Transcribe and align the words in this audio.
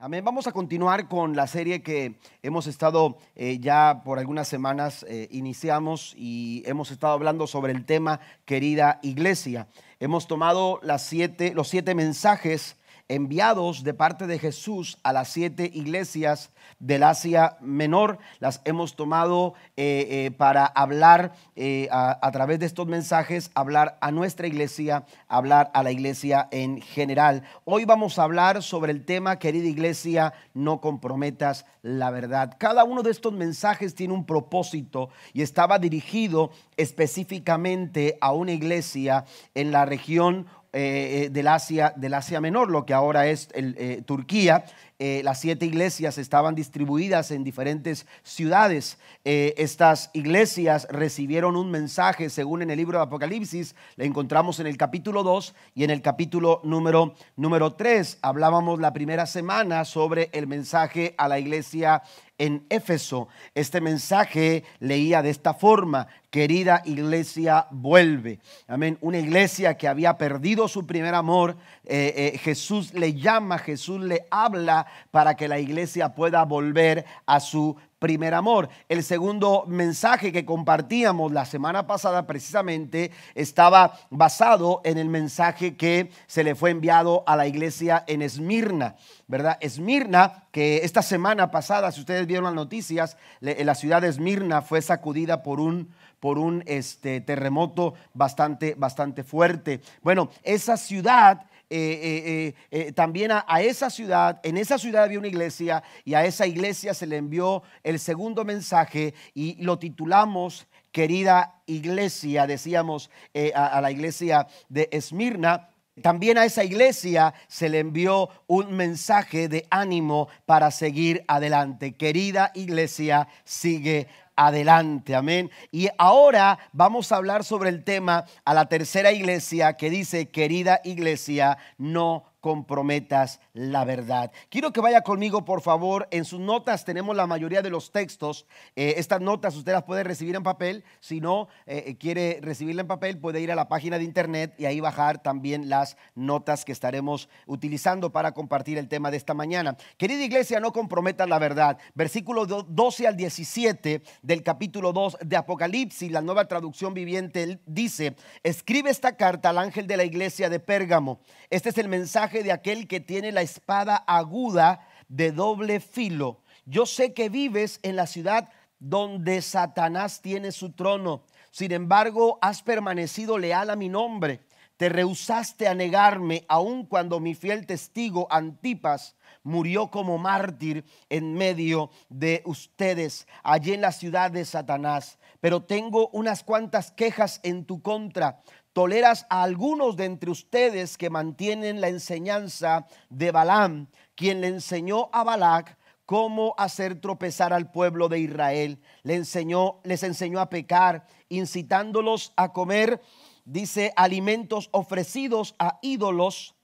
Amén. 0.00 0.24
Vamos 0.24 0.46
a 0.46 0.52
continuar 0.52 1.08
con 1.08 1.34
la 1.34 1.48
serie 1.48 1.82
que 1.82 2.20
hemos 2.44 2.68
estado 2.68 3.18
eh, 3.34 3.58
ya 3.58 4.02
por 4.04 4.20
algunas 4.20 4.46
semanas 4.46 5.04
eh, 5.08 5.26
iniciamos 5.32 6.14
y 6.16 6.62
hemos 6.66 6.92
estado 6.92 7.14
hablando 7.14 7.48
sobre 7.48 7.72
el 7.72 7.84
tema 7.84 8.20
querida 8.44 9.00
iglesia. 9.02 9.66
Hemos 9.98 10.28
tomado 10.28 10.78
las 10.84 11.02
siete, 11.02 11.52
los 11.52 11.66
siete 11.66 11.96
mensajes 11.96 12.76
enviados 13.08 13.84
de 13.84 13.94
parte 13.94 14.26
de 14.26 14.38
Jesús 14.38 14.98
a 15.02 15.12
las 15.12 15.28
siete 15.28 15.70
iglesias 15.72 16.50
del 16.78 17.02
Asia 17.02 17.56
Menor. 17.60 18.18
Las 18.38 18.60
hemos 18.64 18.96
tomado 18.96 19.54
eh, 19.76 20.06
eh, 20.10 20.30
para 20.30 20.66
hablar 20.66 21.32
eh, 21.56 21.88
a, 21.90 22.30
través 22.32 22.58
de 22.60 22.66
estos 22.66 22.86
mensajes, 22.86 23.50
hablar 23.54 23.96
a 24.00 24.10
nuestra 24.10 24.46
iglesia, 24.46 25.06
hablar 25.26 25.70
a 25.74 25.82
la 25.82 25.90
iglesia 25.90 26.48
en 26.50 26.80
general. 26.82 27.42
Hoy 27.64 27.84
vamos 27.84 28.18
a 28.18 28.24
hablar 28.24 28.62
sobre 28.62 28.92
el 28.92 29.04
tema, 29.04 29.38
querida 29.38 29.66
iglesia, 29.66 30.34
no 30.54 30.80
comprometas 30.80 31.64
la 31.82 32.10
verdad. 32.10 32.56
Cada 32.58 32.84
uno 32.84 33.02
de 33.02 33.10
estos 33.10 33.32
mensajes 33.32 33.94
tiene 33.94 34.12
un 34.12 34.26
propósito 34.26 35.08
y 35.32 35.42
estaba 35.42 35.78
dirigido 35.78 36.50
específicamente 36.76 38.18
a 38.20 38.32
una 38.32 38.52
iglesia 38.52 39.24
en 39.54 39.72
la 39.72 39.86
región 39.86 40.46
eh, 40.74 41.24
eh, 41.24 41.30
del, 41.30 41.48
Asia, 41.48 41.94
del 41.96 42.12
Asia 42.12 42.42
Menor, 42.42 42.70
lo 42.70 42.84
que 42.84 42.92
ahora 42.92 43.26
es 43.26 43.48
eh, 43.54 44.02
Turquía. 44.04 44.66
las 44.98 45.40
siete 45.40 45.64
iglesias 45.64 46.18
estaban 46.18 46.54
distribuidas 46.54 47.30
en 47.30 47.42
diferentes 47.42 48.04
ciudades. 48.22 48.98
estas 49.24 50.10
iglesias 50.12 50.86
recibieron 50.90 51.56
un 51.56 51.70
mensaje, 51.70 52.28
según 52.28 52.62
en 52.62 52.70
el 52.70 52.76
libro 52.76 52.98
de 52.98 53.04
Apocalipsis, 53.04 53.76
le 53.96 54.04
encontramos 54.04 54.60
en 54.60 54.66
el 54.66 54.76
capítulo 54.76 55.22
2 55.22 55.54
y 55.74 55.84
en 55.84 55.90
el 55.90 56.02
capítulo 56.02 56.60
número, 56.64 57.14
número 57.36 57.74
3. 57.74 58.18
Hablábamos 58.22 58.80
la 58.80 58.92
primera 58.92 59.24
semana 59.26 59.84
sobre 59.84 60.28
el 60.32 60.48
mensaje 60.48 61.14
a 61.16 61.28
la 61.28 61.38
iglesia 61.38 62.02
en 62.38 62.64
Éfeso. 62.70 63.28
Este 63.54 63.80
mensaje 63.80 64.64
leía 64.78 65.22
de 65.22 65.30
esta 65.30 65.54
forma, 65.54 66.06
querida 66.30 66.82
iglesia, 66.84 67.66
vuelve. 67.70 68.38
Amén. 68.66 68.96
Una 69.00 69.18
iglesia 69.18 69.76
que 69.76 69.88
había 69.88 70.16
perdido 70.16 70.68
su 70.68 70.86
primer 70.86 71.14
amor, 71.14 71.56
eh, 71.84 72.32
eh, 72.34 72.38
Jesús 72.38 72.94
le 72.94 73.14
llama, 73.14 73.58
Jesús 73.58 74.00
le 74.00 74.26
habla 74.30 74.86
para 75.10 75.36
que 75.36 75.48
la 75.48 75.58
iglesia 75.58 76.14
pueda 76.14 76.44
volver 76.44 77.04
a 77.26 77.40
su 77.40 77.76
primer 77.98 78.34
amor. 78.34 78.68
El 78.88 79.02
segundo 79.02 79.64
mensaje 79.66 80.32
que 80.32 80.44
compartíamos 80.44 81.32
la 81.32 81.44
semana 81.44 81.86
pasada 81.86 82.26
precisamente 82.26 83.10
estaba 83.34 83.98
basado 84.10 84.80
en 84.84 84.98
el 84.98 85.08
mensaje 85.08 85.76
que 85.76 86.10
se 86.26 86.44
le 86.44 86.54
fue 86.54 86.70
enviado 86.70 87.24
a 87.26 87.36
la 87.36 87.46
iglesia 87.46 88.04
en 88.06 88.22
Esmirna, 88.22 88.96
¿verdad? 89.26 89.58
Esmirna, 89.60 90.44
que 90.52 90.78
esta 90.78 91.02
semana 91.02 91.50
pasada, 91.50 91.92
si 91.92 92.00
ustedes 92.00 92.26
vieron 92.26 92.44
las 92.44 92.54
noticias, 92.54 93.16
la 93.40 93.74
ciudad 93.74 94.02
de 94.02 94.08
Esmirna 94.08 94.62
fue 94.62 94.82
sacudida 94.82 95.42
por 95.42 95.60
un 95.60 95.88
por 96.20 96.38
un 96.38 96.64
este, 96.66 97.20
terremoto 97.20 97.94
bastante, 98.14 98.74
bastante 98.76 99.22
fuerte. 99.22 99.80
Bueno, 100.02 100.30
esa 100.42 100.76
ciudad 100.76 101.46
eh, 101.70 102.54
eh, 102.70 102.86
eh, 102.86 102.92
también 102.92 103.30
a, 103.30 103.60
esa 103.60 103.90
ciudad, 103.90 104.40
en 104.42 104.56
esa 104.56 104.78
ciudad 104.78 105.04
había 105.04 105.18
una 105.18 105.28
iglesia 105.28 105.82
y 106.02 106.14
a 106.14 106.24
esa 106.24 106.46
iglesia 106.46 106.94
se 106.94 107.06
le 107.06 107.18
envió 107.18 107.62
el 107.82 107.98
segundo 107.98 108.44
mensaje 108.46 109.14
y 109.34 109.62
lo 109.62 109.78
titulamos 109.78 110.66
querida 110.92 111.60
iglesia, 111.66 112.46
decíamos 112.46 113.10
a, 113.54 113.80
la 113.82 113.90
iglesia 113.90 114.46
de 114.70 114.88
Esmirna. 114.92 115.68
También 116.02 116.38
a 116.38 116.46
esa 116.46 116.64
iglesia 116.64 117.34
se 117.48 117.68
le 117.68 117.80
envió 117.80 118.30
un 118.46 118.72
mensaje 118.72 119.48
de 119.48 119.66
ánimo 119.68 120.28
para 120.46 120.70
seguir 120.70 121.24
adelante. 121.28 121.96
Querida 121.96 122.50
iglesia, 122.54 123.28
sigue 123.44 124.06
adelante. 124.38 125.16
Amén. 125.16 125.50
Y 125.72 125.88
ahora 125.98 126.60
vamos 126.72 127.10
a 127.10 127.16
hablar 127.16 127.42
sobre 127.42 127.70
el 127.70 127.82
tema 127.82 128.24
a 128.44 128.54
la 128.54 128.66
tercera 128.66 129.10
iglesia 129.10 129.76
que 129.76 129.90
dice, 129.90 130.30
querida 130.30 130.80
iglesia, 130.84 131.58
no 131.76 132.27
comprometas 132.40 133.40
la 133.52 133.84
verdad. 133.84 134.30
Quiero 134.48 134.72
que 134.72 134.80
vaya 134.80 135.02
conmigo, 135.02 135.44
por 135.44 135.60
favor. 135.60 136.08
En 136.10 136.24
sus 136.24 136.40
notas 136.40 136.84
tenemos 136.84 137.16
la 137.16 137.26
mayoría 137.26 137.62
de 137.62 137.70
los 137.70 137.90
textos. 137.90 138.46
Eh, 138.76 138.94
estas 138.96 139.20
notas 139.20 139.56
usted 139.56 139.72
las 139.72 139.84
puede 139.84 140.04
recibir 140.04 140.36
en 140.36 140.42
papel. 140.42 140.84
Si 141.00 141.20
no 141.20 141.48
eh, 141.66 141.84
eh, 141.86 141.96
quiere 141.96 142.38
recibirla 142.40 142.82
en 142.82 142.88
papel, 142.88 143.18
puede 143.18 143.40
ir 143.40 143.50
a 143.50 143.56
la 143.56 143.68
página 143.68 143.98
de 143.98 144.04
internet 144.04 144.54
y 144.58 144.66
ahí 144.66 144.80
bajar 144.80 145.22
también 145.22 145.68
las 145.68 145.96
notas 146.14 146.64
que 146.64 146.72
estaremos 146.72 147.28
utilizando 147.46 148.12
para 148.12 148.32
compartir 148.32 148.78
el 148.78 148.88
tema 148.88 149.10
de 149.10 149.16
esta 149.16 149.34
mañana. 149.34 149.76
Querida 149.96 150.22
iglesia, 150.22 150.60
no 150.60 150.72
comprometas 150.72 151.28
la 151.28 151.38
verdad. 151.38 151.78
Versículo 151.94 152.46
12 152.46 153.06
al 153.06 153.16
17 153.16 154.02
del 154.22 154.42
capítulo 154.42 154.92
2 154.92 155.18
de 155.24 155.36
Apocalipsis, 155.36 156.10
la 156.10 156.22
nueva 156.22 156.46
traducción 156.46 156.94
viviente 156.94 157.60
dice, 157.66 158.14
escribe 158.42 158.90
esta 158.90 159.16
carta 159.16 159.50
al 159.50 159.58
ángel 159.58 159.86
de 159.86 159.96
la 159.96 160.04
iglesia 160.04 160.48
de 160.48 160.60
Pérgamo. 160.60 161.20
Este 161.50 161.70
es 161.70 161.78
el 161.78 161.88
mensaje 161.88 162.27
de 162.32 162.52
aquel 162.52 162.86
que 162.86 163.00
tiene 163.00 163.32
la 163.32 163.42
espada 163.42 163.96
aguda 163.96 164.86
de 165.08 165.32
doble 165.32 165.80
filo. 165.80 166.42
Yo 166.66 166.86
sé 166.86 167.14
que 167.14 167.28
vives 167.28 167.80
en 167.82 167.96
la 167.96 168.06
ciudad 168.06 168.50
donde 168.78 169.42
Satanás 169.42 170.20
tiene 170.20 170.52
su 170.52 170.72
trono. 170.72 171.24
Sin 171.50 171.72
embargo, 171.72 172.38
has 172.42 172.62
permanecido 172.62 173.38
leal 173.38 173.70
a 173.70 173.76
mi 173.76 173.88
nombre. 173.88 174.40
Te 174.76 174.88
rehusaste 174.88 175.66
a 175.66 175.74
negarme, 175.74 176.44
aun 176.46 176.86
cuando 176.86 177.18
mi 177.18 177.34
fiel 177.34 177.66
testigo 177.66 178.28
Antipas 178.30 179.16
murió 179.42 179.90
como 179.90 180.18
mártir 180.18 180.84
en 181.08 181.34
medio 181.34 181.90
de 182.08 182.42
ustedes, 182.44 183.26
allí 183.42 183.72
en 183.72 183.80
la 183.80 183.90
ciudad 183.90 184.30
de 184.30 184.44
Satanás. 184.44 185.18
Pero 185.40 185.62
tengo 185.62 186.08
unas 186.10 186.44
cuantas 186.44 186.92
quejas 186.92 187.40
en 187.42 187.64
tu 187.64 187.82
contra 187.82 188.40
toleras 188.78 189.26
a 189.28 189.42
algunos 189.42 189.96
de 189.96 190.04
entre 190.04 190.30
ustedes 190.30 190.96
que 190.96 191.10
mantienen 191.10 191.80
la 191.80 191.88
enseñanza 191.88 192.86
de 193.10 193.32
Balaam, 193.32 193.88
quien 194.14 194.40
le 194.40 194.46
enseñó 194.46 195.10
a 195.12 195.24
Balac 195.24 195.76
cómo 196.06 196.54
hacer 196.56 197.00
tropezar 197.00 197.52
al 197.52 197.72
pueblo 197.72 198.08
de 198.08 198.20
Israel. 198.20 198.80
Le 199.02 199.16
enseñó, 199.16 199.80
les 199.82 200.04
enseñó 200.04 200.38
a 200.38 200.48
pecar, 200.48 201.08
incitándolos 201.28 202.32
a 202.36 202.52
comer, 202.52 203.02
dice, 203.44 203.92
alimentos 203.96 204.68
ofrecidos 204.70 205.56
a 205.58 205.80
ídolos, 205.82 206.54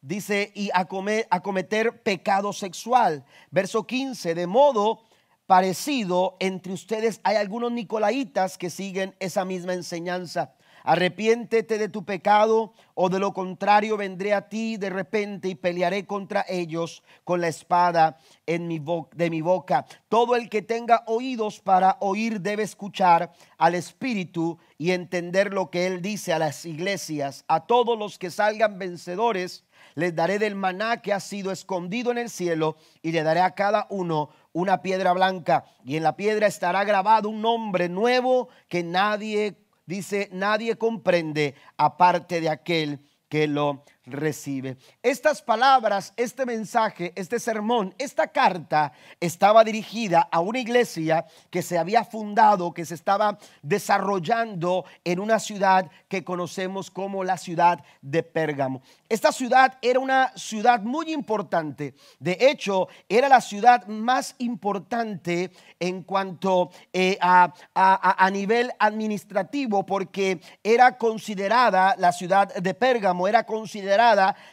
dice, 0.00 0.52
y 0.54 0.70
a, 0.74 0.84
comer, 0.84 1.26
a 1.28 1.40
cometer 1.40 2.04
pecado 2.04 2.52
sexual. 2.52 3.24
Verso 3.50 3.84
15, 3.84 4.36
de 4.36 4.46
modo 4.46 5.00
parecido 5.46 6.36
entre 6.38 6.72
ustedes 6.72 7.18
hay 7.24 7.34
algunos 7.34 7.72
nicolaitas 7.72 8.58
que 8.58 8.70
siguen 8.70 9.16
esa 9.18 9.44
misma 9.44 9.72
enseñanza 9.72 10.54
arrepiéntete 10.88 11.76
de 11.76 11.90
tu 11.90 12.06
pecado 12.06 12.72
o 12.94 13.10
de 13.10 13.18
lo 13.18 13.34
contrario 13.34 13.98
vendré 13.98 14.32
a 14.32 14.48
ti 14.48 14.78
de 14.78 14.88
repente 14.88 15.48
y 15.48 15.54
pelearé 15.54 16.06
contra 16.06 16.46
ellos 16.48 17.02
con 17.24 17.42
la 17.42 17.48
espada 17.48 18.16
en 18.46 18.66
mi 18.66 18.82
de 19.12 19.28
mi 19.28 19.42
boca. 19.42 19.84
Todo 20.08 20.34
el 20.34 20.48
que 20.48 20.62
tenga 20.62 21.04
oídos 21.06 21.60
para 21.60 21.98
oír 22.00 22.40
debe 22.40 22.62
escuchar 22.62 23.34
al 23.58 23.74
Espíritu 23.74 24.56
y 24.78 24.92
entender 24.92 25.52
lo 25.52 25.68
que 25.68 25.86
Él 25.86 26.00
dice 26.00 26.32
a 26.32 26.38
las 26.38 26.64
iglesias. 26.64 27.44
A 27.48 27.66
todos 27.66 27.98
los 27.98 28.18
que 28.18 28.30
salgan 28.30 28.78
vencedores 28.78 29.66
les 29.94 30.14
daré 30.14 30.38
del 30.38 30.54
maná 30.54 31.02
que 31.02 31.12
ha 31.12 31.20
sido 31.20 31.52
escondido 31.52 32.12
en 32.12 32.18
el 32.18 32.30
cielo 32.30 32.78
y 33.02 33.12
le 33.12 33.22
daré 33.22 33.40
a 33.40 33.54
cada 33.54 33.86
uno 33.90 34.30
una 34.52 34.80
piedra 34.80 35.12
blanca 35.12 35.66
y 35.84 35.96
en 35.96 36.02
la 36.02 36.16
piedra 36.16 36.46
estará 36.46 36.82
grabado 36.84 37.28
un 37.28 37.42
nombre 37.42 37.90
nuevo 37.90 38.48
que 38.68 38.82
nadie 38.82 39.67
dice, 39.88 40.28
nadie 40.32 40.76
comprende 40.76 41.54
aparte 41.78 42.40
de 42.42 42.50
aquel 42.50 43.00
que 43.28 43.48
lo 43.48 43.84
recibe. 44.10 44.76
Estas 45.02 45.42
palabras, 45.42 46.12
este 46.16 46.46
mensaje, 46.46 47.12
este 47.16 47.38
sermón, 47.38 47.94
esta 47.98 48.28
carta 48.28 48.92
estaba 49.20 49.64
dirigida 49.64 50.28
a 50.30 50.40
una 50.40 50.58
iglesia 50.58 51.26
que 51.50 51.62
se 51.62 51.78
había 51.78 52.04
fundado, 52.04 52.72
que 52.72 52.84
se 52.84 52.94
estaba 52.94 53.38
desarrollando 53.62 54.84
en 55.04 55.20
una 55.20 55.38
ciudad 55.38 55.90
que 56.08 56.24
conocemos 56.24 56.90
como 56.90 57.24
la 57.24 57.36
ciudad 57.36 57.84
de 58.02 58.22
Pérgamo. 58.22 58.82
Esta 59.08 59.32
ciudad 59.32 59.78
era 59.82 60.00
una 60.00 60.32
ciudad 60.36 60.80
muy 60.80 61.12
importante. 61.12 61.94
De 62.18 62.36
hecho, 62.40 62.88
era 63.08 63.28
la 63.28 63.40
ciudad 63.40 63.86
más 63.86 64.34
importante 64.38 65.50
en 65.80 66.02
cuanto 66.02 66.70
eh, 66.92 67.16
a, 67.20 67.52
a 67.74 68.30
nivel 68.30 68.70
administrativo 68.78 69.84
porque 69.86 70.40
era 70.62 70.96
considerada 70.98 71.94
la 71.98 72.12
ciudad 72.12 72.54
de 72.54 72.74
Pérgamo, 72.74 73.28
era 73.28 73.44
considerada 73.44 73.97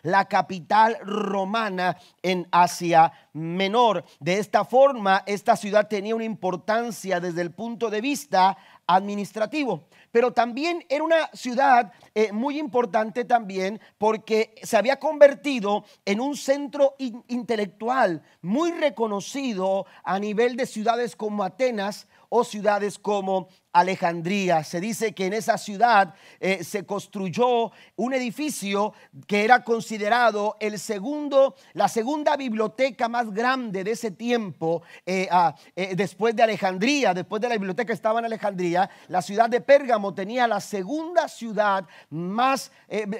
la 0.01 0.25
capital 0.25 0.97
romana 1.01 1.97
en 2.21 2.47
Asia 2.51 3.11
Menor. 3.33 4.03
De 4.19 4.39
esta 4.39 4.65
forma, 4.65 5.23
esta 5.25 5.55
ciudad 5.55 5.87
tenía 5.87 6.15
una 6.15 6.23
importancia 6.23 7.19
desde 7.19 7.41
el 7.41 7.51
punto 7.51 7.89
de 7.89 8.01
vista 8.01 8.57
administrativo. 8.87 9.87
Pero 10.11 10.31
también 10.31 10.85
era 10.89 11.03
una 11.03 11.29
ciudad 11.33 11.91
eh, 12.13 12.31
muy 12.31 12.59
importante 12.59 13.25
también 13.25 13.79
porque 13.97 14.55
se 14.63 14.77
había 14.77 14.99
convertido 14.99 15.85
en 16.05 16.19
un 16.19 16.37
centro 16.37 16.95
intelectual 17.27 18.21
muy 18.41 18.71
reconocido 18.71 19.85
a 20.03 20.19
nivel 20.19 20.55
de 20.55 20.65
ciudades 20.65 21.15
como 21.15 21.43
Atenas 21.43 22.07
o 22.29 22.43
ciudades 22.43 22.99
como 22.99 23.47
Alejandría. 23.75 24.63
Se 24.63 24.79
dice 24.79 25.13
que 25.13 25.25
en 25.25 25.33
esa 25.33 25.57
ciudad 25.57 26.15
eh, 26.39 26.63
se 26.63 26.85
construyó 26.85 27.73
un 27.97 28.13
edificio 28.13 28.93
que 29.27 29.43
era 29.43 29.65
considerado 29.65 30.55
el 30.61 30.79
segundo, 30.79 31.55
la 31.73 31.89
segunda 31.89 32.37
biblioteca 32.37 33.09
más 33.09 33.33
grande 33.33 33.83
de 33.83 33.91
ese 33.91 34.11
tiempo, 34.11 34.81
eh, 35.05 35.27
eh, 35.75 35.93
después 35.93 36.33
de 36.37 36.43
Alejandría, 36.43 37.13
después 37.13 37.41
de 37.41 37.49
la 37.49 37.55
biblioteca 37.55 37.91
estaba 37.91 38.19
en 38.19 38.25
Alejandría, 38.25 38.89
la 39.09 39.21
ciudad 39.21 39.49
de 39.49 39.59
Pérgamo 39.59 40.13
tenía 40.13 40.47
la 40.47 40.61
segunda 40.61 41.27
ciudad 41.27 41.85
más, 42.09 42.71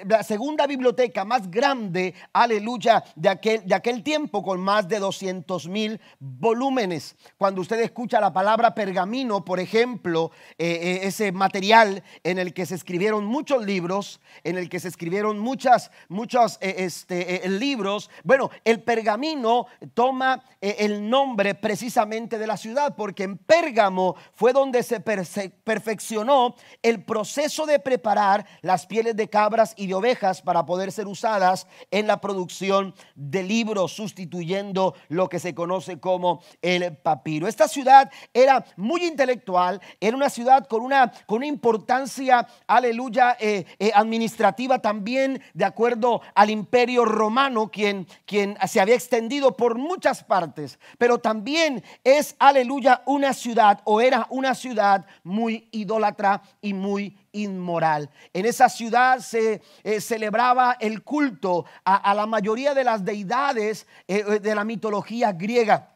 la 0.06 0.22
segunda 0.22 0.66
biblioteca 0.66 1.26
más 1.26 1.50
grande, 1.50 2.14
aleluya, 2.32 3.04
de 3.14 3.28
aquel, 3.28 3.66
de 3.66 3.74
aquel 3.74 4.02
tiempo 4.02 4.42
con 4.42 4.58
más 4.60 4.88
de 4.88 5.00
200 5.00 5.68
mil 5.68 6.00
volúmenes. 6.18 7.14
Cuando 7.36 7.60
usted 7.60 7.78
escucha 7.80 8.20
la 8.20 8.32
palabra 8.32 8.74
pergamino, 8.74 9.44
por 9.44 9.60
ejemplo, 9.60 10.30
eh, 10.58 10.66
eh, 10.66 11.00
ese 11.02 11.32
material 11.32 12.02
en 12.24 12.38
el 12.38 12.54
que 12.54 12.66
se 12.66 12.74
escribieron 12.74 13.24
muchos 13.24 13.64
libros, 13.64 14.20
en 14.44 14.56
el 14.58 14.68
que 14.68 14.80
se 14.80 14.88
escribieron 14.88 15.38
muchas, 15.38 15.90
muchos 16.08 16.58
eh, 16.60 16.76
este, 16.78 17.48
libros. 17.48 18.10
Bueno, 18.24 18.50
el 18.64 18.82
pergamino 18.82 19.66
toma 19.94 20.44
el 20.60 21.08
nombre 21.08 21.54
precisamente 21.54 22.38
de 22.38 22.46
la 22.46 22.56
ciudad, 22.56 22.96
porque 22.96 23.24
en 23.24 23.38
Pérgamo 23.38 24.16
fue 24.32 24.52
donde 24.52 24.82
se 24.82 25.00
perfeccionó 25.00 26.56
el 26.82 27.04
proceso 27.04 27.66
de 27.66 27.78
preparar 27.78 28.46
las 28.62 28.86
pieles 28.86 29.16
de 29.16 29.28
cabras 29.28 29.74
y 29.76 29.86
de 29.86 29.94
ovejas 29.94 30.42
para 30.42 30.66
poder 30.66 30.90
ser 30.92 31.06
usadas 31.06 31.66
en 31.90 32.06
la 32.06 32.20
producción 32.20 32.94
de 33.14 33.42
libros, 33.42 33.92
sustituyendo 33.92 34.94
lo 35.08 35.28
que 35.28 35.38
se 35.38 35.54
conoce 35.54 36.00
como 36.00 36.42
el 36.62 36.96
papiro. 36.96 37.48
Esta 37.48 37.68
ciudad 37.68 38.10
era 38.32 38.64
muy 38.76 39.04
intelectual, 39.04 39.80
era 40.00 40.16
una 40.16 40.30
ciudad 40.30 40.35
con 40.68 40.82
una, 40.82 41.10
con 41.26 41.38
una 41.38 41.46
importancia, 41.46 42.46
aleluya, 42.66 43.36
eh, 43.40 43.64
eh, 43.78 43.90
administrativa 43.94 44.78
también, 44.78 45.42
de 45.54 45.64
acuerdo 45.64 46.20
al 46.34 46.50
imperio 46.50 47.04
romano, 47.04 47.70
quien, 47.70 48.06
quien 48.26 48.56
se 48.66 48.80
había 48.80 48.94
extendido 48.94 49.56
por 49.56 49.76
muchas 49.76 50.22
partes, 50.22 50.78
pero 50.98 51.18
también 51.18 51.82
es, 52.04 52.36
aleluya, 52.38 53.02
una 53.06 53.32
ciudad 53.32 53.80
o 53.84 54.00
era 54.00 54.26
una 54.30 54.54
ciudad 54.54 55.06
muy 55.22 55.68
idólatra 55.72 56.42
y 56.60 56.74
muy 56.74 57.16
inmoral. 57.32 58.10
En 58.32 58.46
esa 58.46 58.68
ciudad 58.68 59.20
se 59.20 59.62
eh, 59.84 60.00
celebraba 60.00 60.76
el 60.80 61.02
culto 61.02 61.64
a, 61.84 62.14
la 62.14 62.26
mayoría 62.26 62.74
de 62.74 62.84
las 62.84 63.04
deidades 63.04 63.86
de 64.06 64.54
la 64.54 64.64
mitología 64.64 65.32
griega. 65.32 65.95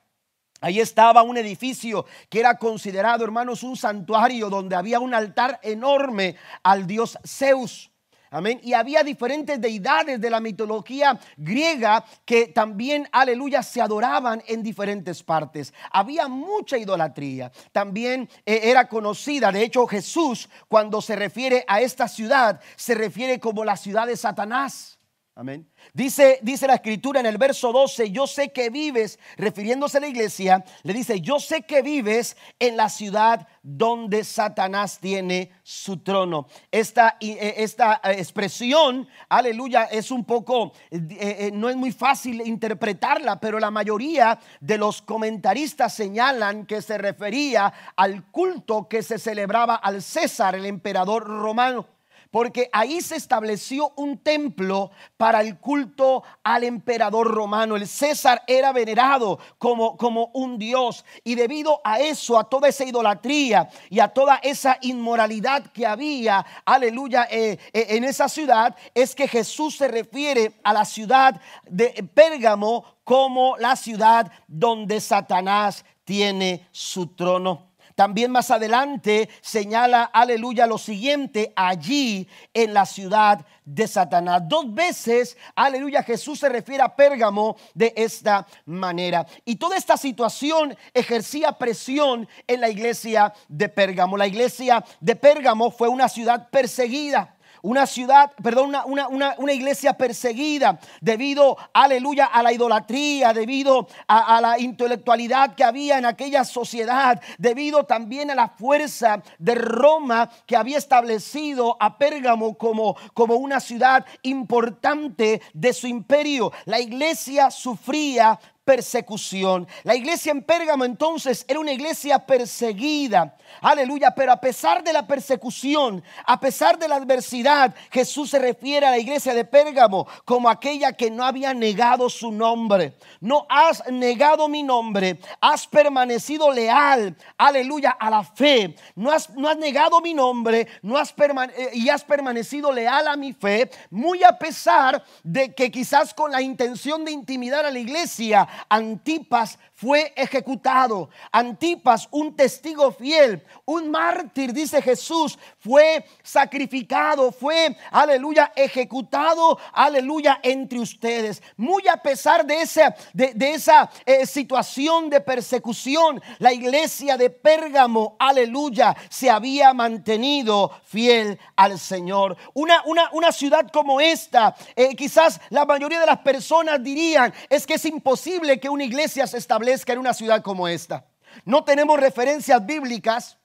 Ahí 0.61 0.79
estaba 0.79 1.23
un 1.23 1.39
edificio 1.39 2.05
que 2.29 2.41
era 2.41 2.59
considerado, 2.59 3.25
hermanos, 3.25 3.63
un 3.63 3.77
santuario 3.77 4.51
donde 4.51 4.77
había 4.77 5.01
un 5.01 5.15
altar 5.15 5.59
enorme 5.63 6.37
al 6.63 6.87
dios 6.87 7.19
Zeus. 7.27 7.91
Amén. 8.33 8.61
Y 8.63 8.75
había 8.75 9.03
diferentes 9.03 9.61
deidades 9.61 10.21
de 10.21 10.31
la 10.31 10.39
mitología 10.39 11.19
griega 11.37 12.05
que 12.25 12.47
también, 12.47 13.09
aleluya, 13.11 13.61
se 13.61 13.81
adoraban 13.81 14.41
en 14.47 14.63
diferentes 14.63 15.25
partes. 15.25 15.75
Había 15.91 16.29
mucha 16.29 16.79
idolatría. 16.79 17.51
También 17.73 18.29
eh, 18.47 18.61
era 18.65 18.89
conocida, 18.89 19.51
de 19.51 19.65
hecho 19.65 19.85
Jesús, 19.89 20.49
cuando 20.69 21.03
se 21.03 21.17
refiere 21.17 21.65
a 21.67 21.81
esta 21.81 22.07
ciudad, 22.07 22.61
se 22.77 22.95
refiere 22.95 23.41
como 23.41 23.65
la 23.65 23.77
ciudad 23.77 24.07
de 24.07 24.17
Satanás. 24.17 25.00
Amén. 25.37 25.71
Dice, 25.95 26.41
dice 26.43 26.67
la 26.67 26.75
escritura 26.75 27.21
en 27.21 27.27
el 27.27 27.39
verso 27.39 27.73
12, 27.73 28.11
yo 28.11 28.27
sé 28.27 28.53
que 28.53 28.69
vives, 28.69 29.19
refiriéndose 29.37 29.99
a 29.99 30.01
la 30.01 30.09
iglesia, 30.09 30.65
le 30.83 30.93
dice, 30.93 31.21
yo 31.21 31.39
sé 31.39 31.63
que 31.63 31.83
vives 31.83 32.37
en 32.59 32.77
la 32.77 32.89
ciudad 32.89 33.47
donde 33.63 34.25
Satanás 34.25 34.99
tiene 34.99 35.53
su 35.63 35.99
trono. 35.99 36.49
Esta, 36.71 37.17
eh, 37.21 37.55
esta 37.59 38.01
eh, 38.03 38.17
expresión, 38.19 39.09
aleluya, 39.29 39.85
es 39.85 40.11
un 40.11 40.25
poco, 40.25 40.73
eh, 40.91 41.51
no 41.55 41.71
es 41.71 41.77
muy 41.77 41.93
fácil 41.93 42.43
interpretarla, 42.45 43.39
pero 43.39 43.61
la 43.61 43.71
mayoría 43.71 44.39
de 44.61 44.79
los 44.79 45.01
comentaristas 45.01 45.95
señalan 45.95 46.67
que 46.67 46.83
se 46.83 46.99
refería 46.99 47.73
al 47.95 48.25
culto 48.31 48.89
que 48.89 49.03
se 49.03 49.19
celebraba 49.19 49.77
al 49.77 50.03
César, 50.03 50.57
el 50.57 50.67
emperador 50.67 51.25
romano 51.25 52.00
porque 52.31 52.69
ahí 52.73 53.01
se 53.01 53.17
estableció 53.17 53.93
un 53.97 54.19
templo 54.19 54.91
para 55.17 55.41
el 55.41 55.59
culto 55.59 56.23
al 56.45 56.65
emperador 56.65 57.29
romano. 57.29 57.77
El 57.77 57.87
César 57.87 58.43
era 58.47 58.73
venerado 58.73 59.39
como, 59.59 59.97
como 59.97 60.31
un 60.35 60.59
dios 60.59 61.05
y 61.25 61.35
debido 61.35 61.81
a 61.85 61.99
eso, 61.99 62.39
a 62.39 62.49
toda 62.49 62.69
esa 62.69 62.85
idolatría 62.85 63.69
y 63.89 64.01
a 64.01 64.09
toda 64.09 64.37
esa 64.43 64.79
inmoralidad 64.83 65.65
que 65.73 65.87
había, 65.87 66.45
aleluya, 66.65 67.27
eh, 67.31 67.59
eh, 67.73 67.87
en 67.91 68.05
esa 68.05 68.29
ciudad, 68.29 68.77
es 68.95 69.15
que 69.15 69.29
Jesús 69.29 69.77
se 69.77 69.89
refiere 69.89 70.53
a 70.63 70.73
la 70.73 70.85
ciudad 70.85 71.41
de 71.69 72.09
Pérgamo 72.15 72.85
como 73.05 73.57
la 73.57 73.75
ciudad 73.77 74.31
donde 74.47 75.01
Satanás 75.01 75.85
tiene 76.05 76.69
su 76.71 77.09
trono. 77.09 77.70
También 78.01 78.31
más 78.31 78.51
adelante 78.51 79.29
señala, 79.43 80.05
aleluya, 80.05 80.67
lo 80.67 80.79
siguiente, 80.79 81.53
allí 81.55 82.27
en 82.55 82.73
la 82.73 82.87
ciudad 82.87 83.45
de 83.63 83.87
Satanás. 83.87 84.41
Dos 84.49 84.73
veces, 84.73 85.37
aleluya, 85.55 86.03
Jesús 86.03 86.39
se 86.39 86.49
refiere 86.49 86.83
a 86.83 86.97
Pérgamo 86.97 87.59
de 87.75 87.93
esta 87.95 88.47
manera. 88.65 89.27
Y 89.45 89.57
toda 89.57 89.77
esta 89.77 89.99
situación 89.99 90.75
ejercía 90.95 91.53
presión 91.53 92.27
en 92.47 92.63
la 92.63 92.71
iglesia 92.71 93.35
de 93.49 93.69
Pérgamo. 93.69 94.17
La 94.17 94.27
iglesia 94.27 94.83
de 94.99 95.15
Pérgamo 95.15 95.71
fue 95.71 95.89
una 95.89 96.09
ciudad 96.09 96.49
perseguida 96.49 97.37
una 97.63 97.87
ciudad, 97.87 98.33
perdón, 98.43 98.75
una, 98.87 99.09
una, 99.09 99.53
iglesia 99.53 99.95
perseguida 99.95 100.79
debido, 101.01 101.57
aleluya, 101.73 102.27
a 102.27 102.43
la 102.43 102.53
idolatría, 102.53 103.33
debido 103.33 103.89
a, 104.07 104.41
la 104.41 104.59
intelectualidad 104.59 105.55
que 105.55 105.65
había 105.65 105.99
en 105.99 106.07
aquella 106.07 106.45
sociedad, 106.45 107.21
debido 107.39 107.85
también 107.85 108.31
a 108.31 108.35
la 108.35 108.49
fuerza 108.49 109.23
de 109.39 109.55
Roma 109.55 110.31
que 110.47 110.57
había 110.57 110.79
establecido 110.79 111.77
a 111.81 111.99
Pérgamo 111.99 112.57
como, 112.57 112.97
como 113.15 113.35
una 113.35 113.61
ciudad 113.61 114.07
importante 114.23 115.43
de 115.53 115.73
su 115.73 115.87
imperio. 115.87 116.53
La 116.65 116.81
iglesia 116.81 117.51
sufría 117.51 118.39
persecución. 118.71 119.67
La 119.83 119.97
iglesia 119.97 120.31
en 120.31 120.45
Pérgamo 120.45 120.85
entonces 120.85 121.45
era 121.49 121.59
una 121.59 121.73
iglesia 121.73 122.21
perseguida. 122.25 123.37
Aleluya, 123.61 124.15
pero 124.15 124.31
a 124.31 124.41
pesar 124.41 124.85
de 124.85 124.93
la 124.93 125.09
persecución, 125.09 126.05
a 126.25 126.39
pesar 126.39 126.79
de 126.79 126.87
la 126.87 126.95
adversidad, 126.95 127.75
Jesús 127.91 128.31
se 128.31 128.39
refiere 128.39 128.87
a 128.87 128.93
la 128.93 128.99
iglesia 128.99 129.35
de 129.35 129.45
Pérgamo 129.45 130.07
como 130.25 130.49
aquella 130.49 130.93
que 130.93 131.11
no 131.11 131.25
había 131.25 131.53
negado 131.53 132.09
su 132.09 132.31
nombre. 132.31 132.95
No 133.21 133.45
has 133.49 133.83
negado 133.91 134.47
mi 134.47 134.63
nombre, 134.63 135.19
has 135.41 135.67
permanecido 135.67 136.53
leal, 136.53 137.17
aleluya, 137.37 137.91
a 137.91 138.09
la 138.09 138.23
fe. 138.23 138.77
No 138.95 139.11
has, 139.11 139.31
no 139.31 139.49
has 139.49 139.59
negado 139.59 140.01
mi 140.01 140.15
nombre, 140.15 140.69
no 140.83 140.97
has 140.97 141.13
eh, 141.19 141.71
y 141.73 141.89
has 141.89 142.05
permanecido 142.05 142.71
leal 142.71 143.09
a 143.09 143.17
mi 143.17 143.33
fe, 143.33 143.69
muy 143.91 144.23
a 144.23 144.39
pesar 144.39 145.05
de 145.25 145.53
que 145.53 145.73
quizás 145.73 146.15
con 146.15 146.31
la 146.31 146.41
intención 146.41 147.05
de 147.05 147.11
intimidar 147.11 147.67
a 147.67 147.71
la 147.73 147.79
iglesia, 147.81 148.47
Antipas 148.69 149.59
fue 149.81 150.13
ejecutado. 150.15 151.09
Antipas, 151.33 152.07
un 152.11 152.37
testigo 152.37 152.93
fiel, 152.93 153.43
un 153.65 153.91
mártir, 153.91 154.53
dice 154.53 154.83
Jesús, 154.83 155.39
fue 155.59 156.05
sacrificado, 156.23 157.33
fue, 157.33 157.75
aleluya, 157.91 158.53
ejecutado, 158.55 159.59
aleluya, 159.73 160.39
entre 160.43 160.81
ustedes. 160.81 161.43
Muy 161.57 161.89
a 161.89 161.97
pesar 161.97 162.45
de 162.45 162.61
esa, 162.61 162.95
de, 163.15 163.35
esa 163.53 163.91
eh, 164.05 164.27
situación 164.27 165.09
de 165.09 165.23
persecución, 165.23 166.21
la 166.39 166.53
iglesia 166.53 167.17
de 167.17 167.31
Pérgamo, 167.31 168.17
aleluya, 168.19 168.95
se 169.09 169.31
había 169.31 169.73
mantenido 169.73 170.73
fiel 170.85 171.39
al 171.57 171.79
Señor. 171.79 172.37
Una, 172.53 172.83
una, 172.85 173.09
una 173.13 173.33
ciudad 173.33 173.67
como 173.73 173.99
esta, 173.99 174.55
eh, 174.77 174.95
quizás 174.95 175.41
la 175.49 175.65
mayoría 175.65 176.01
de 176.01 176.07
las 176.07 176.19
personas 176.19 176.83
dirían, 176.83 177.33
es 177.49 177.67
que 177.67 177.75
es 177.75 177.85
imposible 177.87 178.61
que 178.61 178.69
una 178.69 178.85
iglesia 178.85 179.27
se 179.27 179.39
establezca 179.39 179.70
que 179.85 179.93
en 179.93 179.99
una 179.99 180.15
ciudad 180.15 180.43
como 180.43 180.69
esta. 180.69 181.07
No 181.45 181.65
tenemos 181.65 181.99
referencias 181.99 182.65
bíblicas 182.65 183.39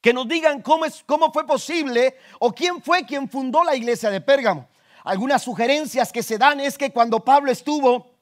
que 0.00 0.12
nos 0.12 0.28
digan 0.28 0.60
cómo, 0.60 0.84
es, 0.84 1.02
cómo 1.06 1.32
fue 1.32 1.46
posible 1.46 2.16
o 2.38 2.52
quién 2.52 2.82
fue 2.82 3.06
quien 3.06 3.28
fundó 3.28 3.64
la 3.64 3.74
iglesia 3.74 4.10
de 4.10 4.20
Pérgamo. 4.20 4.68
Algunas 5.04 5.42
sugerencias 5.42 6.12
que 6.12 6.22
se 6.22 6.38
dan 6.38 6.60
es 6.60 6.76
que 6.76 6.90
cuando 6.90 7.24
Pablo 7.24 7.50
estuvo 7.50 8.14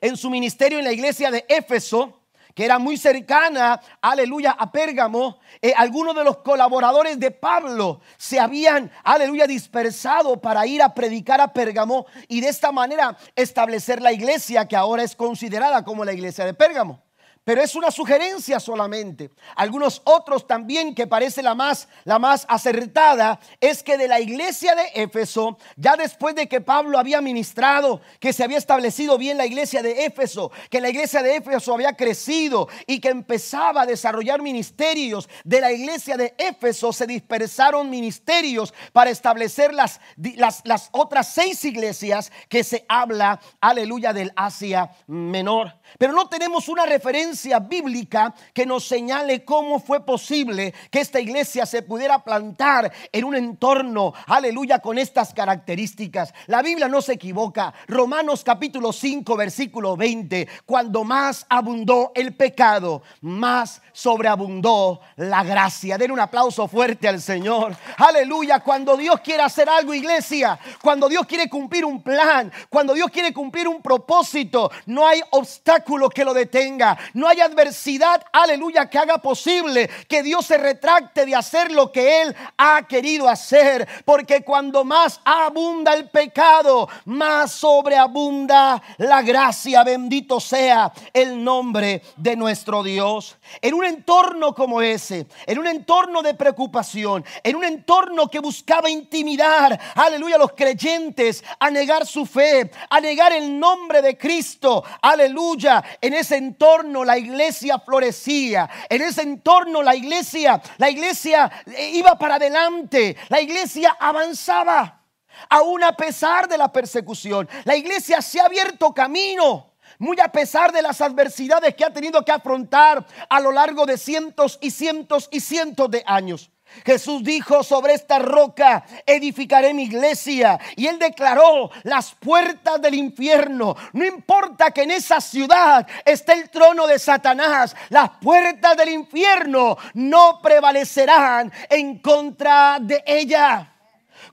en 0.00 0.16
su 0.16 0.28
ministerio 0.28 0.78
en 0.78 0.84
la 0.84 0.92
iglesia 0.92 1.30
de 1.30 1.44
Éfeso, 1.48 2.19
que 2.54 2.64
era 2.64 2.78
muy 2.78 2.96
cercana, 2.96 3.80
aleluya, 4.00 4.52
a 4.52 4.70
Pérgamo, 4.70 5.38
eh, 5.60 5.72
algunos 5.76 6.14
de 6.14 6.24
los 6.24 6.38
colaboradores 6.38 7.18
de 7.18 7.30
Pablo 7.30 8.00
se 8.16 8.40
habían, 8.40 8.90
aleluya, 9.04 9.46
dispersado 9.46 10.40
para 10.40 10.66
ir 10.66 10.82
a 10.82 10.94
predicar 10.94 11.40
a 11.40 11.52
Pérgamo 11.52 12.06
y 12.28 12.40
de 12.40 12.48
esta 12.48 12.72
manera 12.72 13.16
establecer 13.36 14.00
la 14.00 14.12
iglesia 14.12 14.66
que 14.66 14.76
ahora 14.76 15.02
es 15.02 15.16
considerada 15.16 15.84
como 15.84 16.04
la 16.04 16.12
iglesia 16.12 16.44
de 16.44 16.54
Pérgamo 16.54 17.09
pero 17.50 17.64
es 17.64 17.74
una 17.74 17.90
sugerencia 17.90 18.60
solamente. 18.60 19.32
Algunos 19.56 20.02
otros 20.04 20.46
también 20.46 20.94
que 20.94 21.08
parece 21.08 21.42
la 21.42 21.56
más 21.56 21.88
la 22.04 22.20
más 22.20 22.46
acertada 22.48 23.40
es 23.60 23.82
que 23.82 23.98
de 23.98 24.06
la 24.06 24.20
iglesia 24.20 24.76
de 24.76 25.02
Éfeso, 25.02 25.58
ya 25.74 25.96
después 25.96 26.36
de 26.36 26.46
que 26.46 26.60
Pablo 26.60 26.96
había 26.96 27.20
ministrado, 27.20 28.02
que 28.20 28.32
se 28.32 28.44
había 28.44 28.56
establecido 28.58 29.18
bien 29.18 29.36
la 29.36 29.46
iglesia 29.46 29.82
de 29.82 30.04
Éfeso, 30.04 30.52
que 30.70 30.80
la 30.80 30.90
iglesia 30.90 31.24
de 31.24 31.34
Éfeso 31.34 31.74
había 31.74 31.96
crecido 31.96 32.68
y 32.86 33.00
que 33.00 33.08
empezaba 33.08 33.82
a 33.82 33.86
desarrollar 33.86 34.40
ministerios, 34.40 35.28
de 35.42 35.60
la 35.60 35.72
iglesia 35.72 36.16
de 36.16 36.36
Éfeso 36.38 36.92
se 36.92 37.08
dispersaron 37.08 37.90
ministerios 37.90 38.72
para 38.92 39.10
establecer 39.10 39.74
las, 39.74 40.00
las, 40.36 40.60
las 40.62 40.88
otras 40.92 41.34
seis 41.34 41.64
iglesias 41.64 42.30
que 42.48 42.62
se 42.62 42.84
habla, 42.88 43.40
aleluya, 43.60 44.12
del 44.12 44.32
Asia 44.36 44.92
Menor. 45.08 45.74
Pero 45.98 46.12
no 46.12 46.28
tenemos 46.28 46.68
una 46.68 46.86
referencia 46.86 47.39
bíblica 47.60 48.34
que 48.52 48.66
nos 48.66 48.84
señale 48.84 49.44
cómo 49.44 49.80
fue 49.80 50.04
posible 50.04 50.74
que 50.90 51.00
esta 51.00 51.20
iglesia 51.20 51.66
se 51.66 51.82
pudiera 51.82 52.22
plantar 52.22 52.92
en 53.12 53.24
un 53.24 53.34
entorno, 53.34 54.12
aleluya, 54.26 54.80
con 54.80 54.98
estas 54.98 55.32
características. 55.32 56.34
La 56.46 56.62
Biblia 56.62 56.88
no 56.88 57.02
se 57.02 57.14
equivoca. 57.14 57.72
Romanos 57.88 58.44
capítulo 58.44 58.92
5, 58.92 59.36
versículo 59.36 59.96
20, 59.96 60.48
cuando 60.66 61.04
más 61.04 61.46
abundó 61.48 62.12
el 62.14 62.34
pecado, 62.34 63.02
más 63.22 63.80
sobreabundó 63.92 65.00
la 65.16 65.42
gracia. 65.42 65.98
Den 65.98 66.10
un 66.10 66.20
aplauso 66.20 66.68
fuerte 66.68 67.08
al 67.08 67.20
Señor. 67.20 67.76
Aleluya, 67.96 68.60
cuando 68.60 68.96
Dios 68.96 69.20
quiere 69.20 69.42
hacer 69.42 69.68
algo, 69.68 69.94
iglesia, 69.94 70.58
cuando 70.82 71.08
Dios 71.08 71.26
quiere 71.26 71.48
cumplir 71.48 71.84
un 71.84 72.02
plan, 72.02 72.52
cuando 72.68 72.94
Dios 72.94 73.10
quiere 73.10 73.32
cumplir 73.32 73.68
un 73.68 73.82
propósito, 73.82 74.70
no 74.86 75.06
hay 75.06 75.20
obstáculo 75.30 76.08
que 76.08 76.24
lo 76.24 76.34
detenga. 76.34 76.98
No 77.20 77.28
hay 77.28 77.40
adversidad, 77.40 78.24
aleluya, 78.32 78.88
que 78.88 78.96
haga 78.96 79.18
posible 79.18 79.90
que 80.08 80.22
Dios 80.22 80.46
se 80.46 80.56
retracte 80.56 81.26
de 81.26 81.34
hacer 81.34 81.70
lo 81.70 81.92
que 81.92 82.22
Él 82.22 82.34
ha 82.56 82.88
querido 82.88 83.28
hacer. 83.28 83.86
Porque 84.06 84.42
cuando 84.42 84.84
más 84.84 85.20
abunda 85.22 85.92
el 85.92 86.08
pecado, 86.08 86.88
más 87.04 87.52
sobreabunda 87.52 88.82
la 88.96 89.20
gracia. 89.20 89.84
Bendito 89.84 90.40
sea 90.40 90.90
el 91.12 91.44
nombre 91.44 92.00
de 92.16 92.36
nuestro 92.36 92.82
Dios. 92.82 93.36
En 93.60 93.74
un 93.74 93.84
entorno 93.84 94.54
como 94.54 94.80
ese, 94.80 95.26
en 95.44 95.58
un 95.58 95.66
entorno 95.66 96.22
de 96.22 96.32
preocupación, 96.32 97.22
en 97.44 97.54
un 97.54 97.64
entorno 97.64 98.28
que 98.28 98.38
buscaba 98.38 98.88
intimidar, 98.88 99.78
aleluya, 99.94 100.36
a 100.36 100.38
los 100.38 100.52
creyentes 100.52 101.44
a 101.58 101.70
negar 101.70 102.06
su 102.06 102.24
fe, 102.24 102.70
a 102.88 102.98
negar 102.98 103.34
el 103.34 103.60
nombre 103.60 104.00
de 104.00 104.16
Cristo, 104.16 104.82
aleluya 105.02 105.84
en 106.00 106.14
ese 106.14 106.38
entorno 106.38 107.09
la 107.10 107.18
iglesia 107.18 107.78
florecía. 107.80 108.70
En 108.88 109.02
ese 109.02 109.22
entorno 109.22 109.82
la 109.82 109.96
iglesia, 109.96 110.62
la 110.78 110.88
iglesia 110.88 111.50
eh, 111.66 111.90
iba 111.94 112.16
para 112.16 112.36
adelante. 112.36 113.16
La 113.28 113.40
iglesia 113.40 113.96
avanzaba. 113.98 115.02
Aún 115.48 115.82
a 115.82 115.96
pesar 115.96 116.46
de 116.48 116.56
la 116.56 116.70
persecución, 116.70 117.48
la 117.64 117.74
iglesia 117.74 118.22
se 118.22 118.40
ha 118.40 118.44
abierto 118.44 118.92
camino 118.92 119.70
muy 119.98 120.18
a 120.20 120.30
pesar 120.30 120.72
de 120.72 120.82
las 120.82 121.00
adversidades 121.00 121.74
que 121.74 121.84
ha 121.84 121.92
tenido 121.92 122.24
que 122.24 122.32
afrontar 122.32 123.04
a 123.28 123.40
lo 123.40 123.52
largo 123.52 123.84
de 123.84 123.98
cientos 123.98 124.58
y 124.62 124.70
cientos 124.70 125.28
y 125.30 125.40
cientos 125.40 125.90
de 125.90 126.02
años. 126.06 126.50
Jesús 126.84 127.22
dijo, 127.22 127.62
sobre 127.62 127.94
esta 127.94 128.18
roca 128.18 128.84
edificaré 129.06 129.74
mi 129.74 129.84
iglesia. 129.84 130.58
Y 130.76 130.86
él 130.86 130.98
declaró 130.98 131.70
las 131.82 132.12
puertas 132.14 132.80
del 132.80 132.94
infierno. 132.94 133.76
No 133.92 134.04
importa 134.04 134.70
que 134.70 134.82
en 134.82 134.92
esa 134.92 135.20
ciudad 135.20 135.86
esté 136.04 136.32
el 136.34 136.50
trono 136.50 136.86
de 136.86 136.98
Satanás, 136.98 137.76
las 137.88 138.10
puertas 138.20 138.76
del 138.76 138.90
infierno 138.90 139.76
no 139.94 140.40
prevalecerán 140.42 141.52
en 141.68 141.98
contra 141.98 142.78
de 142.80 143.02
ella 143.06 143.70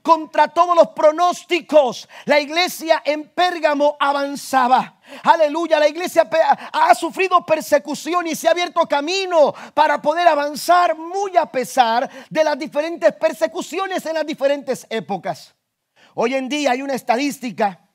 contra 0.02 0.48
todos 0.48 0.76
los 0.76 0.88
pronósticos. 0.88 2.08
La 2.24 2.40
iglesia 2.40 3.02
en 3.04 3.28
Pérgamo 3.28 3.96
avanzaba. 3.98 5.00
Aleluya, 5.22 5.78
la 5.78 5.88
iglesia 5.88 6.28
ha 6.72 6.94
sufrido 6.94 7.44
persecución 7.44 8.26
y 8.26 8.34
se 8.34 8.48
ha 8.48 8.50
abierto 8.50 8.80
camino 8.82 9.54
para 9.74 10.00
poder 10.02 10.28
avanzar 10.28 10.96
muy 10.96 11.36
a 11.36 11.46
pesar 11.46 12.08
de 12.28 12.44
las 12.44 12.58
diferentes 12.58 13.12
persecuciones 13.14 14.04
en 14.06 14.14
las 14.14 14.26
diferentes 14.26 14.86
épocas. 14.90 15.54
Hoy 16.14 16.34
en 16.34 16.48
día 16.48 16.72
hay 16.72 16.82
una 16.82 16.94
estadística 16.94 17.88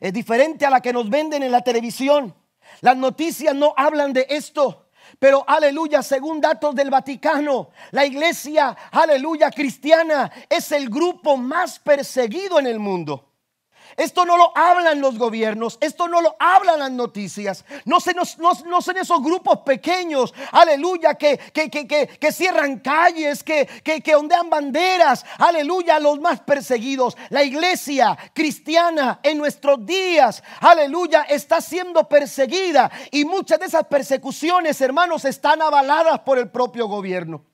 es 0.00 0.14
diferente 0.14 0.64
a 0.64 0.70
la 0.70 0.80
que 0.80 0.92
nos 0.92 1.08
venden 1.08 1.42
en 1.42 1.52
la 1.52 1.62
televisión. 1.62 2.34
Las 2.80 2.96
noticias 2.96 3.54
no 3.54 3.74
hablan 3.76 4.12
de 4.12 4.26
esto. 4.30 4.89
Pero 5.18 5.44
aleluya, 5.46 6.02
según 6.02 6.40
datos 6.40 6.74
del 6.74 6.90
Vaticano, 6.90 7.70
la 7.90 8.04
iglesia, 8.04 8.76
aleluya, 8.90 9.50
cristiana 9.50 10.30
es 10.48 10.72
el 10.72 10.88
grupo 10.88 11.36
más 11.36 11.78
perseguido 11.78 12.58
en 12.58 12.66
el 12.66 12.78
mundo. 12.78 13.29
Esto 14.00 14.24
no 14.24 14.38
lo 14.38 14.56
hablan 14.56 15.02
los 15.02 15.18
gobiernos, 15.18 15.76
esto 15.82 16.08
no 16.08 16.22
lo 16.22 16.34
hablan 16.38 16.78
las 16.78 16.90
noticias. 16.90 17.66
No, 17.84 18.00
se 18.00 18.14
nos, 18.14 18.38
no, 18.38 18.80
son 18.80 18.96
esos 18.96 19.22
grupos 19.22 19.58
pequeños, 19.58 20.32
aleluya, 20.52 21.16
que, 21.16 21.36
que, 21.36 21.68
que, 21.68 21.86
que 21.86 22.32
cierran 22.32 22.78
calles, 22.78 23.44
que, 23.44 23.66
que, 23.84 24.14
ondean 24.14 24.48
banderas, 24.48 25.26
aleluya, 25.36 26.00
los 26.00 26.18
más 26.18 26.40
perseguidos. 26.40 27.14
La 27.28 27.44
iglesia 27.44 28.16
cristiana 28.32 29.20
en 29.22 29.36
nuestros 29.36 29.84
días, 29.84 30.42
aleluya, 30.60 31.24
está 31.28 31.60
siendo 31.60 32.08
perseguida 32.08 32.90
y 33.10 33.26
muchas 33.26 33.60
de 33.60 33.66
esas 33.66 33.84
persecuciones, 33.84 34.80
hermanos, 34.80 35.26
están 35.26 35.60
avaladas 35.60 36.20
por 36.20 36.38
el 36.38 36.48
propio 36.48 36.86
gobierno 36.88 37.49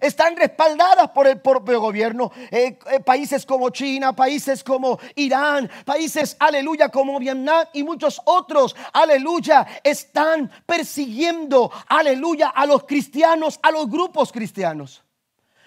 están 0.00 0.36
respaldadas 0.36 1.10
por 1.10 1.26
el 1.26 1.40
propio 1.40 1.80
gobierno. 1.80 2.32
Eh, 2.50 2.78
eh, 2.90 3.00
países 3.00 3.46
como 3.46 3.70
China, 3.70 4.14
países 4.14 4.62
como 4.62 4.98
Irán, 5.14 5.70
países, 5.84 6.36
aleluya, 6.38 6.88
como 6.88 7.18
Vietnam 7.18 7.66
y 7.72 7.82
muchos 7.82 8.20
otros, 8.24 8.76
aleluya, 8.92 9.66
están 9.82 10.50
persiguiendo, 10.66 11.70
aleluya, 11.88 12.48
a 12.48 12.66
los 12.66 12.84
cristianos, 12.84 13.58
a 13.62 13.70
los 13.70 13.88
grupos 13.88 14.32
cristianos. 14.32 15.02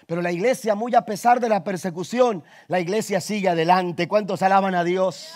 Pero 0.06 0.22
la 0.22 0.32
iglesia, 0.32 0.74
muy 0.74 0.94
a 0.94 1.02
pesar 1.02 1.38
de 1.38 1.50
la 1.50 1.62
persecución, 1.62 2.42
la 2.66 2.80
iglesia 2.80 3.20
sigue 3.20 3.50
adelante. 3.50 4.08
¿Cuántos 4.08 4.40
alaban 4.40 4.74
a 4.74 4.82
Dios? 4.82 5.34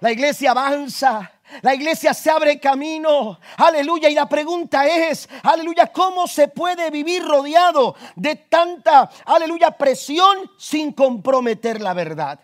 La 0.00 0.10
iglesia 0.10 0.52
avanza. 0.52 1.31
La 1.60 1.74
iglesia 1.74 2.14
se 2.14 2.30
abre 2.30 2.58
camino. 2.58 3.38
Aleluya. 3.58 4.08
Y 4.08 4.14
la 4.14 4.28
pregunta 4.28 4.86
es, 4.86 5.28
aleluya, 5.42 5.92
¿cómo 5.92 6.26
se 6.26 6.48
puede 6.48 6.90
vivir 6.90 7.22
rodeado 7.22 7.94
de 8.16 8.36
tanta, 8.36 9.10
aleluya, 9.26 9.72
presión 9.76 10.50
sin 10.56 10.92
comprometer 10.92 11.80
la 11.80 11.92
verdad? 11.92 12.40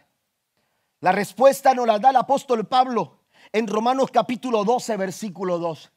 La 1.01 1.13
respuesta 1.13 1.75
nos 1.75 1.87
la 1.87 1.99
da 1.99 2.11
el 2.11 2.17
apóstol 2.17 2.67
Pablo 2.67 3.21
en 3.53 3.67
Romanos 3.67 4.11
capítulo 4.11 4.65
12, 4.65 4.97
versículo 4.97 5.59
2. 5.59 5.93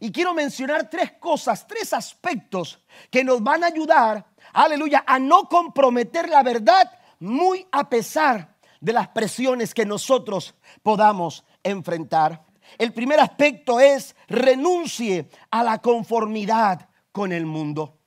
Y 0.00 0.12
quiero 0.12 0.34
mencionar 0.34 0.90
tres 0.90 1.12
cosas, 1.12 1.66
tres 1.66 1.92
aspectos 1.92 2.78
que 3.10 3.24
nos 3.24 3.42
van 3.42 3.64
a 3.64 3.68
ayudar, 3.68 4.26
aleluya, 4.52 5.04
a 5.06 5.18
no 5.18 5.44
comprometer 5.44 6.28
la 6.28 6.42
verdad 6.42 6.90
muy 7.18 7.66
a 7.72 7.88
pesar 7.88 8.56
de 8.80 8.92
las 8.92 9.08
presiones 9.08 9.72
que 9.72 9.86
nosotros 9.86 10.54
podamos 10.82 11.44
enfrentar. 11.62 12.45
El 12.78 12.92
primer 12.92 13.20
aspecto 13.20 13.80
es 13.80 14.14
renuncie 14.28 15.28
a 15.50 15.62
la 15.62 15.78
conformidad 15.78 16.88
con 17.12 17.32
el 17.32 17.46
mundo. 17.46 17.98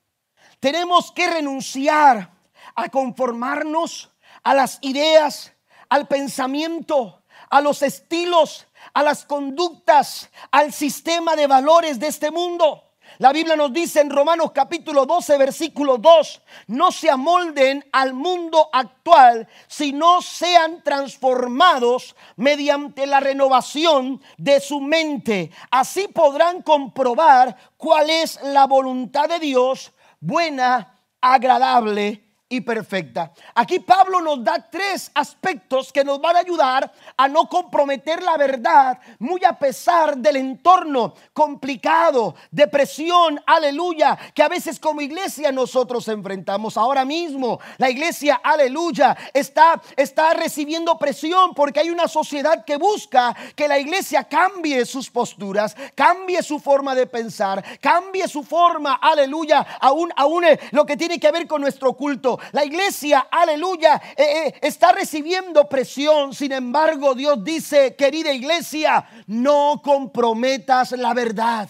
Tenemos 0.60 1.12
que 1.12 1.28
renunciar 1.28 2.32
a 2.76 2.90
conformarnos 2.90 4.12
a 4.44 4.54
las 4.54 4.78
ideas, 4.82 5.54
al 5.90 6.08
pensamiento, 6.08 7.24
a 7.50 7.62
los 7.62 7.82
estilos, 7.82 8.68
a 8.94 9.04
las 9.04 9.26
conductas, 9.26 10.30
al 10.52 10.72
sistema 10.74 11.36
de 11.36 11.48
valores 11.48 12.00
de 12.00 12.08
este 12.08 12.32
mundo. 12.32 12.88
La 13.20 13.34
Biblia 13.34 13.58
nos 13.58 13.74
dice 13.74 14.00
en 14.00 14.10
Romanos 14.10 14.54
capítulo 14.54 15.06
12, 15.06 15.38
versículo 15.38 15.98
2, 15.98 16.42
no 16.68 16.90
se 16.90 17.10
amolden 17.10 17.86
al 17.92 18.14
mundo 18.14 18.70
actual, 18.72 19.46
sino 19.68 20.22
sean 20.22 20.82
transformados 20.84 22.16
mediante 22.38 23.06
la 23.06 23.20
renovación 23.20 24.22
de 24.38 24.62
su 24.62 24.80
mente. 24.80 25.52
Así 25.70 26.08
podrán 26.08 26.62
comprobar 26.62 27.58
cuál 27.76 28.10
es 28.10 28.40
la 28.42 28.66
voluntad 28.68 29.28
de 29.28 29.40
Dios, 29.40 29.92
buena, 30.22 30.98
agradable 31.20 32.28
y 32.51 32.62
perfecta. 32.62 33.32
Aquí 33.53 33.79
Pablo 33.79 34.22
nos 34.22 34.44
da 34.44 34.68
tres 34.70 35.12
aspectos 35.13 35.94
que 35.94 36.03
nos 36.03 36.20
van 36.20 36.36
a 36.36 36.39
ayudar 36.39 36.91
a 37.15 37.27
no 37.27 37.48
comprometer 37.48 38.24
la 38.24 38.38
verdad, 38.38 38.98
muy 39.20 39.46
a 39.46 39.53
pesar 39.53 40.18
del 40.18 40.38
entorno 40.38 41.13
complicado, 41.32 42.34
depresión, 42.50 43.39
aleluya, 43.46 44.18
que 44.34 44.41
a 44.41 44.50
veces 44.50 44.79
como 44.79 45.01
iglesia 45.01 45.51
nosotros 45.51 46.08
enfrentamos. 46.08 46.75
Ahora 46.75 47.06
mismo 47.06 47.60
la 47.77 47.91
iglesia, 47.91 48.41
aleluya, 48.44 49.15
está, 49.32 49.79
está 49.96 50.34
recibiendo 50.34 50.98
presión 50.98 51.53
porque 51.53 51.82
hay 51.82 51.91
una 51.91 52.08
sociedad 52.08 52.65
que 52.65 52.77
busca 52.77 53.36
que 53.56 53.68
la 53.68 53.77
iglesia 53.77 54.24
cambie 54.24 54.86
sus 54.88 55.12
posturas, 55.12 55.75
cambie 55.94 56.41
su 56.41 56.60
forma 56.60 56.96
de 56.96 57.06
pensar, 57.06 57.63
cambie 57.79 58.27
su 58.27 58.41
forma, 58.44 58.96
aleluya, 58.96 59.65
aún, 59.79 60.12
aún 60.15 60.46
eh, 60.46 60.60
lo 60.72 60.86
que 60.88 60.98
tiene 60.98 61.20
que 61.20 61.32
ver 61.32 61.48
con 61.48 61.62
nuestro 61.62 61.94
culto. 61.94 62.38
La 62.51 62.65
iglesia, 62.65 63.27
aleluya, 63.31 64.01
eh, 64.15 64.48
eh, 64.48 64.60
está 64.62 64.91
recibiendo 64.91 65.67
presión. 65.67 66.34
Sin 66.34 66.51
embargo, 66.51 67.15
Dios 67.15 67.43
dice, 67.43 67.96
querida 67.96 68.31
iglesia, 68.34 69.05
no 69.27 69.81
comprometas 69.84 70.91
la 70.93 71.13
verdad. 71.13 71.69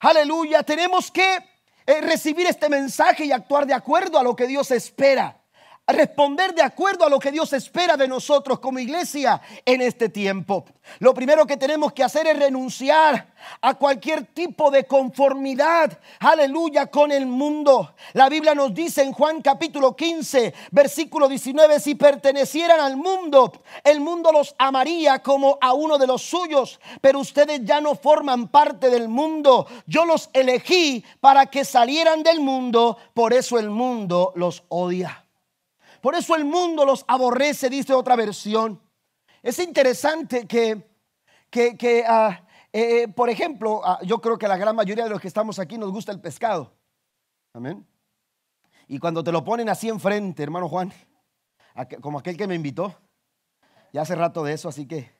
Aleluya, 0.00 0.62
tenemos 0.62 1.10
que 1.10 1.38
eh, 1.86 2.00
recibir 2.00 2.46
este 2.46 2.68
mensaje 2.68 3.24
y 3.24 3.32
actuar 3.32 3.66
de 3.66 3.74
acuerdo 3.74 4.18
a 4.18 4.22
lo 4.22 4.36
que 4.36 4.46
Dios 4.46 4.70
espera 4.70 5.39
responder 5.92 6.54
de 6.54 6.62
acuerdo 6.62 7.04
a 7.04 7.08
lo 7.08 7.18
que 7.18 7.32
Dios 7.32 7.52
espera 7.52 7.96
de 7.96 8.08
nosotros 8.08 8.58
como 8.58 8.78
iglesia 8.78 9.40
en 9.64 9.80
este 9.80 10.08
tiempo. 10.08 10.64
Lo 10.98 11.14
primero 11.14 11.46
que 11.46 11.56
tenemos 11.56 11.92
que 11.92 12.02
hacer 12.02 12.26
es 12.26 12.38
renunciar 12.38 13.32
a 13.60 13.74
cualquier 13.74 14.26
tipo 14.26 14.70
de 14.70 14.84
conformidad, 14.84 15.98
aleluya, 16.18 16.86
con 16.86 17.12
el 17.12 17.26
mundo. 17.26 17.94
La 18.12 18.28
Biblia 18.28 18.54
nos 18.54 18.74
dice 18.74 19.02
en 19.02 19.12
Juan 19.12 19.40
capítulo 19.40 19.94
15, 19.94 20.52
versículo 20.70 21.28
19, 21.28 21.80
si 21.80 21.94
pertenecieran 21.94 22.80
al 22.80 22.96
mundo, 22.96 23.52
el 23.84 24.00
mundo 24.00 24.32
los 24.32 24.54
amaría 24.58 25.20
como 25.20 25.58
a 25.60 25.72
uno 25.72 25.96
de 25.98 26.06
los 26.06 26.22
suyos, 26.22 26.80
pero 27.00 27.20
ustedes 27.20 27.60
ya 27.64 27.80
no 27.80 27.94
forman 27.94 28.48
parte 28.48 28.90
del 28.90 29.08
mundo. 29.08 29.66
Yo 29.86 30.04
los 30.04 30.30
elegí 30.32 31.04
para 31.20 31.46
que 31.46 31.64
salieran 31.64 32.22
del 32.22 32.40
mundo, 32.40 32.98
por 33.14 33.32
eso 33.32 33.58
el 33.58 33.70
mundo 33.70 34.32
los 34.34 34.64
odia. 34.68 35.24
Por 36.00 36.14
eso 36.14 36.34
el 36.34 36.44
mundo 36.44 36.84
los 36.84 37.04
aborrece, 37.06 37.68
dice 37.68 37.92
otra 37.92 38.16
versión. 38.16 38.80
Es 39.42 39.58
interesante 39.58 40.46
que, 40.46 40.86
que, 41.50 42.04
ah, 42.06 42.46
eh, 42.72 43.08
por 43.08 43.30
ejemplo, 43.30 43.80
ah, 43.84 43.98
yo 44.02 44.20
creo 44.20 44.38
que 44.38 44.48
la 44.48 44.56
gran 44.56 44.76
mayoría 44.76 45.04
de 45.04 45.10
los 45.10 45.20
que 45.20 45.28
estamos 45.28 45.58
aquí 45.58 45.78
nos 45.78 45.90
gusta 45.90 46.12
el 46.12 46.20
pescado. 46.20 46.72
Amén. 47.52 47.86
Y 48.88 48.98
cuando 48.98 49.22
te 49.22 49.32
lo 49.32 49.44
ponen 49.44 49.68
así 49.68 49.88
enfrente, 49.88 50.42
hermano 50.42 50.68
Juan, 50.68 50.92
como 52.00 52.18
aquel 52.18 52.36
que 52.36 52.46
me 52.46 52.54
invitó, 52.54 52.94
ya 53.92 54.02
hace 54.02 54.14
rato 54.14 54.42
de 54.42 54.54
eso, 54.54 54.68
así 54.68 54.86
que... 54.86 55.10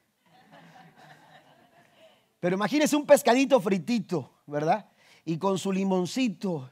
Pero 2.41 2.57
imagínese 2.57 2.97
un 2.97 3.05
pescadito 3.05 3.61
fritito, 3.61 4.33
¿verdad? 4.47 4.91
Y 5.25 5.39
con 5.39 5.59
su 5.59 5.73
limoncito 5.73 6.71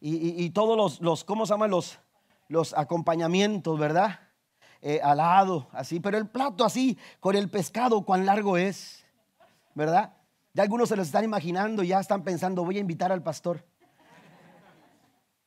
y, 0.00 0.48
todos 0.50 0.76
los, 0.76 1.00
los, 1.00 1.24
¿cómo 1.24 1.44
se 1.44 1.52
llaman 1.52 1.70
los? 1.70 1.98
Los 2.50 2.76
acompañamientos, 2.76 3.78
¿verdad? 3.78 4.18
Eh, 4.82 5.00
al 5.02 5.18
lado, 5.18 5.68
así, 5.72 6.00
pero 6.00 6.18
el 6.18 6.28
plato 6.28 6.64
así, 6.64 6.98
con 7.20 7.36
el 7.36 7.48
pescado, 7.48 8.04
cuán 8.04 8.26
largo 8.26 8.56
es, 8.56 9.04
¿verdad? 9.74 10.16
Ya 10.52 10.64
algunos 10.64 10.88
se 10.88 10.96
lo 10.96 11.02
están 11.02 11.22
imaginando, 11.22 11.84
ya 11.84 12.00
están 12.00 12.24
pensando, 12.24 12.64
voy 12.64 12.78
a 12.78 12.80
invitar 12.80 13.12
al 13.12 13.22
pastor. 13.22 13.64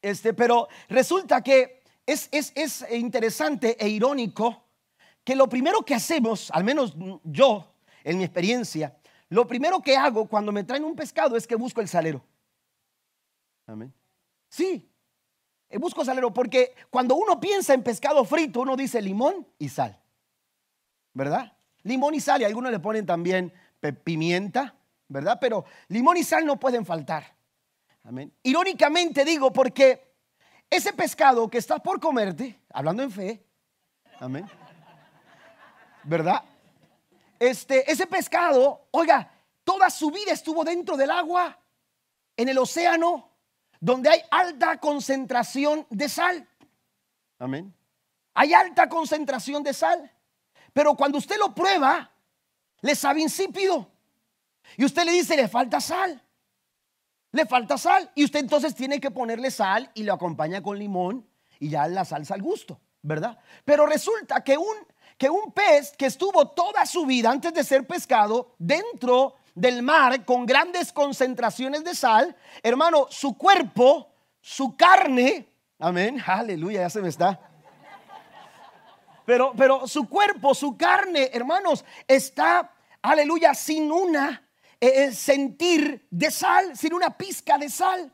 Este, 0.02 0.34
pero 0.34 0.70
resulta 0.88 1.42
que 1.42 1.84
es, 2.06 2.30
es, 2.32 2.54
es 2.56 2.86
interesante 2.92 3.76
e 3.84 3.90
irónico 3.90 4.64
que 5.26 5.36
lo 5.36 5.50
primero 5.50 5.84
que 5.84 5.96
hacemos, 5.96 6.52
al 6.52 6.64
menos 6.64 6.96
yo, 7.26 7.76
en 8.06 8.18
mi 8.18 8.24
experiencia, 8.24 8.98
lo 9.28 9.46
primero 9.46 9.82
que 9.82 9.98
hago 9.98 10.26
cuando 10.30 10.54
me 10.54 10.64
traen 10.64 10.86
un 10.86 10.96
pescado 10.96 11.36
es 11.36 11.46
que 11.46 11.56
busco 11.56 11.82
el 11.82 11.90
salero. 11.90 12.24
Amén. 13.68 13.94
Sí, 14.48 14.90
busco 15.80 16.06
salero 16.06 16.34
porque 16.34 16.74
cuando 16.90 17.16
uno 17.16 17.40
piensa 17.40 17.74
en 17.74 17.84
pescado 17.84 18.26
frito, 18.26 18.62
uno 18.62 18.76
dice 18.76 19.02
limón 19.02 19.48
y 19.58 19.70
sal. 19.70 20.00
¿Verdad? 21.14 21.54
Limón 21.84 22.14
y 22.16 22.20
sal 22.20 22.42
y 22.42 22.46
algunos 22.46 22.72
le 22.72 22.80
ponen 22.80 23.06
también 23.06 23.54
pimienta, 23.92 24.76
¿verdad? 25.08 25.38
Pero 25.42 25.66
limón 25.90 26.18
y 26.18 26.24
sal 26.24 26.46
no 26.46 26.60
pueden 26.60 26.86
faltar. 26.86 27.36
Amén. 28.04 28.34
Irónicamente 28.44 29.26
digo 29.26 29.52
porque 29.52 30.14
ese 30.70 30.94
pescado 30.94 31.50
que 31.50 31.58
estás 31.58 31.82
por 31.82 32.00
comerte, 32.00 32.60
hablando 32.70 33.04
en 33.04 33.12
fe, 33.12 33.46
amén. 34.20 34.50
¿Verdad? 36.04 36.44
Este, 37.40 37.90
ese 37.92 38.08
pescado, 38.08 38.88
oiga, 38.92 39.32
toda 39.64 39.90
su 39.90 40.12
vida 40.12 40.32
estuvo 40.32 40.64
dentro 40.64 40.98
del 40.98 41.12
agua, 41.12 41.58
en 42.36 42.50
el 42.50 42.58
océano, 42.58 43.30
donde 43.84 44.10
hay 44.10 44.22
alta 44.32 44.78
concentración 44.78 45.86
de 45.90 46.08
sal. 46.08 46.48
Amén. 47.38 47.76
Hay 48.34 48.54
alta 48.54 48.88
concentración 48.88 49.62
de 49.62 49.74
sal. 49.74 50.10
Pero 50.72 50.96
cuando 50.96 51.18
usted 51.18 51.36
lo 51.38 51.54
prueba, 51.54 52.10
le 52.80 52.96
sabe 52.96 53.20
insípido. 53.20 53.92
Y 54.78 54.86
usted 54.86 55.04
le 55.04 55.12
dice, 55.12 55.36
le 55.36 55.50
falta 55.50 55.82
sal. 55.82 56.24
Le 57.34 57.46
falta 57.46 57.78
sal. 57.78 58.10
Y 58.16 58.24
usted 58.24 58.40
entonces 58.40 58.74
tiene 58.74 59.02
que 59.02 59.12
ponerle 59.12 59.52
sal 59.52 59.92
y 59.96 60.04
lo 60.04 60.14
acompaña 60.14 60.64
con 60.64 60.80
limón 60.80 61.28
y 61.60 61.68
ya 61.68 61.86
la 61.90 62.06
salsa 62.06 62.36
al 62.36 62.42
gusto, 62.42 62.80
¿verdad? 63.02 63.38
Pero 63.66 63.86
resulta 63.86 64.46
que 64.46 64.58
un, 64.58 64.78
que 65.18 65.30
un 65.30 65.52
pez 65.52 65.92
que 65.98 66.06
estuvo 66.06 66.48
toda 66.52 66.86
su 66.86 67.06
vida 67.06 67.30
antes 67.30 67.54
de 67.54 67.66
ser 67.66 67.86
pescado 67.86 68.56
dentro 68.58 69.36
del 69.56 69.84
mar 69.84 70.26
con 70.26 70.46
grandes 70.46 70.92
concentraciones 70.92 71.84
de 71.84 71.96
sal, 71.96 72.36
hermano, 72.62 73.08
su 73.10 73.38
cuerpo, 73.38 74.12
su 74.42 74.76
carne, 74.76 75.48
amén, 75.80 76.22
aleluya, 76.26 76.82
ya 76.82 76.90
se 76.90 77.02
me 77.02 77.10
está. 77.10 77.40
Pero, 79.26 79.54
pero 79.56 79.88
su 79.88 80.10
cuerpo, 80.10 80.54
su 80.54 80.76
carne, 80.76 81.30
hermanos, 81.32 81.86
está, 82.08 82.74
aleluya, 83.02 83.54
sin 83.54 83.92
una 83.92 84.44
eh, 84.82 85.06
eh, 85.06 85.12
sentir 85.14 86.08
de 86.10 86.30
sal, 86.30 86.76
sin 86.76 86.94
una 86.94 87.10
pizca 87.18 87.58
de 87.58 87.70
sal. 87.70 88.14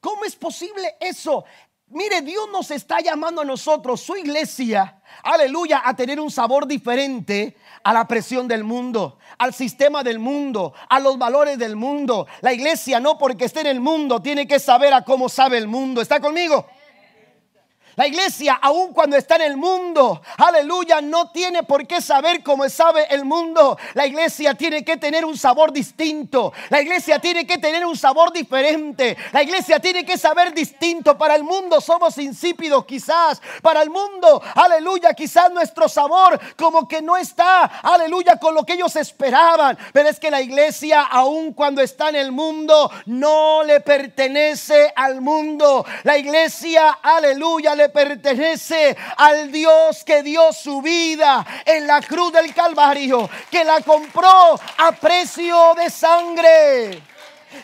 ¿Cómo 0.00 0.24
es 0.24 0.34
posible 0.34 0.96
eso? 0.98 1.44
Mire, 1.88 2.22
Dios 2.22 2.48
nos 2.50 2.70
está 2.70 3.00
llamando 3.00 3.42
a 3.42 3.44
nosotros, 3.44 4.00
su 4.00 4.16
iglesia, 4.16 4.95
aleluya, 5.22 5.82
a 5.84 5.94
tener 5.94 6.20
un 6.20 6.30
sabor 6.30 6.66
diferente 6.66 7.56
a 7.82 7.92
la 7.92 8.06
presión 8.08 8.48
del 8.48 8.64
mundo, 8.64 9.18
al 9.38 9.54
sistema 9.54 10.02
del 10.02 10.18
mundo, 10.18 10.74
a 10.88 11.00
los 11.00 11.18
valores 11.18 11.58
del 11.58 11.76
mundo. 11.76 12.26
La 12.40 12.52
iglesia 12.52 13.00
no 13.00 13.18
porque 13.18 13.44
esté 13.44 13.60
en 13.60 13.68
el 13.68 13.80
mundo 13.80 14.20
tiene 14.20 14.46
que 14.46 14.58
saber 14.58 14.92
a 14.92 15.02
cómo 15.02 15.28
sabe 15.28 15.58
el 15.58 15.68
mundo. 15.68 16.00
¿Está 16.00 16.20
conmigo? 16.20 16.66
La 17.96 18.06
iglesia, 18.06 18.58
aun 18.60 18.92
cuando 18.92 19.16
está 19.16 19.36
en 19.36 19.42
el 19.42 19.56
mundo, 19.56 20.20
aleluya, 20.36 21.00
no 21.00 21.30
tiene 21.30 21.62
por 21.62 21.86
qué 21.86 22.02
saber 22.02 22.42
cómo 22.42 22.68
sabe 22.68 23.06
el 23.08 23.24
mundo. 23.24 23.78
La 23.94 24.06
iglesia 24.06 24.52
tiene 24.52 24.84
que 24.84 24.98
tener 24.98 25.24
un 25.24 25.34
sabor 25.34 25.72
distinto. 25.72 26.52
La 26.68 26.82
iglesia 26.82 27.18
tiene 27.18 27.46
que 27.46 27.56
tener 27.56 27.86
un 27.86 27.96
sabor 27.96 28.34
diferente. 28.34 29.16
La 29.32 29.42
iglesia 29.42 29.80
tiene 29.80 30.04
que 30.04 30.18
saber 30.18 30.52
distinto. 30.52 31.16
Para 31.16 31.36
el 31.36 31.42
mundo 31.42 31.80
somos 31.80 32.18
insípidos 32.18 32.84
quizás. 32.84 33.40
Para 33.62 33.80
el 33.80 33.88
mundo, 33.88 34.42
aleluya, 34.54 35.14
quizás 35.14 35.50
nuestro 35.50 35.88
sabor 35.88 36.38
como 36.54 36.86
que 36.86 37.00
no 37.00 37.16
está, 37.16 37.62
aleluya, 37.82 38.36
con 38.36 38.54
lo 38.54 38.64
que 38.64 38.74
ellos 38.74 38.94
esperaban. 38.96 39.78
Pero 39.94 40.10
es 40.10 40.20
que 40.20 40.30
la 40.30 40.42
iglesia, 40.42 41.00
aun 41.00 41.54
cuando 41.54 41.80
está 41.80 42.10
en 42.10 42.16
el 42.16 42.30
mundo, 42.30 42.90
no 43.06 43.62
le 43.64 43.80
pertenece 43.80 44.92
al 44.94 45.22
mundo. 45.22 45.86
La 46.02 46.18
iglesia, 46.18 46.98
aleluya, 47.02 47.74
le 47.74 47.85
pertenece 47.88 48.96
al 49.16 49.50
Dios 49.50 50.04
que 50.04 50.22
dio 50.22 50.52
su 50.52 50.82
vida 50.82 51.44
en 51.64 51.86
la 51.86 52.00
cruz 52.00 52.32
del 52.32 52.54
Calvario, 52.54 53.28
que 53.50 53.64
la 53.64 53.80
compró 53.80 54.58
a 54.78 54.92
precio 54.92 55.74
de 55.74 55.90
sangre. 55.90 57.02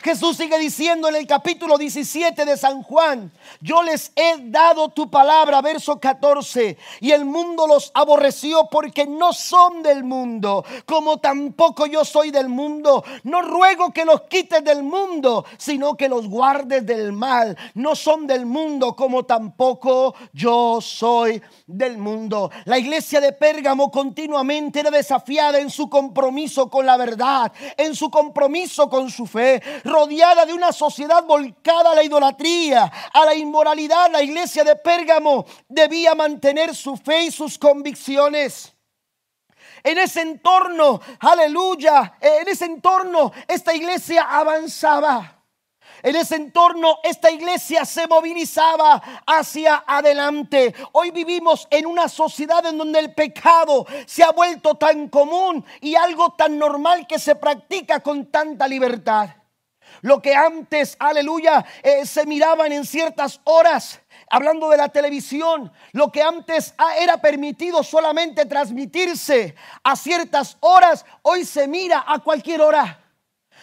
Jesús 0.03 0.37
sigue 0.37 0.59
diciendo 0.59 1.09
en 1.09 1.17
el 1.17 1.27
capítulo 1.27 1.79
17 1.79 2.45
de 2.45 2.57
San 2.57 2.83
Juan, 2.83 3.33
yo 3.61 3.83
les 3.83 4.13
he 4.17 4.37
dado 4.39 4.89
tu 4.89 5.11
palabra, 5.11 5.61
verso 5.61 6.01
14, 6.01 6.77
y 7.01 7.11
el 7.11 7.25
mundo 7.25 7.67
los 7.67 7.91
aborreció 7.95 8.69
porque 8.71 9.07
no 9.07 9.33
son 9.33 9.83
del 9.83 10.05
mundo, 10.05 10.65
como 10.87 11.19
tampoco 11.19 11.87
yo 11.87 12.05
soy 12.05 12.31
del 12.31 12.49
mundo. 12.49 13.05
No 13.25 13.43
ruego 13.43 13.93
que 13.93 14.05
los 14.05 14.23
quites 14.23 14.65
del 14.65 14.83
mundo, 14.83 15.45
sino 15.59 15.97
que 15.97 16.09
los 16.09 16.29
guardes 16.29 16.87
del 16.87 17.13
mal. 17.13 17.57
No 17.75 17.95
son 17.95 18.27
del 18.27 18.47
mundo, 18.47 18.97
como 18.97 19.25
tampoco 19.25 20.15
yo 20.33 20.81
soy 20.81 21.43
del 21.67 21.99
mundo. 21.99 22.51
La 22.65 22.79
iglesia 22.79 23.21
de 23.21 23.33
Pérgamo 23.33 23.91
continuamente 23.91 24.81
era 24.81 24.91
desafiada 24.91 25.59
en 25.59 25.71
su 25.71 25.89
compromiso 25.89 26.71
con 26.71 26.87
la 26.87 26.97
verdad, 26.97 27.53
en 27.77 27.95
su 27.95 28.11
compromiso 28.11 28.89
con 28.89 29.11
su 29.11 29.27
fe. 29.27 29.63
Rodeada 29.85 30.47
de 30.47 30.53
una 30.53 30.73
sociedad 30.73 31.25
volcada 31.25 31.93
a 31.93 31.95
la 31.95 32.03
idolatría, 32.03 32.91
a 33.13 33.25
la 33.25 33.35
inmoralidad, 33.35 34.11
la 34.11 34.23
iglesia 34.23 34.65
de 34.65 34.77
Pérgamo 34.77 35.45
debía 35.69 36.15
mantener 36.15 36.75
su 36.75 36.97
fe 36.97 37.25
y 37.25 37.31
sus 37.31 37.59
convicciones. 37.59 38.73
En 39.85 39.99
ese 39.99 40.21
entorno, 40.21 41.01
aleluya, 41.21 42.15
en 42.21 42.49
ese 42.49 42.67
entorno 42.67 43.33
esta 43.49 43.75
iglesia 43.75 44.23
avanzaba. 44.23 45.39
En 46.03 46.17
ese 46.17 46.37
entorno 46.37 46.99
esta 47.03 47.31
iglesia 47.31 47.85
se 47.85 48.07
movilizaba 48.07 49.23
hacia 49.27 49.85
adelante. 49.87 50.75
Hoy 50.93 51.11
vivimos 51.11 51.69
en 51.71 51.87
una 51.87 52.09
sociedad 52.09 52.65
en 52.67 52.79
donde 52.79 52.99
el 52.99 53.15
pecado 53.15 53.87
se 54.07 54.23
ha 54.25 54.33
vuelto 54.33 54.75
tan 54.75 55.09
común 55.09 55.65
y 55.81 55.95
algo 55.95 56.31
tan 56.33 56.59
normal 56.59 57.07
que 57.07 57.19
se 57.19 57.37
practica 57.37 58.01
con 58.01 58.27
tanta 58.27 58.67
libertad. 58.67 59.31
Lo 60.03 60.21
que 60.21 60.35
antes, 60.35 60.97
aleluya, 60.99 61.65
eh, 61.83 62.05
se 62.05 62.27
miraban 62.27 62.73
en 62.73 62.85
ciertas 62.85 63.41
horas, 63.45 64.01
hablando 64.29 64.69
de 64.69 64.77
la 64.77 64.89
televisión, 64.89 65.73
lo 65.93 66.11
que 66.11 66.21
antes 66.21 66.75
ah, 66.77 66.97
era 66.99 67.19
permitido 67.19 67.85
solamente 67.85 68.45
transmitirse 68.47 69.55
a 69.85 69.95
ciertas 69.95 70.57
horas, 70.59 71.07
hoy 71.23 71.45
se 71.45 71.69
mira 71.69 72.05
a 72.05 72.19
cualquier 72.19 72.63
hora. 72.63 72.99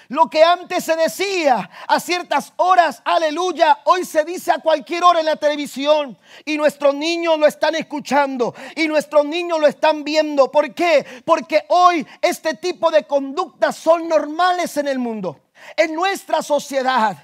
Lo 0.08 0.28
que 0.28 0.44
antes 0.44 0.86
se 0.86 0.96
decía 0.96 1.70
a 1.88 2.00
ciertas 2.00 2.54
horas, 2.56 3.02
aleluya, 3.06 3.78
hoy 3.84 4.06
se 4.06 4.24
dice 4.24 4.52
a 4.52 4.58
cualquier 4.58 5.04
hora 5.04 5.20
en 5.20 5.28
la 5.28 5.36
televisión. 5.36 6.18
Y 6.46 6.58
nuestros 6.58 6.96
niños 6.96 7.38
lo 7.38 7.46
están 7.46 7.76
escuchando 7.76 8.56
y 8.76 8.88
nuestros 8.88 9.26
niños 9.26 9.60
lo 9.60 9.68
están 9.68 10.04
viendo. 10.04 10.50
¿Por 10.50 10.74
qué? 10.74 11.06
Porque 11.24 11.64
hoy 11.68 12.08
este 12.24 12.56
tipo 12.56 12.90
de 12.90 13.04
conductas 13.04 13.76
son 13.76 14.08
normales 14.08 14.78
en 14.78 14.88
el 14.88 14.98
mundo, 14.98 15.40
en 15.78 15.94
nuestra 15.94 16.42
sociedad. 16.42 17.18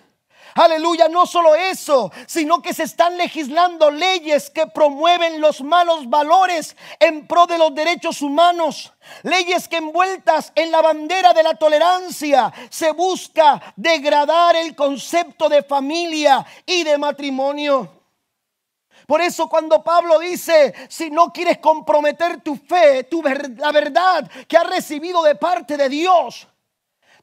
Aleluya, 0.57 1.09
no 1.09 1.25
solo 1.25 1.53
eso, 1.53 2.13
sino 2.27 2.61
que 2.61 2.73
se 2.73 2.83
están 2.83 3.17
legislando 3.17 3.91
leyes 3.91 4.49
que 4.49 4.65
promueven 4.67 5.41
los 5.41 5.61
malos 5.61 6.09
valores 6.09 6.77
en 6.97 7.27
pro 7.27 7.45
de 7.45 7.57
los 7.57 7.75
derechos 7.75 8.21
humanos. 8.21 8.93
Leyes 9.23 9.67
que 9.67 9.77
envueltas 9.77 10.53
en 10.55 10.71
la 10.71 10.81
bandera 10.81 11.33
de 11.33 11.43
la 11.43 11.55
tolerancia 11.55 12.53
se 12.69 12.93
busca 12.93 13.73
degradar 13.75 14.55
el 14.55 14.77
concepto 14.77 15.49
de 15.49 15.61
familia 15.61 16.45
y 16.65 16.85
de 16.85 16.97
matrimonio. 16.97 17.91
Por 19.07 19.19
eso 19.19 19.49
cuando 19.49 19.83
Pablo 19.83 20.19
dice, 20.19 20.73
si 20.87 21.11
no 21.11 21.33
quieres 21.33 21.57
comprometer 21.57 22.39
tu 22.39 22.55
fe, 22.55 23.03
tu 23.03 23.21
la 23.21 23.73
verdad 23.73 24.31
que 24.47 24.55
has 24.55 24.69
recibido 24.69 25.21
de 25.21 25.35
parte 25.35 25.75
de 25.75 25.89
Dios, 25.89 26.47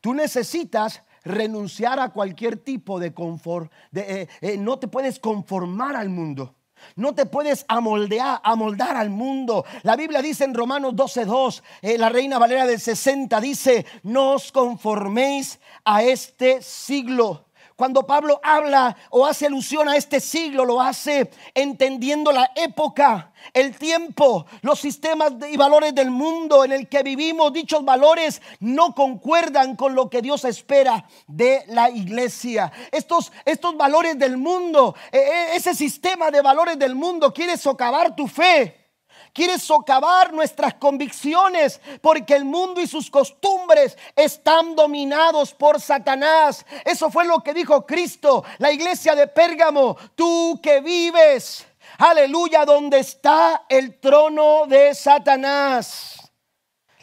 tú 0.02 0.12
necesitas 0.12 1.02
renunciar 1.24 2.00
a 2.00 2.10
cualquier 2.10 2.56
tipo 2.56 2.98
de 2.98 3.12
confort. 3.14 3.70
De, 3.90 4.22
eh, 4.22 4.28
eh, 4.40 4.58
no 4.58 4.78
te 4.78 4.88
puedes 4.88 5.18
conformar 5.18 5.96
al 5.96 6.08
mundo. 6.08 6.54
No 6.96 7.14
te 7.14 7.26
puedes 7.26 7.64
amoldear, 7.68 8.40
amoldar 8.42 8.96
al 8.96 9.10
mundo. 9.10 9.64
La 9.82 9.96
Biblia 9.96 10.20
dice 10.20 10.44
en 10.44 10.54
Romanos 10.54 10.94
12:2, 10.94 11.62
eh, 11.80 11.96
la 11.96 12.08
Reina 12.08 12.38
Valera 12.38 12.66
del 12.66 12.80
60 12.80 13.40
dice, 13.40 13.86
no 14.02 14.32
os 14.32 14.50
conforméis 14.50 15.60
a 15.84 16.02
este 16.02 16.60
siglo 16.62 17.46
cuando 17.82 18.06
Pablo 18.06 18.40
habla 18.44 18.96
o 19.10 19.26
hace 19.26 19.46
alusión 19.46 19.88
a 19.88 19.96
este 19.96 20.20
siglo, 20.20 20.64
lo 20.64 20.80
hace 20.80 21.32
entendiendo 21.52 22.30
la 22.30 22.52
época, 22.54 23.32
el 23.52 23.76
tiempo, 23.76 24.46
los 24.60 24.78
sistemas 24.78 25.32
y 25.50 25.56
valores 25.56 25.92
del 25.92 26.08
mundo 26.08 26.64
en 26.64 26.70
el 26.70 26.88
que 26.88 27.02
vivimos. 27.02 27.52
Dichos 27.52 27.84
valores 27.84 28.40
no 28.60 28.94
concuerdan 28.94 29.74
con 29.74 29.96
lo 29.96 30.08
que 30.08 30.22
Dios 30.22 30.44
espera 30.44 31.08
de 31.26 31.64
la 31.66 31.90
iglesia. 31.90 32.70
Estos, 32.92 33.32
estos 33.44 33.76
valores 33.76 34.16
del 34.16 34.36
mundo, 34.36 34.94
e, 35.10 35.18
e, 35.18 35.56
ese 35.56 35.74
sistema 35.74 36.30
de 36.30 36.40
valores 36.40 36.78
del 36.78 36.94
mundo 36.94 37.34
quiere 37.34 37.56
socavar 37.56 38.14
tu 38.14 38.28
fe 38.28 38.81
quiere 39.32 39.58
socavar 39.58 40.32
nuestras 40.32 40.74
convicciones 40.74 41.80
porque 42.00 42.34
el 42.34 42.44
mundo 42.44 42.80
y 42.80 42.86
sus 42.86 43.10
costumbres 43.10 43.96
están 44.14 44.74
dominados 44.74 45.54
por 45.54 45.80
Satanás. 45.80 46.64
Eso 46.84 47.10
fue 47.10 47.24
lo 47.24 47.40
que 47.40 47.54
dijo 47.54 47.86
Cristo, 47.86 48.44
la 48.58 48.72
iglesia 48.72 49.14
de 49.14 49.26
Pérgamo, 49.26 49.96
tú 50.14 50.60
que 50.62 50.80
vives, 50.80 51.66
aleluya, 51.98 52.64
donde 52.64 53.00
está 53.00 53.64
el 53.68 53.98
trono 54.00 54.66
de 54.66 54.94
Satanás. 54.94 56.18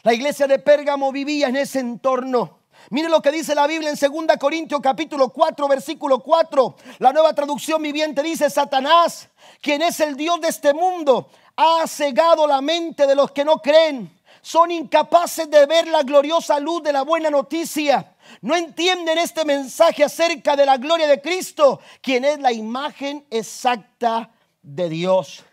La 0.02 0.14
iglesia 0.14 0.46
de 0.46 0.58
Pérgamo 0.58 1.12
vivía 1.12 1.48
en 1.48 1.56
ese 1.56 1.80
entorno. 1.80 2.60
Mire 2.88 3.08
lo 3.08 3.20
que 3.20 3.30
dice 3.30 3.54
la 3.54 3.66
Biblia 3.66 3.90
en 3.90 3.96
2 3.96 4.36
Corintios 4.38 4.80
capítulo 4.80 5.28
4 5.28 5.68
versículo 5.68 6.20
4. 6.20 6.76
La 6.98 7.12
nueva 7.12 7.34
traducción 7.34 7.82
viviente 7.82 8.22
dice, 8.22 8.48
Satanás, 8.48 9.28
quien 9.60 9.82
es 9.82 10.00
el 10.00 10.16
Dios 10.16 10.40
de 10.40 10.48
este 10.48 10.72
mundo, 10.72 11.30
ha 11.62 11.86
cegado 11.86 12.46
la 12.46 12.62
mente 12.62 13.06
de 13.06 13.14
los 13.14 13.32
que 13.32 13.44
no 13.44 13.58
creen. 13.58 14.10
Son 14.40 14.70
incapaces 14.70 15.50
de 15.50 15.66
ver 15.66 15.86
la 15.88 16.02
gloriosa 16.02 16.58
luz 16.58 16.82
de 16.82 16.92
la 16.92 17.02
buena 17.02 17.28
noticia. 17.28 18.16
No 18.40 18.56
entienden 18.56 19.18
este 19.18 19.44
mensaje 19.44 20.02
acerca 20.02 20.56
de 20.56 20.64
la 20.64 20.78
gloria 20.78 21.06
de 21.06 21.20
Cristo, 21.20 21.80
quien 22.00 22.24
es 22.24 22.38
la 22.40 22.50
imagen 22.50 23.26
exacta 23.28 24.30
de 24.62 24.88
Dios. 24.88 25.44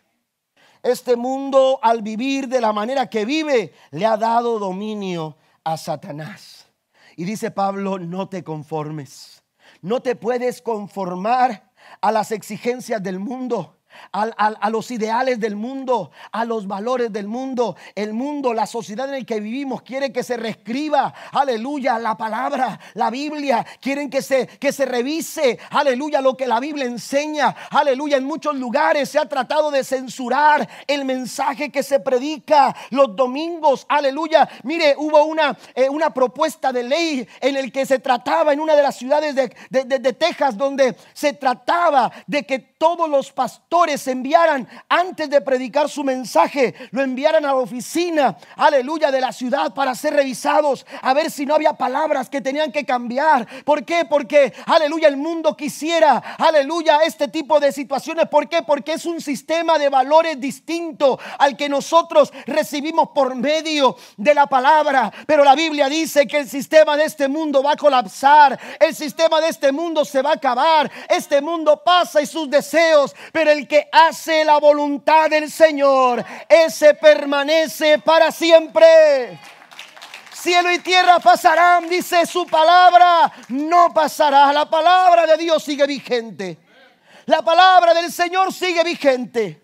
Este 0.82 1.18
mundo, 1.18 1.80
al 1.82 2.02
vivir 2.02 2.48
de 2.48 2.62
la 2.62 2.72
manera 2.72 3.10
que 3.10 3.26
vive, 3.26 3.74
le 3.92 4.06
ha 4.06 4.16
dado 4.16 4.60
dominio 4.60 5.36
a 5.66 5.76
Satanás. 5.76 6.68
Y 7.18 7.26
dice 7.26 7.52
Pablo, 7.52 8.00
no 8.00 8.30
te 8.30 8.46
conformes. 8.46 9.44
No 9.82 10.02
te 10.02 10.16
puedes 10.16 10.62
conformar 10.62 11.70
a 12.00 12.14
las 12.14 12.32
exigencias 12.32 13.04
del 13.04 13.20
mundo 13.20 13.77
a, 14.12 14.70
los 14.70 14.92
ideales 14.92 15.40
del 15.40 15.56
mundo, 15.56 16.12
a 16.32 16.46
los 16.46 16.68
valores 16.68 17.12
del 17.12 17.28
mundo. 17.28 17.76
El 17.96 18.14
mundo, 18.14 18.54
la 18.54 18.66
sociedad 18.66 19.08
en 19.08 19.20
la 19.20 19.26
que 19.26 19.40
vivimos 19.40 19.82
quiere 19.82 20.12
que 20.12 20.24
se 20.24 20.38
reescriba, 20.38 21.14
aleluya, 21.32 22.00
la 22.00 22.18
palabra, 22.18 22.80
la 22.94 23.10
Biblia. 23.10 23.66
Quieren 23.82 24.10
que 24.10 24.22
se, 24.22 24.48
que 24.48 24.72
se 24.72 24.86
revise, 24.86 25.60
aleluya, 25.70 26.22
lo 26.22 26.36
que 26.36 26.48
la 26.48 26.60
Biblia 26.60 26.86
enseña. 26.86 27.56
Aleluya, 27.72 28.18
en 28.18 28.26
muchos 28.26 28.56
lugares 28.56 29.10
se 29.10 29.20
ha 29.20 29.28
tratado 29.28 29.72
de 29.72 29.84
censurar 29.84 30.68
el 30.88 31.06
mensaje 31.06 31.72
que 31.72 31.84
se 31.84 32.00
predica 32.00 32.76
los 32.92 33.16
domingos. 33.16 33.86
Aleluya. 33.90 34.48
Mire, 34.64 34.96
hubo 34.98 35.24
una, 35.24 35.58
eh, 35.76 35.90
una 35.90 36.14
propuesta 36.14 36.72
de 36.72 36.84
ley 36.84 37.28
en 37.42 37.58
el 37.58 37.72
que 37.72 37.86
se 37.86 38.00
trataba 38.00 38.54
en 38.54 38.60
una 38.60 38.76
de 38.76 38.84
las 38.84 38.96
ciudades 38.96 39.36
de, 39.36 39.48
de 39.70 40.14
Texas 40.14 40.58
donde 40.58 40.96
se 41.14 41.34
trataba 41.34 42.12
de 42.26 42.46
que 42.46 42.60
todos 42.60 43.10
los 43.10 43.32
pastores 43.32 43.68
enviaran 44.08 44.68
antes 44.90 45.30
de 45.30 45.40
predicar 45.40 45.88
su 45.88 46.04
mensaje, 46.04 46.74
lo 46.92 47.02
enviaran 47.02 47.46
a 47.46 47.50
la 47.50 47.56
oficina, 47.56 48.38
aleluya, 48.56 49.12
de 49.12 49.22
la 49.22 49.32
ciudad 49.32 49.74
para 49.74 49.96
ser 49.96 50.14
revisados, 50.14 50.86
a 51.02 51.14
ver 51.14 51.32
si 51.32 51.46
no 51.46 51.56
había 51.56 51.74
palabras 51.74 52.30
que 52.30 52.42
tenían 52.42 52.72
que 52.72 52.86
cambiar. 52.86 53.48
¿Por 53.64 53.86
qué? 53.86 54.06
Porque, 54.10 54.54
aleluya, 54.66 55.08
el 55.08 55.18
mundo 55.18 55.56
quisiera, 55.56 56.18
aleluya, 56.38 57.00
este 57.06 57.28
tipo 57.28 57.60
de 57.60 57.72
situaciones. 57.72 58.28
¿Por 58.28 58.50
qué? 58.50 58.64
Porque 58.64 58.94
es 58.94 59.06
un 59.06 59.22
sistema 59.22 59.78
de 59.78 59.90
valores 59.90 60.40
distinto 60.40 61.20
al 61.38 61.56
que 61.56 61.70
nosotros 61.70 62.34
recibimos 62.46 63.10
por 63.14 63.36
medio 63.36 63.96
de 64.18 64.34
la 64.34 64.48
palabra. 64.48 65.12
Pero 65.26 65.44
la 65.44 65.56
Biblia 65.56 65.88
dice 65.88 66.28
que 66.28 66.40
el 66.40 66.50
sistema 66.50 66.98
de 66.98 67.06
este 67.06 67.28
mundo 67.28 67.64
va 67.64 67.74
a 67.74 67.78
colapsar, 67.78 68.60
el 68.80 68.96
sistema 68.96 69.40
de 69.40 69.50
este 69.50 69.72
mundo 69.72 70.04
se 70.06 70.22
va 70.22 70.32
a 70.32 70.34
acabar, 70.34 70.92
este 71.10 71.42
mundo 71.42 71.82
pasa 71.84 72.22
y 72.22 72.26
sus 72.26 72.50
deseos, 72.50 73.16
pero 73.32 73.52
el 73.52 73.68
que 73.68 73.77
hace 73.92 74.44
la 74.44 74.60
voluntad 74.60 75.30
del 75.30 75.52
Señor, 75.52 76.24
ese 76.48 76.94
permanece 76.96 78.00
para 78.00 78.32
siempre. 78.32 79.40
Cielo 80.34 80.72
y 80.72 80.80
tierra 80.80 81.20
pasarán, 81.20 81.90
dice 81.90 82.26
su 82.26 82.46
palabra, 82.46 83.32
no 83.50 83.94
pasará. 83.94 84.54
La 84.54 84.70
palabra 84.70 85.26
de 85.26 85.38
Dios 85.38 85.64
sigue 85.64 85.86
vigente. 85.86 86.58
La 87.26 87.42
palabra 87.42 87.94
del 87.94 88.12
Señor 88.12 88.54
sigue 88.54 88.84
vigente. 88.84 89.62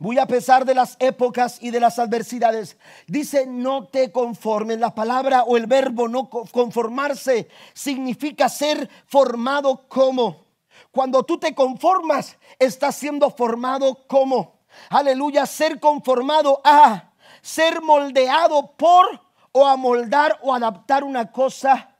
Muy 0.00 0.18
a 0.18 0.26
pesar 0.26 0.64
de 0.64 0.74
las 0.74 0.96
épocas 0.98 1.58
y 1.60 1.70
de 1.70 1.78
las 1.78 1.98
adversidades. 1.98 2.76
Dice, 3.06 3.46
no 3.46 3.86
te 3.86 4.10
conformes. 4.10 4.78
La 4.78 4.94
palabra 4.94 5.42
o 5.42 5.56
el 5.56 5.66
verbo 5.66 6.08
no 6.08 6.28
conformarse 6.28 7.48
significa 7.74 8.48
ser 8.48 8.88
formado 9.06 9.86
como 9.88 10.47
cuando 10.90 11.22
tú 11.22 11.38
te 11.38 11.54
conformas, 11.54 12.38
estás 12.58 12.96
siendo 12.96 13.30
formado 13.30 14.06
como, 14.06 14.60
aleluya, 14.90 15.46
ser 15.46 15.80
conformado 15.80 16.60
a, 16.64 17.12
ser 17.42 17.80
moldeado 17.82 18.72
por 18.76 19.20
o 19.52 19.66
amoldar 19.66 20.38
o 20.42 20.54
adaptar 20.54 21.04
una 21.04 21.30
cosa 21.32 21.96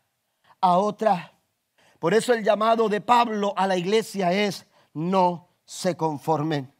a 0.60 0.78
otra. 0.78 1.32
Por 1.98 2.14
eso 2.14 2.32
el 2.32 2.44
llamado 2.44 2.88
de 2.88 3.00
Pablo 3.00 3.54
a 3.56 3.66
la 3.66 3.76
iglesia 3.76 4.32
es, 4.32 4.66
no 4.94 5.48
se 5.64 5.96
conformen. 5.96 6.72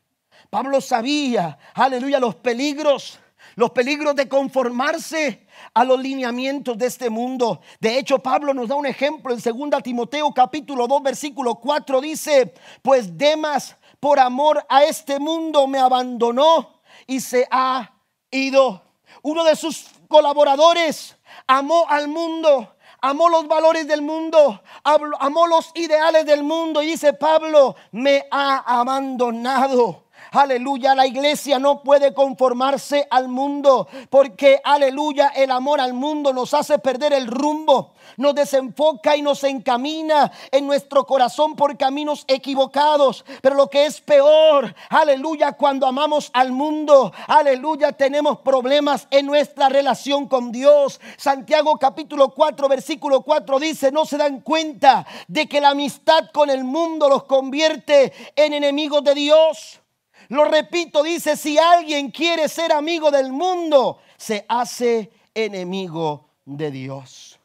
Pablo 0.51 0.81
sabía, 0.81 1.59
aleluya, 1.75 2.21
los 2.21 2.37
peligros 2.37 3.19
los 3.59 3.73
peligros 3.73 4.15
de 4.15 4.29
conformarse 4.29 5.45
a 5.75 5.83
los 5.83 5.99
lineamientos 5.99 6.79
de 6.79 6.87
este 6.87 7.11
mundo. 7.11 7.61
De 7.81 7.99
hecho, 7.99 8.21
Pablo 8.21 8.55
nos 8.55 8.69
da 8.69 8.77
un 8.77 8.87
ejemplo 8.87 9.35
en 9.35 9.41
2 9.41 9.83
Timoteo 9.83 10.33
capítulo 10.33 10.87
2 10.87 11.03
versículo 11.03 11.57
4 11.57 12.01
dice, 12.01 12.55
pues 12.83 13.19
Demas 13.19 13.77
por 13.99 14.21
amor 14.21 14.65
a 14.69 14.85
este 14.85 15.19
mundo 15.19 15.67
me 15.67 15.81
abandonó 15.81 16.83
y 17.05 17.19
se 17.19 17.49
ha 17.51 17.95
ido. 18.31 18.81
Uno 19.23 19.43
de 19.43 19.57
sus 19.57 19.87
colaboradores 20.07 21.17
amó 21.49 21.85
al 21.89 22.07
mundo, 22.07 22.77
amó 23.01 23.29
los 23.29 23.49
valores 23.49 23.89
del 23.89 24.03
mundo, 24.03 24.63
amó 24.85 25.49
los 25.49 25.73
ideales 25.75 26.25
del 26.27 26.45
mundo 26.45 26.81
y 26.81 26.87
dice 26.87 27.13
Pablo, 27.13 27.75
me 27.91 28.25
ha 28.31 28.59
abandonado. 28.59 30.05
Aleluya, 30.33 30.95
la 30.95 31.07
iglesia 31.07 31.59
no 31.59 31.83
puede 31.83 32.13
conformarse 32.13 33.07
al 33.11 33.29
mundo 33.29 33.89
porque, 34.11 34.61
aleluya, 34.63 35.29
el 35.29 35.51
amor 35.51 35.81
al 35.81 35.95
mundo 35.95 36.33
nos 36.33 36.53
hace 36.55 36.79
perder 36.79 37.13
el 37.13 37.27
rumbo, 37.27 37.95
nos 38.17 38.35
desenfoca 38.35 39.17
y 39.17 39.23
nos 39.23 39.43
encamina 39.45 40.31
en 40.51 40.67
nuestro 40.67 41.07
corazón 41.07 41.57
por 41.57 41.77
caminos 41.79 42.25
equivocados. 42.29 43.25
Pero 43.41 43.55
lo 43.55 43.69
que 43.69 43.87
es 43.87 44.01
peor, 44.01 44.75
aleluya, 44.91 45.53
cuando 45.53 45.87
amamos 45.87 46.31
al 46.33 46.53
mundo, 46.53 47.13
aleluya, 47.27 47.93
tenemos 47.93 48.41
problemas 48.41 49.09
en 49.11 49.27
nuestra 49.27 49.69
relación 49.69 50.29
con 50.29 50.53
Dios. 50.53 51.01
Santiago 51.17 51.79
capítulo 51.79 52.31
4, 52.31 52.69
versículo 52.69 53.23
4 53.23 53.59
dice, 53.59 53.91
no 53.91 54.05
se 54.05 54.19
dan 54.19 54.41
cuenta 54.41 55.07
de 55.27 55.49
que 55.49 55.61
la 55.61 55.71
amistad 55.71 56.31
con 56.33 56.51
el 56.51 56.65
mundo 56.65 57.09
los 57.09 57.25
convierte 57.25 58.13
en 58.37 58.53
enemigos 58.53 59.03
de 59.05 59.15
Dios. 59.15 59.81
Lo 60.29 60.45
repito, 60.45 61.03
dice, 61.03 61.37
si 61.37 61.59
alguien 61.59 62.11
quiere 62.11 62.49
ser 62.49 62.73
amigo 62.73 63.11
del 63.11 63.33
mundo, 63.33 63.99
se 64.17 64.45
hace 64.49 65.11
enemigo 65.35 66.31
de 66.45 66.71
Dios. 66.71 67.41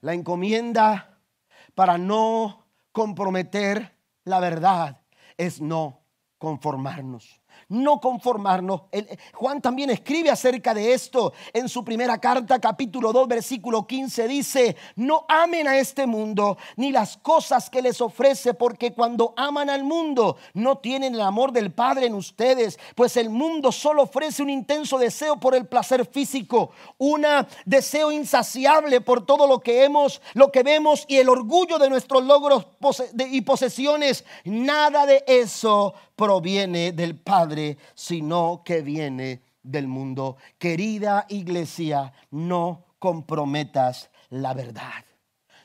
La 0.00 0.14
encomienda 0.14 1.18
para 1.74 1.96
no 1.96 2.66
comprometer 2.92 3.96
la 4.24 4.40
verdad 4.40 5.00
es 5.36 5.60
no 5.60 6.00
conformarnos 6.38 7.37
no 7.68 8.00
conformarnos. 8.00 8.82
Juan 9.34 9.60
también 9.60 9.90
escribe 9.90 10.30
acerca 10.30 10.74
de 10.74 10.92
esto 10.92 11.32
en 11.52 11.68
su 11.68 11.84
primera 11.84 12.18
carta, 12.18 12.58
capítulo 12.60 13.12
2, 13.12 13.28
versículo 13.28 13.86
15. 13.86 14.28
Dice, 14.28 14.76
no 14.96 15.24
amen 15.28 15.68
a 15.68 15.78
este 15.78 16.06
mundo 16.06 16.56
ni 16.76 16.92
las 16.92 17.16
cosas 17.16 17.70
que 17.70 17.82
les 17.82 18.00
ofrece, 18.00 18.54
porque 18.54 18.92
cuando 18.92 19.34
aman 19.36 19.70
al 19.70 19.84
mundo 19.84 20.36
no 20.54 20.78
tienen 20.78 21.14
el 21.14 21.20
amor 21.20 21.52
del 21.52 21.72
Padre 21.72 22.06
en 22.06 22.14
ustedes, 22.14 22.78
pues 22.94 23.16
el 23.16 23.30
mundo 23.30 23.72
solo 23.72 24.02
ofrece 24.02 24.42
un 24.42 24.50
intenso 24.50 24.98
deseo 24.98 25.38
por 25.38 25.54
el 25.54 25.66
placer 25.66 26.06
físico, 26.06 26.70
un 26.98 27.26
deseo 27.64 28.12
insaciable 28.12 29.00
por 29.00 29.24
todo 29.24 29.46
lo 29.46 29.60
que 29.60 29.84
hemos, 29.84 30.20
lo 30.34 30.50
que 30.52 30.62
vemos 30.62 31.04
y 31.08 31.16
el 31.16 31.28
orgullo 31.28 31.78
de 31.78 31.90
nuestros 31.90 32.24
logros 32.24 32.66
y 33.18 33.40
posesiones. 33.42 34.24
Nada 34.44 35.06
de 35.06 35.24
eso 35.26 35.94
proviene 36.16 36.92
del 36.92 37.16
Padre, 37.16 37.47
sino 37.94 38.62
que 38.64 38.82
viene 38.82 39.42
del 39.62 39.88
mundo. 39.88 40.36
Querida 40.58 41.26
iglesia, 41.28 42.12
no 42.30 42.84
comprometas 42.98 44.10
la 44.30 44.54
verdad. 44.54 45.04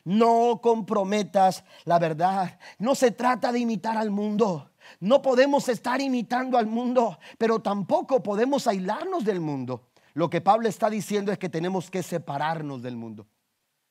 No 0.05 0.59
comprometas 0.61 1.63
la 1.85 1.99
verdad. 1.99 2.59
No 2.77 2.95
se 2.95 3.11
trata 3.11 3.51
de 3.51 3.59
imitar 3.59 3.97
al 3.97 4.11
mundo. 4.11 4.71
No 4.99 5.21
podemos 5.21 5.69
estar 5.69 6.01
imitando 6.01 6.57
al 6.57 6.67
mundo, 6.67 7.17
pero 7.37 7.59
tampoco 7.59 8.21
podemos 8.21 8.67
aislarnos 8.67 9.23
del 9.23 9.39
mundo. 9.39 9.87
Lo 10.13 10.29
que 10.29 10.41
Pablo 10.41 10.67
está 10.67 10.89
diciendo 10.89 11.31
es 11.31 11.37
que 11.37 11.49
tenemos 11.49 11.89
que 11.89 12.03
separarnos 12.03 12.81
del 12.81 12.97
mundo. 12.97 13.25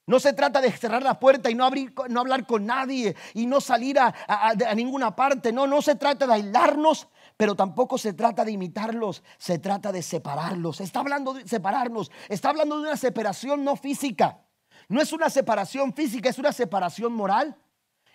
No 0.07 0.18
se 0.18 0.33
trata 0.33 0.61
de 0.61 0.70
cerrar 0.72 1.02
la 1.02 1.18
puerta 1.20 1.48
y 1.48 1.55
no, 1.55 1.64
abrir, 1.64 1.94
no 2.09 2.20
hablar 2.20 2.44
con 2.44 2.66
nadie 2.66 3.14
y 3.35 3.46
no 3.46 3.61
salir 3.61 3.98
a, 3.98 4.12
a, 4.26 4.74
ninguna 4.74 5.14
parte. 5.14 5.52
No, 5.52 5.66
no 5.66 5.81
se 5.81 5.94
trata 5.94 6.26
de 6.26 6.35
aislarnos, 6.35 7.09
pero 7.37 7.55
tampoco 7.55 7.99
se 7.99 8.12
trata 8.12 8.45
de 8.45 8.53
imitarlos. 8.53 9.23
Se 9.38 9.59
trata 9.59 9.92
de 9.92 10.03
separarlos. 10.03 10.81
Está 10.81 11.01
hablando 11.01 11.35
de 11.35 11.47
separarnos. 11.47 12.11
Está 12.29 12.51
hablando 12.51 12.77
de 12.77 12.83
una 12.88 12.97
separación 12.97 13.64
no 13.64 13.77
física. 13.77 14.45
No 14.88 15.01
es 15.01 15.12
una 15.12 15.31
separación 15.31 15.92
física, 15.95 16.29
es 16.29 16.38
una 16.38 16.53
separación 16.53 17.12
moral. 17.12 17.57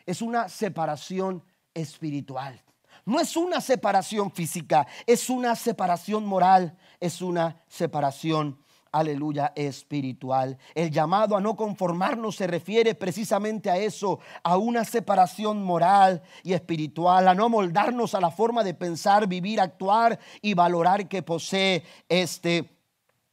Es 0.05 0.21
una 0.21 0.49
separación 0.49 1.43
espiritual. 1.73 2.63
No 3.05 3.19
es 3.19 3.37
una 3.37 3.61
separación 3.61 4.31
física, 4.31 4.85
es 5.05 5.29
una 5.29 5.55
separación 5.55 6.25
moral, 6.25 6.77
es 6.99 7.21
una 7.21 7.63
separación 7.67 8.59
aleluya, 8.99 9.53
espiritual. 9.55 10.57
El 10.73 10.91
llamado 10.91 11.35
a 11.35 11.41
no 11.41 11.55
conformarnos 11.55 12.35
se 12.35 12.47
refiere 12.47 12.95
precisamente 12.95 13.69
a 13.69 13.77
eso, 13.77 14.19
a 14.43 14.57
una 14.57 14.85
separación 14.85 15.63
moral 15.63 16.21
y 16.43 16.53
espiritual, 16.53 17.27
a 17.27 17.35
no 17.35 17.49
moldarnos 17.49 18.15
a 18.15 18.21
la 18.21 18.31
forma 18.31 18.63
de 18.63 18.73
pensar, 18.73 19.27
vivir, 19.27 19.59
actuar 19.59 20.19
y 20.41 20.53
valorar 20.53 21.07
que 21.07 21.21
posee 21.23 21.83
este 22.09 22.77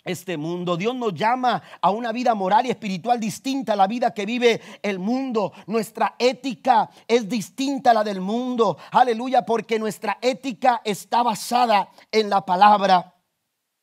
este 0.04 0.36
mundo. 0.36 0.76
Dios 0.76 0.94
nos 0.94 1.14
llama 1.14 1.62
a 1.80 1.90
una 1.90 2.12
vida 2.12 2.34
moral 2.34 2.66
y 2.66 2.70
espiritual 2.70 3.18
distinta 3.18 3.72
a 3.72 3.76
la 3.76 3.86
vida 3.86 4.12
que 4.12 4.26
vive 4.26 4.60
el 4.82 4.98
mundo. 4.98 5.52
Nuestra 5.66 6.14
ética 6.18 6.90
es 7.08 7.28
distinta 7.28 7.92
a 7.92 7.94
la 7.94 8.04
del 8.04 8.20
mundo. 8.20 8.76
Aleluya, 8.90 9.46
porque 9.46 9.78
nuestra 9.78 10.18
ética 10.20 10.82
está 10.84 11.22
basada 11.22 11.88
en 12.12 12.28
la 12.28 12.44
palabra 12.44 13.13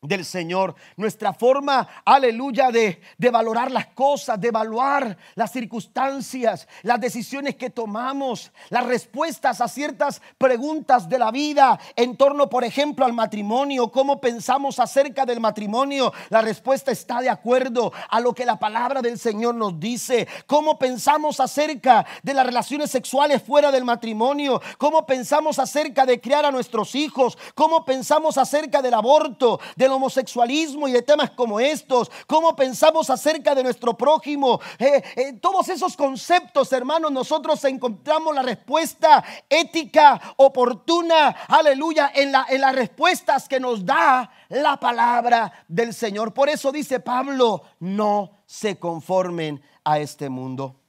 del 0.01 0.25
Señor, 0.25 0.73
nuestra 0.97 1.31
forma, 1.31 1.87
aleluya, 2.03 2.71
de, 2.71 2.99
de, 3.19 3.29
valorar 3.29 3.69
las 3.69 3.85
cosas, 3.85 4.41
de 4.41 4.47
evaluar 4.47 5.15
las 5.35 5.51
circunstancias, 5.51 6.67
las 6.81 6.99
decisiones 6.99 7.55
que 7.55 7.69
tomamos, 7.69 8.51
las 8.69 8.83
respuestas 8.87 9.61
a 9.61 9.67
ciertas 9.67 10.19
preguntas 10.39 11.07
de 11.07 11.19
la 11.19 11.29
vida 11.29 11.79
en 11.95 12.17
torno, 12.17 12.49
por 12.49 12.63
ejemplo, 12.63 13.05
al 13.05 13.13
matrimonio, 13.13 13.91
cómo 13.91 14.19
pensamos 14.19 14.79
acerca 14.79 15.23
del 15.23 15.39
matrimonio, 15.39 16.11
la 16.29 16.41
respuesta 16.41 16.91
está 16.91 17.21
de 17.21 17.29
acuerdo 17.29 17.93
a 18.09 18.19
lo 18.19 18.33
que 18.33 18.43
la 18.43 18.57
palabra 18.57 19.03
del 19.03 19.19
Señor 19.19 19.53
nos 19.53 19.79
dice, 19.79 20.27
cómo 20.47 20.79
pensamos 20.79 21.39
acerca 21.39 22.07
de 22.23 22.33
las 22.33 22.47
relaciones 22.47 22.89
sexuales 22.89 23.43
fuera 23.43 23.71
del 23.71 23.85
matrimonio, 23.85 24.63
cómo 24.79 25.05
pensamos 25.05 25.59
acerca 25.59 26.07
de 26.07 26.19
criar 26.19 26.43
a 26.43 26.51
nuestros 26.51 26.95
hijos, 26.95 27.37
cómo 27.53 27.85
pensamos 27.85 28.39
acerca 28.39 28.81
del 28.81 28.95
aborto, 28.95 29.59
homosexualismo 29.91 30.87
y 30.87 30.91
de 30.91 31.01
temas 31.01 31.31
como 31.31 31.59
estos, 31.59 32.11
cómo 32.27 32.55
pensamos 32.55 33.09
acerca 33.09 33.53
de 33.53 33.63
nuestro 33.63 33.95
prójimo, 33.95 34.59
eh, 34.79 35.03
eh, 35.15 35.33
todos 35.33 35.69
esos 35.69 35.95
conceptos, 35.95 36.71
hermanos, 36.73 37.11
nosotros 37.11 37.63
encontramos 37.65 38.33
la 38.33 38.41
respuesta 38.41 39.23
ética, 39.49 40.19
oportuna, 40.37 41.35
aleluya, 41.47 42.11
en, 42.13 42.31
la, 42.31 42.45
en 42.49 42.61
las 42.61 42.75
respuestas 42.75 43.47
que 43.47 43.59
nos 43.59 43.85
da 43.85 44.31
la 44.49 44.77
palabra 44.77 45.51
del 45.67 45.93
Señor. 45.93 46.33
Por 46.33 46.49
eso 46.49 46.71
dice 46.71 46.99
Pablo, 46.99 47.63
no 47.79 48.31
se 48.45 48.77
conformen 48.77 49.61
a 49.83 49.99
este 49.99 50.29
mundo. 50.29 50.80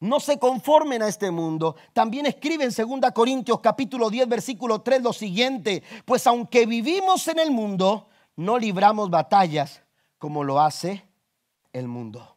No 0.00 0.20
se 0.20 0.38
conformen 0.38 1.02
a 1.02 1.08
este 1.08 1.30
mundo. 1.30 1.76
También 1.92 2.26
escribe 2.26 2.64
en 2.64 3.00
2 3.00 3.12
Corintios 3.12 3.60
capítulo 3.60 4.10
10 4.10 4.28
versículo 4.28 4.82
3 4.82 5.02
lo 5.02 5.12
siguiente, 5.12 5.82
pues 6.04 6.26
aunque 6.26 6.66
vivimos 6.66 7.26
en 7.28 7.38
el 7.38 7.50
mundo, 7.50 8.08
no 8.36 8.58
libramos 8.58 9.10
batallas 9.10 9.82
como 10.18 10.44
lo 10.44 10.60
hace 10.60 11.06
el 11.72 11.88
mundo. 11.88 12.36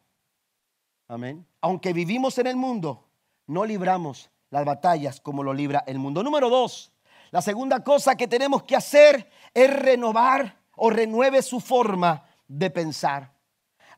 Amén. 1.08 1.46
Aunque 1.60 1.92
vivimos 1.92 2.38
en 2.38 2.46
el 2.46 2.56
mundo, 2.56 3.08
no 3.46 3.64
libramos 3.64 4.30
las 4.50 4.64
batallas 4.64 5.20
como 5.20 5.42
lo 5.42 5.52
libra 5.52 5.84
el 5.86 5.98
mundo. 5.98 6.22
Número 6.22 6.48
dos, 6.48 6.92
la 7.30 7.42
segunda 7.42 7.82
cosa 7.82 8.16
que 8.16 8.28
tenemos 8.28 8.62
que 8.62 8.76
hacer 8.76 9.30
es 9.54 9.70
renovar 9.70 10.58
o 10.76 10.90
renueve 10.90 11.42
su 11.42 11.60
forma 11.60 12.24
de 12.46 12.70
pensar. 12.70 13.32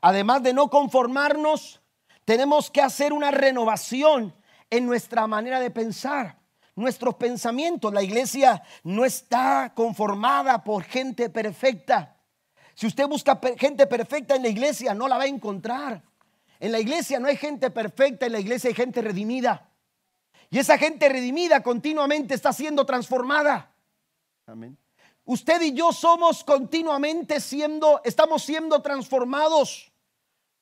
Además 0.01 0.41
de 0.43 0.53
no 0.53 0.69
conformarnos, 0.69 1.80
tenemos 2.31 2.71
que 2.71 2.81
hacer 2.81 3.11
una 3.11 3.29
renovación 3.29 4.33
en 4.69 4.85
nuestra 4.85 5.27
manera 5.27 5.59
de 5.59 5.69
pensar, 5.69 6.39
nuestros 6.77 7.15
pensamientos. 7.15 7.93
La 7.93 8.03
iglesia 8.03 8.63
no 8.85 9.03
está 9.03 9.73
conformada 9.75 10.63
por 10.63 10.83
gente 10.83 11.29
perfecta. 11.29 12.15
Si 12.73 12.87
usted 12.87 13.05
busca 13.05 13.37
gente 13.57 13.85
perfecta 13.85 14.37
en 14.37 14.43
la 14.43 14.47
iglesia, 14.47 14.93
no 14.93 15.09
la 15.09 15.17
va 15.17 15.23
a 15.23 15.27
encontrar. 15.27 16.03
En 16.57 16.71
la 16.71 16.79
iglesia 16.79 17.19
no 17.19 17.27
hay 17.27 17.35
gente 17.35 17.69
perfecta, 17.69 18.27
en 18.27 18.31
la 18.31 18.39
iglesia 18.39 18.69
hay 18.69 18.75
gente 18.75 19.01
redimida. 19.01 19.69
Y 20.49 20.59
esa 20.59 20.77
gente 20.77 21.09
redimida 21.09 21.61
continuamente 21.61 22.33
está 22.33 22.53
siendo 22.53 22.85
transformada. 22.85 23.75
Amén. 24.45 24.77
Usted 25.25 25.61
y 25.63 25.73
yo 25.73 25.91
somos 25.91 26.45
continuamente 26.45 27.41
siendo, 27.41 27.99
estamos 28.05 28.41
siendo 28.41 28.81
transformados. 28.81 29.91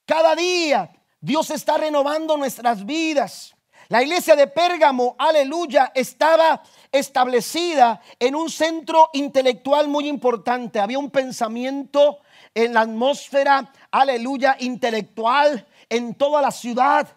Cada 0.08 0.36
día 0.36 0.96
Dios 1.22 1.50
está 1.50 1.78
renovando 1.78 2.38
nuestras 2.38 2.86
vidas. 2.86 3.54
La 3.90 4.02
iglesia 4.02 4.36
de 4.36 4.48
Pérgamo, 4.48 5.16
aleluya, 5.18 5.92
estaba 5.94 6.62
establecida 6.92 8.02
en 8.20 8.36
un 8.36 8.50
centro 8.50 9.10
intelectual 9.14 9.88
muy 9.88 10.08
importante. 10.08 10.80
Había 10.80 11.00
un 11.00 11.10
pensamiento 11.10 12.20
en 12.54 12.74
la 12.74 12.82
atmósfera, 12.82 13.74
aleluya, 13.92 14.56
intelectual 14.60 15.68
en 15.90 16.16
toda 16.16 16.42
la 16.42 16.52
ciudad. 16.52 17.08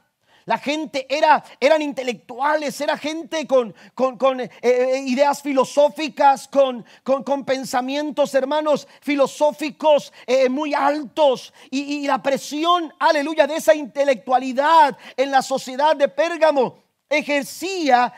La 0.44 0.58
gente 0.58 1.06
era, 1.08 1.42
eran 1.60 1.82
intelectuales, 1.82 2.80
era 2.80 2.96
gente 2.96 3.46
con, 3.46 3.74
con, 3.94 4.40
eh, 4.40 4.50
eh, 4.60 5.04
ideas 5.06 5.40
filosóficas, 5.40 6.48
con, 6.48 6.84
con, 7.02 7.44
pensamientos, 7.44 8.34
hermanos, 8.34 8.88
filosóficos 9.00 10.12
eh, 10.26 10.48
muy 10.48 10.74
altos. 10.74 11.52
Y, 11.70 11.80
y, 11.80 12.06
la 12.06 12.22
presión, 12.22 12.92
aleluya, 12.98 13.46
de 13.46 13.56
esa 13.56 13.74
intelectualidad 13.74 14.96
en 15.16 15.30
la 15.30 15.42
sociedad 15.42 15.94
de 15.94 16.08
Pérgamo 16.08 16.82
ejercía 17.08 18.10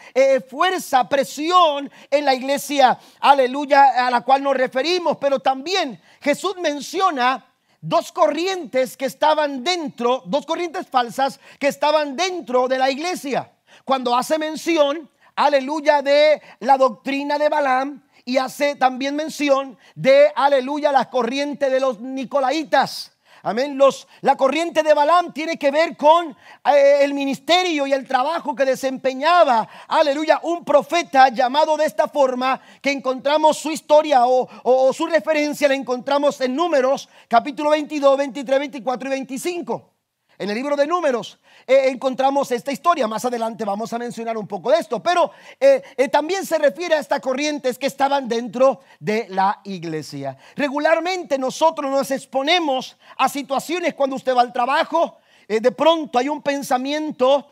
fuerza, 0.48 1.08
presión 1.08 1.90
en 2.08 2.24
la 2.24 2.32
iglesia, 2.32 2.96
aleluya, 3.18 4.06
a 4.06 4.08
la 4.08 4.20
cual 4.20 4.40
nos 4.40 4.56
referimos. 4.56 5.16
Pero 5.16 5.40
también 5.40 6.00
Jesús 6.20 6.54
menciona 6.62 7.44
dos 7.84 8.12
corrientes 8.12 8.96
que 8.96 9.04
estaban 9.04 9.62
dentro, 9.62 10.22
dos 10.24 10.46
corrientes 10.46 10.88
falsas 10.88 11.38
que 11.58 11.68
estaban 11.68 12.16
dentro 12.16 12.66
de 12.66 12.78
la 12.78 12.90
iglesia. 12.90 13.52
Cuando 13.84 14.16
hace 14.16 14.38
mención, 14.38 15.10
aleluya, 15.36 16.00
de 16.00 16.40
la 16.60 16.78
doctrina 16.78 17.38
de 17.38 17.50
Balaam 17.50 18.02
y 18.24 18.38
hace 18.38 18.74
también 18.76 19.14
mención 19.14 19.76
de, 19.94 20.32
aleluya, 20.34 20.92
la 20.92 21.10
corriente 21.10 21.68
de 21.68 21.80
los 21.80 22.00
nicolaitas. 22.00 23.12
Amén. 23.46 23.76
Los, 23.76 24.08
la 24.22 24.36
corriente 24.36 24.82
de 24.82 24.94
Balaam 24.94 25.30
tiene 25.34 25.58
que 25.58 25.70
ver 25.70 25.98
con 25.98 26.30
eh, 26.30 27.00
el 27.02 27.12
ministerio 27.12 27.86
y 27.86 27.92
el 27.92 28.08
trabajo 28.08 28.54
que 28.54 28.64
desempeñaba, 28.64 29.68
aleluya, 29.86 30.40
un 30.44 30.64
profeta 30.64 31.28
llamado 31.28 31.76
de 31.76 31.84
esta 31.84 32.08
forma, 32.08 32.58
que 32.80 32.90
encontramos 32.90 33.58
su 33.58 33.70
historia 33.70 34.26
o, 34.26 34.48
o 34.62 34.92
su 34.94 35.06
referencia 35.06 35.68
la 35.68 35.74
encontramos 35.74 36.40
en 36.40 36.56
Números, 36.56 37.06
capítulo 37.28 37.68
22, 37.68 38.16
23, 38.16 38.58
24 38.60 39.08
y 39.08 39.10
25. 39.10 39.93
En 40.44 40.50
el 40.50 40.56
libro 40.56 40.76
de 40.76 40.86
números 40.86 41.38
eh, 41.66 41.84
encontramos 41.86 42.50
esta 42.52 42.70
historia. 42.70 43.08
Más 43.08 43.24
adelante 43.24 43.64
vamos 43.64 43.90
a 43.94 43.98
mencionar 43.98 44.36
un 44.36 44.46
poco 44.46 44.70
de 44.70 44.78
esto. 44.78 45.02
Pero 45.02 45.30
eh, 45.58 45.82
eh, 45.96 46.08
también 46.10 46.44
se 46.44 46.58
refiere 46.58 46.96
a 46.96 46.98
estas 46.98 47.20
corrientes 47.20 47.78
que 47.78 47.86
estaban 47.86 48.28
dentro 48.28 48.82
de 49.00 49.26
la 49.30 49.62
iglesia. 49.64 50.36
Regularmente 50.54 51.38
nosotros 51.38 51.90
nos 51.90 52.10
exponemos 52.10 52.94
a 53.16 53.26
situaciones 53.30 53.94
cuando 53.94 54.16
usted 54.16 54.36
va 54.36 54.42
al 54.42 54.52
trabajo. 54.52 55.16
de 55.48 55.72
pronto 55.72 56.18
hay 56.18 56.28
un 56.28 56.42
pensamiento 56.42 57.50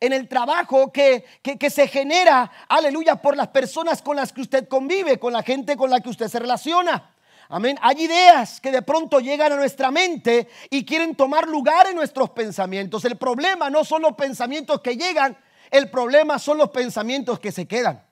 en 0.00 0.14
el 0.14 0.26
trabajo 0.26 0.90
que, 0.90 1.26
que 1.42 1.68
se 1.68 1.86
genera, 1.86 2.50
aleluya, 2.66 3.16
por 3.16 3.36
las 3.36 3.48
personas 3.48 4.00
con 4.00 4.16
las 4.16 4.32
que 4.32 4.40
usted 4.40 4.68
convive, 4.68 5.18
con 5.18 5.34
la 5.34 5.42
gente 5.42 5.76
con 5.76 5.90
la 5.90 6.00
que 6.00 6.08
usted 6.08 6.28
se 6.28 6.38
relaciona. 6.38 7.11
Amén. 7.54 7.78
Hay 7.82 8.04
ideas 8.04 8.62
que 8.62 8.70
de 8.70 8.80
pronto 8.80 9.20
llegan 9.20 9.52
a 9.52 9.56
nuestra 9.56 9.90
mente 9.90 10.48
y 10.70 10.86
quieren 10.86 11.14
tomar 11.14 11.46
lugar 11.46 11.86
en 11.86 11.96
nuestros 11.96 12.30
pensamientos. 12.30 13.04
El 13.04 13.18
problema 13.18 13.68
no 13.68 13.84
son 13.84 14.00
los 14.00 14.14
pensamientos 14.14 14.80
que 14.80 14.96
llegan, 14.96 15.36
el 15.70 15.90
problema 15.90 16.38
son 16.38 16.56
los 16.56 16.70
pensamientos 16.70 17.38
que 17.38 17.52
se 17.52 17.68
quedan. 17.68 18.02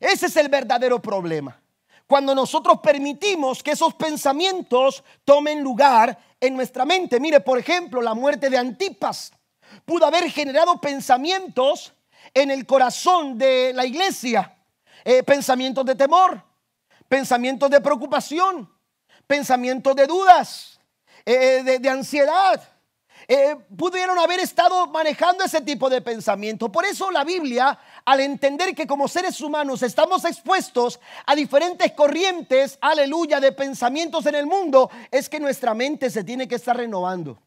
Ese 0.00 0.26
es 0.26 0.36
el 0.36 0.48
verdadero 0.48 1.00
problema. 1.00 1.62
Cuando 2.08 2.34
nosotros 2.34 2.80
permitimos 2.80 3.62
que 3.62 3.70
esos 3.70 3.94
pensamientos 3.94 5.04
tomen 5.24 5.62
lugar 5.62 6.18
en 6.40 6.56
nuestra 6.56 6.84
mente. 6.84 7.20
Mire, 7.20 7.38
por 7.38 7.56
ejemplo, 7.56 8.02
la 8.02 8.14
muerte 8.14 8.50
de 8.50 8.58
Antipas 8.58 9.32
pudo 9.84 10.06
haber 10.06 10.28
generado 10.28 10.80
pensamientos 10.80 11.94
en 12.34 12.50
el 12.50 12.66
corazón 12.66 13.38
de 13.38 13.70
la 13.72 13.86
iglesia, 13.86 14.58
eh, 15.04 15.22
pensamientos 15.22 15.86
de 15.86 15.94
temor, 15.94 16.47
pensamientos 17.08 17.70
de 17.70 17.80
preocupación, 17.80 18.70
pensamientos 19.26 19.96
de 19.96 20.06
dudas, 20.06 20.80
eh, 21.24 21.62
eh, 21.66 21.78
de, 21.78 21.88
ansiedad. 21.88 22.62
Eh, 23.26 23.56
pudieron 23.76 24.18
haber 24.18 24.40
estado 24.40 24.86
manejando 24.86 25.44
ese 25.44 25.60
tipo 25.60 25.90
de 25.90 26.00
pensamiento. 26.00 26.70
Por 26.70 26.84
eso 26.84 27.10
la 27.10 27.24
Biblia, 27.24 27.78
al 28.04 28.20
entender 28.20 28.74
que 28.74 28.86
como 28.86 29.08
seres 29.08 29.40
humanos 29.40 29.82
estamos 29.82 30.24
expuestos 30.24 31.00
a 31.26 31.34
diferentes 31.34 31.92
corrientes, 31.92 32.78
aleluya, 32.80 33.40
de 33.40 33.52
pensamientos 33.52 34.24
en 34.26 34.36
el 34.36 34.46
mundo, 34.46 34.90
es 35.10 35.28
que 35.28 35.40
nuestra 35.40 35.74
mente 35.74 36.08
se 36.10 36.24
tiene 36.24 36.46
que 36.46 36.54
estar 36.54 36.76
renovando. 36.76 37.42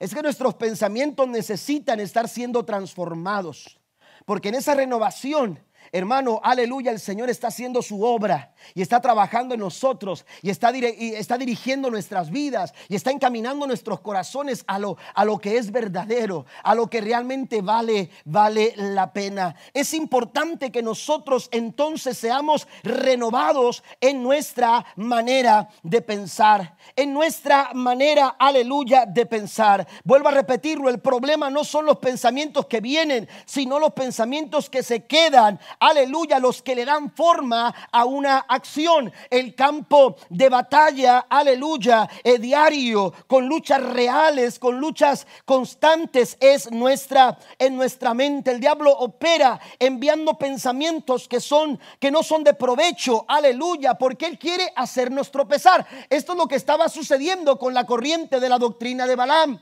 Es 0.00 0.14
que 0.14 0.22
nuestros 0.22 0.54
pensamientos 0.54 1.28
necesitan 1.28 2.00
estar 2.00 2.28
siendo 2.28 2.64
transformados. 2.64 3.78
Porque 4.24 4.48
en 4.48 4.56
esa 4.56 4.74
renovación 4.74 5.60
Hermano, 5.92 6.40
aleluya, 6.42 6.90
el 6.90 7.00
Señor 7.00 7.30
está 7.30 7.48
haciendo 7.48 7.82
su 7.82 8.02
obra 8.02 8.52
y 8.74 8.82
está 8.82 9.00
trabajando 9.00 9.54
en 9.54 9.60
nosotros 9.60 10.26
y 10.42 10.50
está, 10.50 10.70
está 10.70 11.38
dirigiendo 11.38 11.90
nuestras 11.90 12.30
vidas 12.30 12.74
y 12.88 12.96
está 12.96 13.10
encaminando 13.10 13.66
nuestros 13.66 14.00
corazones 14.00 14.64
a 14.66 14.78
lo, 14.78 14.96
a 15.14 15.24
lo 15.24 15.38
que 15.38 15.56
es 15.56 15.70
verdadero, 15.70 16.46
a 16.62 16.74
lo 16.74 16.88
que 16.88 17.00
realmente 17.00 17.62
vale, 17.62 18.10
vale 18.24 18.74
la 18.76 19.12
pena. 19.12 19.56
Es 19.72 19.94
importante 19.94 20.70
que 20.70 20.82
nosotros 20.82 21.48
entonces 21.52 22.18
seamos 22.18 22.66
renovados 22.82 23.82
en 24.00 24.22
nuestra 24.22 24.84
manera 24.96 25.68
de 25.82 26.02
pensar, 26.02 26.76
en 26.96 27.12
nuestra 27.12 27.70
manera, 27.74 28.36
aleluya, 28.38 29.06
de 29.06 29.26
pensar. 29.26 29.86
Vuelvo 30.04 30.28
a 30.28 30.32
repetirlo, 30.32 30.88
el 30.88 31.00
problema 31.00 31.50
no 31.50 31.64
son 31.64 31.86
los 31.86 31.98
pensamientos 31.98 32.66
que 32.66 32.80
vienen, 32.80 33.28
sino 33.46 33.78
los 33.78 33.92
pensamientos 33.92 34.68
que 34.68 34.82
se 34.82 35.04
quedan 35.04 35.58
aleluya, 35.80 36.38
los 36.38 36.62
que 36.62 36.74
le 36.74 36.84
dan 36.84 37.10
forma 37.12 37.74
a 37.90 38.04
una 38.04 38.38
acción. 38.48 39.12
El 39.30 39.54
campo 39.54 40.16
de 40.28 40.48
batalla, 40.48 41.26
aleluya, 41.28 42.08
el 42.24 42.40
diario, 42.40 43.12
con 43.26 43.46
luchas 43.46 43.82
reales, 43.82 44.58
con 44.58 44.78
luchas 44.78 45.26
constantes, 45.44 46.36
es 46.40 46.70
nuestra, 46.70 47.38
en 47.58 47.76
nuestra 47.76 48.14
mente. 48.14 48.50
El 48.50 48.60
diablo 48.60 48.90
opera 48.90 49.60
enviando 49.78 50.38
pensamientos 50.38 51.28
que 51.28 51.40
son, 51.40 51.78
que 51.98 52.10
no 52.10 52.22
son 52.22 52.44
de 52.44 52.54
provecho, 52.54 53.24
aleluya, 53.28 53.94
porque 53.94 54.26
él 54.26 54.38
quiere 54.38 54.72
hacernos 54.76 55.30
tropezar. 55.30 55.86
Esto 56.08 56.32
es 56.32 56.38
lo 56.38 56.48
que 56.48 56.56
estaba 56.56 56.88
sucediendo 56.88 57.58
con 57.58 57.74
la 57.74 57.84
corriente 57.84 58.40
de 58.40 58.48
la 58.48 58.58
doctrina 58.58 59.06
de 59.06 59.16
Balaam. 59.16 59.60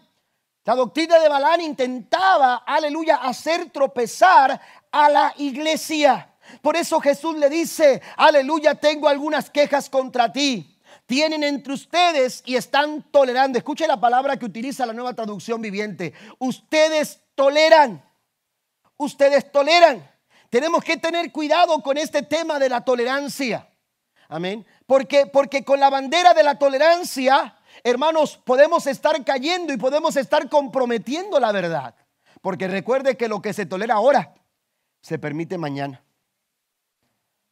La 0.64 0.74
doctrina 0.74 1.20
de 1.20 1.29
Balaam 1.29 1.61
intentaba, 1.61 2.64
aleluya, 2.66 3.16
hacer 3.16 3.70
tropezar 3.70 4.61
a 4.97 5.11
la 5.11 5.35
iglesia. 5.37 6.33
Por 6.63 6.77
eso 6.77 7.01
Jesús 7.01 7.37
le 7.37 7.51
dice, 7.51 8.01
aleluya, 8.17 8.75
tengo 8.75 9.09
algunas 9.09 9.51
quejas 9.51 9.91
contra 9.91 10.33
ti. 10.33 10.79
Tienen 11.05 11.45
entre 11.45 11.75
ustedes 11.75 12.43
y 12.47 12.57
están 12.57 13.03
tolerando. 13.11 13.59
Escuche 13.59 13.87
la 13.87 14.01
palabra 14.01 14.37
que 14.39 14.47
utiliza 14.47 14.87
la 14.87 14.93
nueva 14.93 15.15
traducción 15.15 15.61
viviente. 15.61 16.15
Ustedes 16.39 17.21
toleran. 17.35 18.03
Ustedes 18.97 19.53
toleran. 19.53 20.11
Tenemos 20.49 20.83
que 20.83 20.97
tener 20.97 21.31
cuidado 21.31 21.83
con 21.83 21.99
este 21.99 22.23
tema 22.23 22.59
de 22.59 22.69
la 22.71 22.85
tolerancia. 22.85 23.69
Amén. 24.29 24.67
Porque, 24.87 25.27
porque 25.27 25.65
con 25.65 25.79
la 25.79 25.91
bandera 25.91 26.33
de 26.33 26.43
la 26.43 26.59
tolerancia, 26.59 27.57
hermanos, 27.85 28.41
podemos 28.45 28.87
estar 28.87 29.23
cayendo 29.25 29.73
y 29.73 29.77
podemos 29.77 30.17
estar 30.17 30.49
comprometiendo 30.49 31.39
la 31.39 31.53
verdad. 31.53 31.95
Porque 32.41 32.67
recuerde 32.67 33.17
que 33.17 33.29
lo 33.29 33.43
que 33.43 33.53
se 33.53 33.67
tolera 33.67 33.95
ahora 33.95 34.35
se 35.07 35.21
permite 35.21 35.57
mañana. 35.57 36.03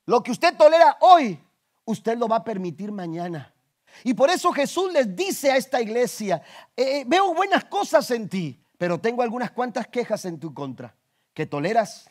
Lo 0.07 0.25
que 0.25 0.33
usted 0.33 0.57
tolera 0.57 0.99
hoy, 1.03 1.39
usted 1.85 2.19
lo 2.19 2.27
va 2.27 2.39
a 2.39 2.45
permitir 2.45 2.91
mañana. 2.91 3.55
Y 4.03 4.13
por 4.13 4.29
eso 4.29 4.51
Jesús 4.51 4.93
les 4.93 5.15
dice 5.15 5.53
a 5.53 5.57
esta 5.57 5.81
iglesia, 5.81 6.43
eh, 6.77 7.03
eh, 7.03 7.05
veo 7.07 7.33
buenas 7.33 7.65
cosas 7.67 8.11
en 8.11 8.29
ti, 8.29 8.61
pero 8.77 9.01
tengo 9.01 9.23
algunas 9.23 9.53
cuantas 9.53 9.87
quejas 9.87 10.25
en 10.25 10.41
tu 10.41 10.53
contra, 10.53 10.97
que 11.33 11.47
toleras 11.47 12.11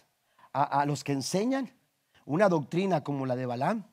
a, 0.53 0.85
los 0.85 1.03
que 1.03 1.11
enseñan 1.11 1.73
una 2.23 2.47
doctrina 2.47 3.03
como 3.03 3.25
la 3.25 3.35
de 3.35 3.45
Balaam 3.45 3.83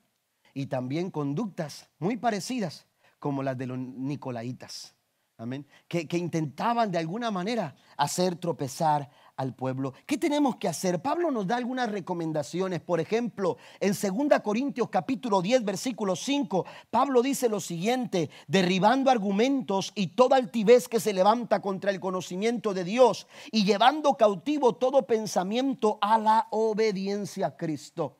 y 0.54 0.66
también 0.66 1.10
conductas 1.10 1.88
muy 1.98 2.16
parecidas 2.16 2.86
como 3.18 3.42
las 3.42 3.58
de 3.58 3.66
los 3.66 3.76
nicolaitas. 3.76 4.94
Amén. 5.36 5.66
Que, 5.88 6.06
intentaban 6.12 6.92
de 6.92 6.98
alguna 6.98 7.32
manera 7.32 7.74
hacer 7.96 8.36
tropezar 8.36 9.10
al 9.40 9.54
pueblo. 9.54 9.94
¿Qué 10.04 10.18
tenemos 10.18 10.56
que 10.56 10.68
hacer? 10.68 11.00
Pablo 11.00 11.30
nos 11.30 11.46
da 11.46 11.56
algunas 11.56 11.90
recomendaciones. 11.90 12.80
Por 12.80 13.00
ejemplo, 13.00 13.56
en 13.80 13.92
2 13.92 14.40
Corintios 14.44 14.90
capítulo 14.90 15.40
10, 15.40 15.64
versículo 15.64 16.14
5, 16.14 16.66
Pablo 16.90 17.22
dice 17.22 17.48
lo 17.48 17.58
siguiente, 17.58 18.28
derribando 18.48 19.10
argumentos 19.10 19.92
y 19.94 20.08
toda 20.08 20.36
altivez 20.36 20.88
que 20.88 21.00
se 21.00 21.14
levanta 21.14 21.62
contra 21.62 21.90
el 21.90 22.00
conocimiento 22.00 22.74
de 22.74 22.84
Dios 22.84 23.26
y 23.50 23.64
llevando 23.64 24.14
cautivo 24.18 24.74
todo 24.74 25.06
pensamiento 25.06 25.98
a 26.02 26.18
la 26.18 26.46
obediencia 26.50 27.46
a 27.46 27.56
Cristo. 27.56 28.19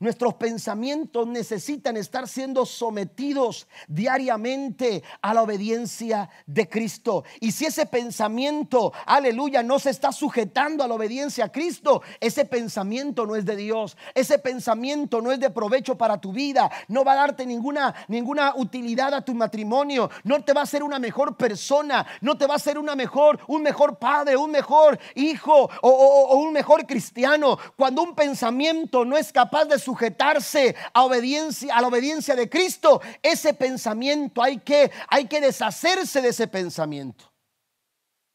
Nuestros 0.00 0.34
pensamientos 0.34 1.26
necesitan 1.26 1.96
estar 1.96 2.28
siendo 2.28 2.64
sometidos 2.66 3.66
diariamente 3.88 5.02
a 5.20 5.34
la 5.34 5.42
obediencia 5.42 6.30
de 6.46 6.68
Cristo. 6.68 7.24
Y 7.40 7.50
si 7.50 7.66
ese 7.66 7.84
pensamiento, 7.84 8.92
aleluya, 9.06 9.64
no 9.64 9.80
se 9.80 9.90
está 9.90 10.12
sujetando 10.12 10.84
a 10.84 10.88
la 10.88 10.94
obediencia 10.94 11.46
a 11.46 11.52
Cristo, 11.52 12.02
ese 12.20 12.44
pensamiento 12.44 13.26
no 13.26 13.34
es 13.34 13.44
de 13.44 13.56
Dios. 13.56 13.96
Ese 14.14 14.38
pensamiento 14.38 15.20
no 15.20 15.32
es 15.32 15.40
de 15.40 15.50
provecho 15.50 15.98
para 15.98 16.20
tu 16.20 16.32
vida. 16.32 16.70
No 16.86 17.02
va 17.02 17.14
a 17.14 17.16
darte 17.16 17.44
ninguna, 17.44 17.92
ninguna 18.06 18.54
utilidad 18.54 19.12
a 19.14 19.24
tu 19.24 19.34
matrimonio. 19.34 20.10
No 20.22 20.44
te 20.44 20.52
va 20.52 20.60
a 20.60 20.64
hacer 20.64 20.84
una 20.84 21.00
mejor 21.00 21.36
persona. 21.36 22.06
No 22.20 22.38
te 22.38 22.46
va 22.46 22.54
a 22.54 22.58
hacer 22.58 22.78
una 22.78 22.94
mejor, 22.94 23.40
un 23.48 23.62
mejor 23.62 23.98
padre, 23.98 24.36
un 24.36 24.52
mejor 24.52 24.96
hijo 25.16 25.68
o, 25.82 25.88
o 25.90 26.36
un 26.36 26.52
mejor 26.52 26.86
cristiano. 26.86 27.58
Cuando 27.76 28.02
un 28.02 28.14
pensamiento 28.14 29.04
no 29.04 29.16
es 29.16 29.32
capaz 29.32 29.64
de 29.64 29.87
sujetarse 29.88 30.76
a 30.92 31.04
obediencia 31.04 31.74
a 31.74 31.80
la 31.80 31.88
obediencia 31.88 32.36
de 32.36 32.50
Cristo, 32.50 33.00
ese 33.22 33.54
pensamiento 33.54 34.42
hay 34.42 34.58
que 34.58 34.90
hay 35.08 35.26
que 35.26 35.40
deshacerse 35.40 36.20
de 36.20 36.28
ese 36.28 36.46
pensamiento. 36.46 37.24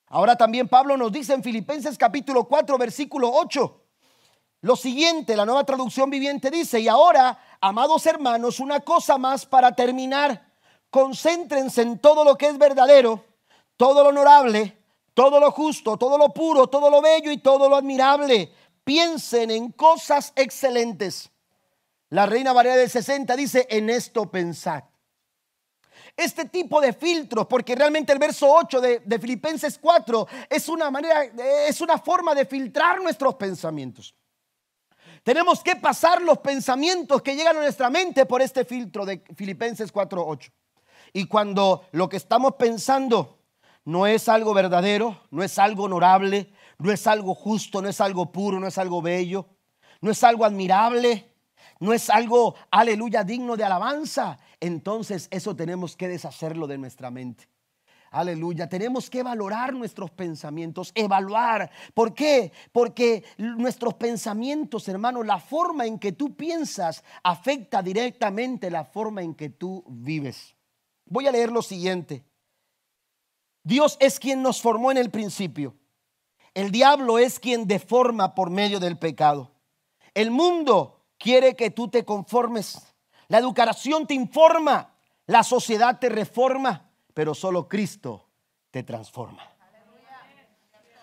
Ahora 0.07 0.35
también 0.35 0.67
Pablo 0.67 0.97
nos 0.97 1.11
dice 1.11 1.33
en 1.33 1.43
Filipenses 1.43 1.95
capítulo 1.95 2.45
4 2.45 2.77
versículo 2.79 3.31
8 3.31 3.81
lo 4.63 4.77
siguiente, 4.77 5.35
la 5.35 5.45
nueva 5.45 5.65
traducción 5.65 6.09
viviente 6.09 6.49
dice, 6.49 6.79
y 6.79 6.87
ahora, 6.87 7.37
amados 7.59 8.05
hermanos, 8.05 8.61
una 8.61 8.79
cosa 8.79 9.17
más 9.17 9.45
para 9.45 9.75
terminar, 9.75 10.53
concéntrense 10.89 11.81
en 11.81 11.99
todo 11.99 12.23
lo 12.23 12.37
que 12.37 12.47
es 12.47 12.57
verdadero, 12.57 13.25
todo 13.75 14.03
lo 14.03 14.09
honorable, 14.09 14.77
todo 15.13 15.41
lo 15.41 15.51
justo, 15.51 15.97
todo 15.97 16.17
lo 16.17 16.29
puro, 16.29 16.67
todo 16.67 16.89
lo 16.89 17.01
bello 17.01 17.29
y 17.29 17.39
todo 17.39 17.67
lo 17.67 17.75
admirable. 17.75 18.53
Piensen 18.85 19.51
en 19.51 19.69
cosas 19.73 20.31
excelentes. 20.33 21.29
La 22.13 22.27
Reina 22.27 22.53
María 22.53 22.75
del 22.75 22.91
60 22.91 23.35
dice, 23.35 23.65
en 23.71 23.89
esto 23.89 24.29
pensad. 24.29 24.83
Este 26.15 26.45
tipo 26.45 26.79
de 26.79 26.93
filtros, 26.93 27.47
porque 27.47 27.73
realmente 27.73 28.13
el 28.13 28.19
verso 28.19 28.53
8 28.53 28.81
de, 28.81 28.99
de, 28.99 29.17
Filipenses 29.17 29.79
4 29.79 30.27
es 30.47 30.69
una 30.69 30.91
manera, 30.91 31.23
es 31.67 31.81
una 31.81 31.97
forma 31.97 32.35
de 32.35 32.45
filtrar 32.45 33.01
nuestros 33.01 33.33
pensamientos. 33.33 34.13
Tenemos 35.23 35.63
que 35.63 35.75
pasar 35.75 36.21
los 36.21 36.37
pensamientos 36.37 37.23
que 37.23 37.35
llegan 37.35 37.57
a 37.57 37.61
nuestra 37.61 37.89
mente 37.89 38.27
por 38.27 38.43
este 38.43 38.63
filtro 38.63 39.07
de 39.07 39.23
Filipenses 39.35 39.91
4:8. 39.91 40.51
Y 41.13 41.25
cuando 41.25 41.87
lo 41.93 42.09
que 42.09 42.17
estamos 42.17 42.53
pensando 42.59 43.39
no 43.85 44.05
es 44.05 44.29
algo 44.29 44.53
verdadero, 44.53 45.19
no 45.31 45.41
es 45.41 45.57
algo 45.57 45.85
honorable, 45.85 46.53
no 46.77 46.91
es 46.91 47.07
algo 47.07 47.33
justo, 47.33 47.81
no 47.81 47.89
es 47.89 47.99
algo 47.99 48.31
puro, 48.31 48.59
no 48.59 48.67
es 48.67 48.77
algo 48.77 49.01
bello, 49.01 49.47
no 49.99 50.11
es 50.11 50.23
algo 50.23 50.45
admirable, 50.45 51.32
no 51.79 51.93
es 51.93 52.09
algo, 52.09 52.55
aleluya, 52.71 53.23
digno 53.23 53.55
de 53.55 53.63
alabanza, 53.63 54.37
entonces 54.59 55.27
eso 55.31 55.55
tenemos 55.55 55.95
que 55.95 56.07
deshacerlo 56.07 56.67
de 56.67 56.77
nuestra 56.77 57.11
mente. 57.11 57.47
Aleluya, 58.13 58.69
tenemos 58.69 59.09
que 59.09 59.23
valorar 59.23 59.73
nuestros 59.73 60.11
pensamientos, 60.11 60.91
evaluar. 60.93 61.71
¿Por 61.95 62.13
qué? 62.13 62.51
Porque 62.71 63.23
nuestros 63.37 63.95
pensamientos, 63.95 64.87
hermano, 64.87 65.23
la 65.23 65.39
forma 65.39 65.87
en 65.87 65.97
que 65.97 66.11
tú 66.11 66.35
piensas 66.35 67.03
afecta 67.23 67.81
directamente 67.81 68.69
la 68.69 68.85
forma 68.85 69.23
en 69.23 69.33
que 69.33 69.49
tú 69.49 69.83
vives. 69.87 70.55
Voy 71.05 71.25
a 71.25 71.31
leer 71.31 71.51
lo 71.51 71.63
siguiente. 71.63 72.23
Dios 73.63 73.97
es 73.99 74.19
quien 74.19 74.43
nos 74.43 74.61
formó 74.61 74.91
en 74.91 74.97
el 74.97 75.09
principio. 75.09 75.75
El 76.53 76.69
diablo 76.69 77.17
es 77.17 77.39
quien 77.39 77.65
deforma 77.65 78.35
por 78.35 78.51
medio 78.51 78.79
del 78.79 78.99
pecado. 78.99 79.51
El 80.13 80.29
mundo 80.29 81.02
quiere 81.23 81.55
que 81.55 81.71
tú 81.71 81.87
te 81.87 82.03
conformes. 82.03 82.77
La 83.29 83.37
educación 83.37 84.05
te 84.05 84.13
informa, 84.13 84.93
la 85.25 85.41
sociedad 85.41 85.97
te 85.97 86.09
reforma, 86.09 86.91
pero 87.13 87.33
solo 87.33 87.69
Cristo 87.69 88.29
te 88.69 88.83
transforma. 88.83 89.49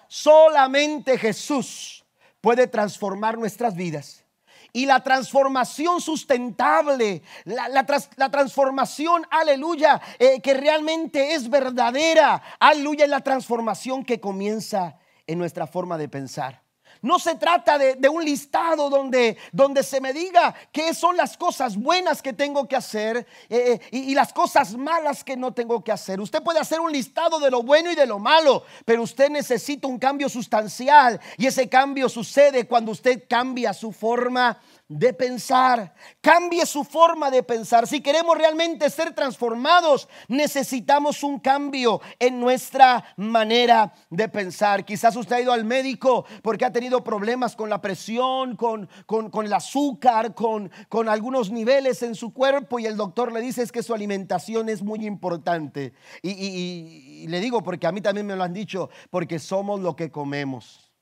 Solamente 0.09 1.17
Jesús 1.17 2.05
puede 2.41 2.67
transformar 2.67 3.39
nuestras 3.39 3.75
vidas. 3.75 4.25
Y 4.73 4.87
la 4.87 5.03
transformación 5.03 6.01
sustentable, 6.01 7.23
la, 7.45 8.31
transformación, 8.31 9.27
aleluya, 9.31 10.01
eh, 10.19 10.41
que 10.41 10.55
realmente 10.55 11.35
es 11.35 11.49
verdadera, 11.49 12.41
aleluya, 12.61 13.05
es 13.05 13.11
la 13.11 13.21
transformación 13.21 14.05
que 14.05 14.21
comienza 14.21 14.99
en 15.27 15.39
nuestra 15.39 15.67
forma 15.67 15.99
de 15.99 16.09
pensar. 16.09 16.63
No 17.03 17.19
se 17.19 17.35
trata 17.35 17.79
de, 17.79 18.09
un 18.09 18.25
listado 18.25 18.91
donde, 18.91 19.39
donde, 19.53 19.83
se 19.83 20.01
me 20.01 20.13
diga 20.13 20.55
qué 20.71 20.93
son 20.93 21.17
las 21.17 21.37
cosas 21.37 21.77
buenas 21.77 22.21
que 22.21 22.33
tengo 22.33 22.69
que 22.69 22.77
hacer 22.77 23.27
eh, 23.49 23.81
y, 23.91 24.11
y, 24.11 24.15
las 24.15 24.33
cosas 24.33 24.77
malas 24.77 25.25
que 25.25 25.37
no 25.37 25.53
tengo 25.53 25.83
que 25.83 25.93
hacer. 25.93 26.21
Usted 26.21 26.43
puede 26.43 26.59
hacer 26.59 26.81
un 26.81 26.93
listado 26.93 27.41
de 27.41 27.51
lo 27.51 27.63
bueno 27.63 27.91
y 27.91 27.95
de 27.95 28.07
lo 28.07 28.19
malo, 28.19 28.65
pero 28.85 29.03
usted 29.03 29.31
necesita 29.31 29.89
un 29.89 29.99
cambio 29.99 30.29
sustancial 30.29 31.21
y 31.39 31.47
ese 31.47 31.69
cambio 31.69 32.09
sucede 32.09 32.67
cuando 32.67 32.93
usted 32.93 33.25
cambia 33.29 33.73
su 33.73 33.93
forma 33.93 34.61
de 34.91 35.15
pensar. 35.15 35.95
Cambie 36.21 36.67
su 36.67 36.83
forma 36.83 37.31
de 37.31 37.45
pensar. 37.45 37.87
Si 37.87 38.01
queremos 38.01 38.37
realmente 38.37 38.91
ser 38.91 39.15
transformados, 39.15 40.09
necesitamos 40.27 41.23
un 41.23 41.39
cambio 41.39 42.01
en 42.19 42.41
nuestra 42.41 43.05
manera 43.17 43.95
de 44.11 44.29
pensar. 44.29 44.85
Quizás 44.85 45.15
usted 45.15 45.37
ha 45.37 45.41
ido 45.41 45.53
al 45.53 45.65
médico 45.65 46.27
porque 46.43 46.65
ha 46.65 46.73
tenido 46.73 47.05
problemas 47.05 47.55
con 47.55 47.71
la 47.71 47.81
presión, 47.81 48.57
con, 48.57 48.89
con, 49.07 49.47
el 49.47 49.53
azúcar, 49.53 50.35
con, 50.35 50.71
con 50.89 51.09
algunos 51.09 51.53
niveles 51.53 52.03
en 52.03 52.17
su 52.17 52.35
cuerpo 52.35 52.81
y 52.81 52.87
el 52.87 52.97
doctor 52.97 53.33
le 53.33 53.41
dice 53.41 53.63
es 53.63 53.71
que 53.71 53.85
su 53.85 53.95
alimentación 53.95 54.69
es 54.69 54.83
muy 54.83 55.07
importante. 55.07 55.93
Y, 56.21 56.31
y 56.31 57.29
le 57.29 57.39
digo 57.39 57.63
porque 57.63 57.87
a 57.87 57.93
mí 57.93 58.01
también 58.01 58.27
me 58.27 58.35
lo 58.35 58.43
han 58.43 58.53
dicho, 58.53 58.91
porque 59.11 59.39
somos 59.39 59.79
lo 59.79 59.95
que 59.95 60.11
comemos. 60.11 60.93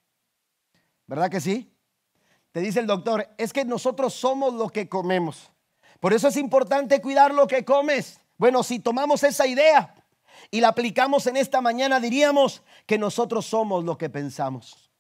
¿Verdad 1.07 1.31
que 1.31 1.41
sí? 1.41 1.78
Dice 2.61 2.81
el 2.81 2.87
doctor, 2.87 3.29
es 3.39 3.53
que 3.53 3.65
nosotros 3.65 4.15
somos 4.15 4.55
lo 4.55 4.69
que 4.69 4.89
comemos. 4.89 5.51
Por 6.01 6.13
eso 6.13 6.29
es 6.29 6.37
importante 6.37 7.01
cuidar 7.01 7.35
lo 7.35 7.47
que 7.47 7.65
comes. 7.65 8.21
Bueno, 8.37 8.63
si 8.63 8.79
tomamos 8.79 9.23
esa 9.25 9.47
idea 9.47 9.95
y 10.51 10.61
la 10.61 10.69
aplicamos 10.69 11.27
en 11.27 11.37
esta 11.37 11.61
mañana, 11.61 12.01
diríamos 12.01 12.63
que 12.87 12.99
nosotros 12.99 13.47
somos 13.47 13.85
lo 13.85 13.99
que 13.99 14.09
pensamos. 14.09 14.91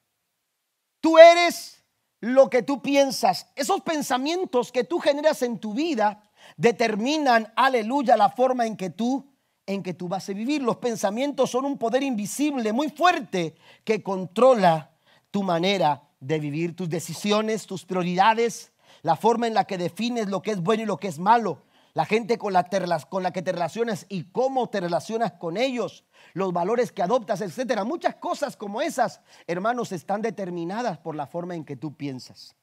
Tú 1.00 1.18
eres 1.18 1.84
lo 2.20 2.50
que 2.50 2.62
tú 2.62 2.82
piensas. 2.82 3.46
Esos 3.54 3.80
pensamientos 3.82 4.72
que 4.72 4.84
tú 4.84 4.98
generas 4.98 5.42
en 5.42 5.59
tu 5.59 5.72
vida 5.72 6.22
determinan, 6.56 7.52
aleluya, 7.54 8.16
la 8.16 8.30
forma 8.30 8.66
en 8.66 8.76
que 8.76 8.90
tú 8.90 9.24
en 9.68 9.82
que 9.82 9.92
tú 9.92 10.09
vas 10.09 10.26
a 10.30 10.32
vivir. 10.32 10.62
Los 10.62 10.78
pensamientos 10.78 11.50
son 11.50 11.66
un 11.66 11.76
poder 11.76 12.02
invisible 12.02 12.72
muy 12.72 12.88
fuerte 12.88 13.54
que 13.84 14.02
controla 14.02 14.90
tu 15.30 15.42
manera 15.42 16.07
de 16.21 16.39
vivir 16.41 16.75
tus 16.75 16.89
decisiones, 16.89 17.66
tus 17.66 17.85
prioridades, 17.85 18.73
la 19.03 19.16
forma 19.16 19.47
en 19.47 19.55
la 19.55 19.64
que 19.64 19.79
defines 19.79 20.29
lo 20.29 20.43
que 20.43 20.53
es 20.53 20.61
bueno 20.61 20.83
y 20.83 20.87
lo 20.87 20.99
que 20.99 21.09
es 21.09 21.19
malo, 21.19 21.62
la 21.95 22.05
gente 22.05 22.39
con 22.39 22.53
la, 22.53 22.69
con 23.09 23.23
la 23.23 23.33
que 23.33 23.43
te 23.43 23.53
relacionas 23.53 24.07
y 24.09 24.25
cómo 24.25 24.69
te 24.69 24.81
relacionas 24.81 25.33
con 25.33 25.57
ellos, 25.57 26.05
los 26.33 26.53
valores 26.53 26.93
que 26.93 27.03
adoptas, 27.03 27.41
etcétera. 27.41 27.85
Muchas 27.85 28.16
cosas 28.16 28.57
como 28.57 28.81
esas, 28.81 29.21
hermanos, 29.47 29.93
están 29.93 30.23
determinadas 30.23 30.99
por 30.99 31.16
la 31.16 31.27
forma 31.27 31.55
en 31.55 31.64
que 31.64 31.77
tú 31.77 31.97
piensas. 31.97 32.55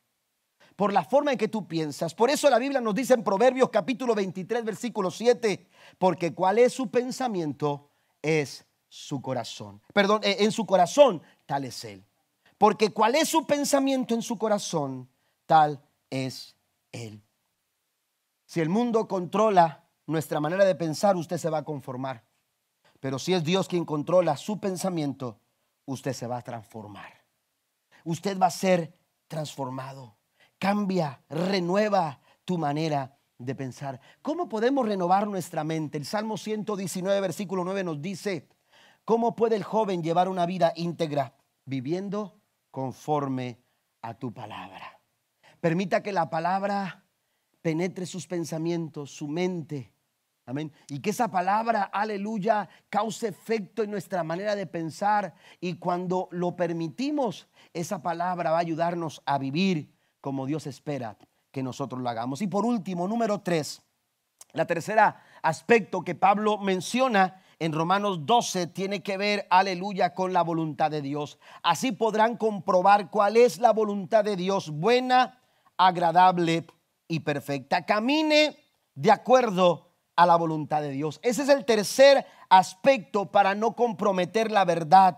Por 0.75 0.91
la 0.91 1.03
forma 1.03 1.31
en 1.31 1.37
que 1.37 1.47
tú 1.47 1.67
piensas. 1.67 2.13
Por 2.13 2.29
eso 2.29 2.49
la 2.49 2.59
Biblia 2.59 2.81
nos 2.81 2.95
dice 2.95 3.13
en 3.13 3.23
Proverbios 3.23 3.69
capítulo 3.69 4.13
23, 4.13 4.63
versículo 4.63 5.09
7, 5.09 5.67
porque 5.97 6.33
cuál 6.33 6.59
es 6.59 6.73
su 6.73 6.89
pensamiento 6.91 7.89
es 8.21 8.65
su 8.89 9.21
corazón. 9.21 9.81
Perdón, 9.93 10.21
eh, 10.23 10.37
en 10.39 10.51
su 10.51 10.65
corazón 10.65 11.21
tal 11.45 11.65
es 11.65 11.83
él. 11.85 12.05
Porque 12.65 12.89
cuál 12.89 13.13
es 13.13 13.29
su 13.29 13.45
pensamiento 13.45 14.15
en 14.15 14.23
su 14.23 14.39
corazón, 14.39 15.07
tal 15.45 15.79
es 16.09 16.55
Él. 16.91 17.21
Si 18.47 18.59
el 18.59 18.69
mundo 18.69 19.07
controla 19.07 19.87
nuestra 20.07 20.39
manera 20.39 20.65
de 20.65 20.73
pensar, 20.73 21.15
usted 21.15 21.37
se 21.37 21.51
va 21.51 21.59
a 21.59 21.63
conformar. 21.63 22.25
Pero 22.99 23.19
si 23.19 23.35
es 23.35 23.43
Dios 23.43 23.67
quien 23.67 23.85
controla 23.85 24.35
su 24.35 24.59
pensamiento, 24.59 25.39
usted 25.85 26.13
se 26.13 26.25
va 26.25 26.37
a 26.37 26.41
transformar. 26.41 27.23
Usted 28.03 28.35
va 28.39 28.47
a 28.47 28.49
ser 28.49 28.97
transformado. 29.27 30.17
Cambia, 30.57 31.21
renueva 31.29 32.19
tu 32.45 32.57
manera 32.57 33.15
de 33.37 33.53
pensar. 33.53 34.01
¿Cómo 34.23 34.49
podemos 34.49 34.87
renovar 34.87 35.27
nuestra 35.27 35.63
mente? 35.63 35.99
El 35.99 36.05
Salmo 36.07 36.35
119, 36.35 37.21
versículo 37.21 37.63
9 37.63 37.83
nos 37.83 38.01
dice, 38.01 38.49
¿cómo 39.03 39.35
puede 39.35 39.55
el 39.55 39.63
joven 39.63 40.01
llevar 40.01 40.29
una 40.29 40.47
vida 40.47 40.73
íntegra 40.75 41.35
viviendo 41.63 42.41
conforme 42.75 43.57
a 44.01 44.15
tu 44.15 44.33
palabra. 44.33 44.99
Permita 45.61 46.03
que 46.03 46.11
la 46.11 46.29
palabra 46.29 47.05
penetre 47.61 48.05
sus 48.05 48.27
pensamientos, 48.27 49.11
su 49.11 49.29
mente. 49.29 49.93
Amén. 50.45 50.73
Y 50.89 50.99
que 50.99 51.11
esa 51.11 51.31
palabra, 51.31 51.83
aleluya, 51.83 52.67
cause 52.89 53.29
efecto 53.29 53.81
en 53.81 53.91
nuestra 53.91 54.25
manera 54.25 54.57
de 54.57 54.67
pensar. 54.67 55.35
Y 55.61 55.75
cuando 55.75 56.27
lo 56.31 56.57
permitimos, 56.57 57.47
esa 57.73 58.01
palabra 58.01 58.51
va 58.51 58.57
a 58.57 58.67
ayudarnos 58.67 59.21
a 59.25 59.37
vivir 59.37 59.89
como 60.19 60.45
Dios 60.45 60.67
espera 60.67 61.17
que 61.51 61.63
nosotros 61.63 62.01
lo 62.01 62.09
hagamos. 62.09 62.41
Y 62.41 62.47
por 62.47 62.65
último, 62.65 63.07
número 63.07 63.39
tres, 63.39 63.81
la 64.51 64.67
tercera 64.67 65.23
aspecto 65.41 66.01
que 66.01 66.13
Pablo 66.13 66.57
menciona 66.57 67.41
en 67.59 67.73
Romanos 67.73 68.25
12 68.25 68.67
tiene 68.67 69.01
que 69.01 69.17
ver, 69.17 69.47
aleluya, 69.49 70.13
con 70.13 70.33
la 70.33 70.41
voluntad 70.41 70.91
de 70.91 71.01
Dios. 71.01 71.39
Así 71.63 71.91
podrán 71.91 72.37
comprobar 72.37 73.09
cuál 73.09 73.37
es 73.37 73.59
la 73.59 73.71
voluntad 73.71 74.23
de 74.23 74.35
Dios, 74.35 74.69
buena, 74.69 75.41
agradable 75.77 76.67
y 77.07 77.21
perfecta. 77.21 77.85
Camine 77.85 78.57
de 78.93 79.11
acuerdo 79.11 79.91
a 80.15 80.25
la 80.25 80.35
voluntad 80.35 80.81
de 80.81 80.91
Dios. 80.91 81.19
Ese 81.23 81.43
es 81.43 81.49
el 81.49 81.65
tercer 81.65 82.25
aspecto 82.49 83.31
para 83.31 83.55
no 83.55 83.75
comprometer 83.75 84.51
la 84.51 84.65
verdad. 84.65 85.17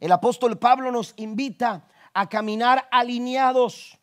El 0.00 0.12
apóstol 0.12 0.58
Pablo 0.58 0.90
nos 0.90 1.14
invita 1.16 1.86
a 2.12 2.28
caminar 2.28 2.88
alineados, 2.90 3.98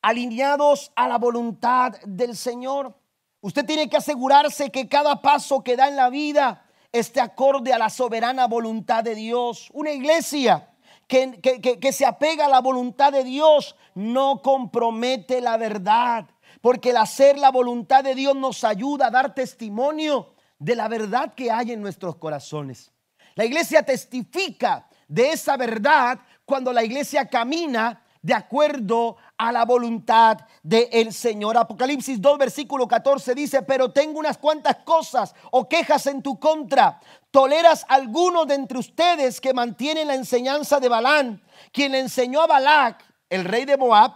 alineados 0.00 0.92
a 0.94 1.08
la 1.08 1.18
voluntad 1.18 2.00
del 2.04 2.36
Señor. 2.36 2.96
Usted 3.42 3.66
tiene 3.66 3.90
que 3.90 3.96
asegurarse 3.96 4.70
que 4.70 4.88
cada 4.88 5.20
paso 5.20 5.64
que 5.64 5.76
da 5.76 5.88
en 5.88 5.96
la 5.96 6.10
vida 6.10 6.64
esté 6.92 7.20
acorde 7.20 7.72
a 7.72 7.78
la 7.78 7.90
soberana 7.90 8.46
voluntad 8.46 9.02
de 9.02 9.16
Dios. 9.16 9.68
Una 9.72 9.90
iglesia 9.90 10.70
que, 11.08 11.40
que, 11.40 11.92
se 11.92 12.06
apega 12.06 12.46
a 12.46 12.48
la 12.48 12.60
voluntad 12.60 13.12
de 13.12 13.24
Dios 13.24 13.74
no 13.96 14.42
compromete 14.42 15.40
la 15.40 15.56
verdad, 15.56 16.26
porque 16.60 16.90
el 16.90 16.98
hacer 16.98 17.36
la 17.36 17.50
voluntad 17.50 18.04
de 18.04 18.14
Dios 18.14 18.36
nos 18.36 18.62
ayuda 18.62 19.08
a 19.08 19.10
dar 19.10 19.34
testimonio 19.34 20.34
de 20.60 20.76
la 20.76 20.86
verdad 20.86 21.34
que 21.34 21.50
hay 21.50 21.72
en 21.72 21.82
nuestros 21.82 22.16
corazones. 22.16 22.92
La 23.34 23.44
iglesia 23.44 23.82
testifica 23.82 24.88
de 25.08 25.30
esa 25.30 25.56
verdad 25.56 26.20
cuando 26.44 26.72
la 26.72 26.84
iglesia 26.84 27.28
camina 27.28 28.04
de 28.22 28.34
acuerdo 28.34 29.16
a 29.42 29.50
la 29.50 29.64
voluntad 29.64 30.38
del 30.62 31.12
Señor. 31.12 31.56
Apocalipsis 31.56 32.20
2, 32.20 32.38
versículo 32.38 32.86
14 32.86 33.34
dice, 33.34 33.62
pero 33.62 33.90
tengo 33.90 34.20
unas 34.20 34.38
cuantas 34.38 34.76
cosas 34.84 35.34
o 35.50 35.68
quejas 35.68 36.06
en 36.06 36.22
tu 36.22 36.38
contra. 36.38 37.00
¿Toleras 37.32 37.84
alguno 37.88 38.44
de 38.44 38.54
entre 38.54 38.78
ustedes 38.78 39.40
que 39.40 39.52
mantienen 39.52 40.06
la 40.06 40.14
enseñanza 40.14 40.78
de 40.78 40.88
Balán, 40.88 41.42
quien 41.72 41.90
le 41.90 41.98
enseñó 41.98 42.40
a 42.40 42.46
Balac, 42.46 43.04
el 43.30 43.44
rey 43.44 43.64
de 43.64 43.76
Moab, 43.76 44.12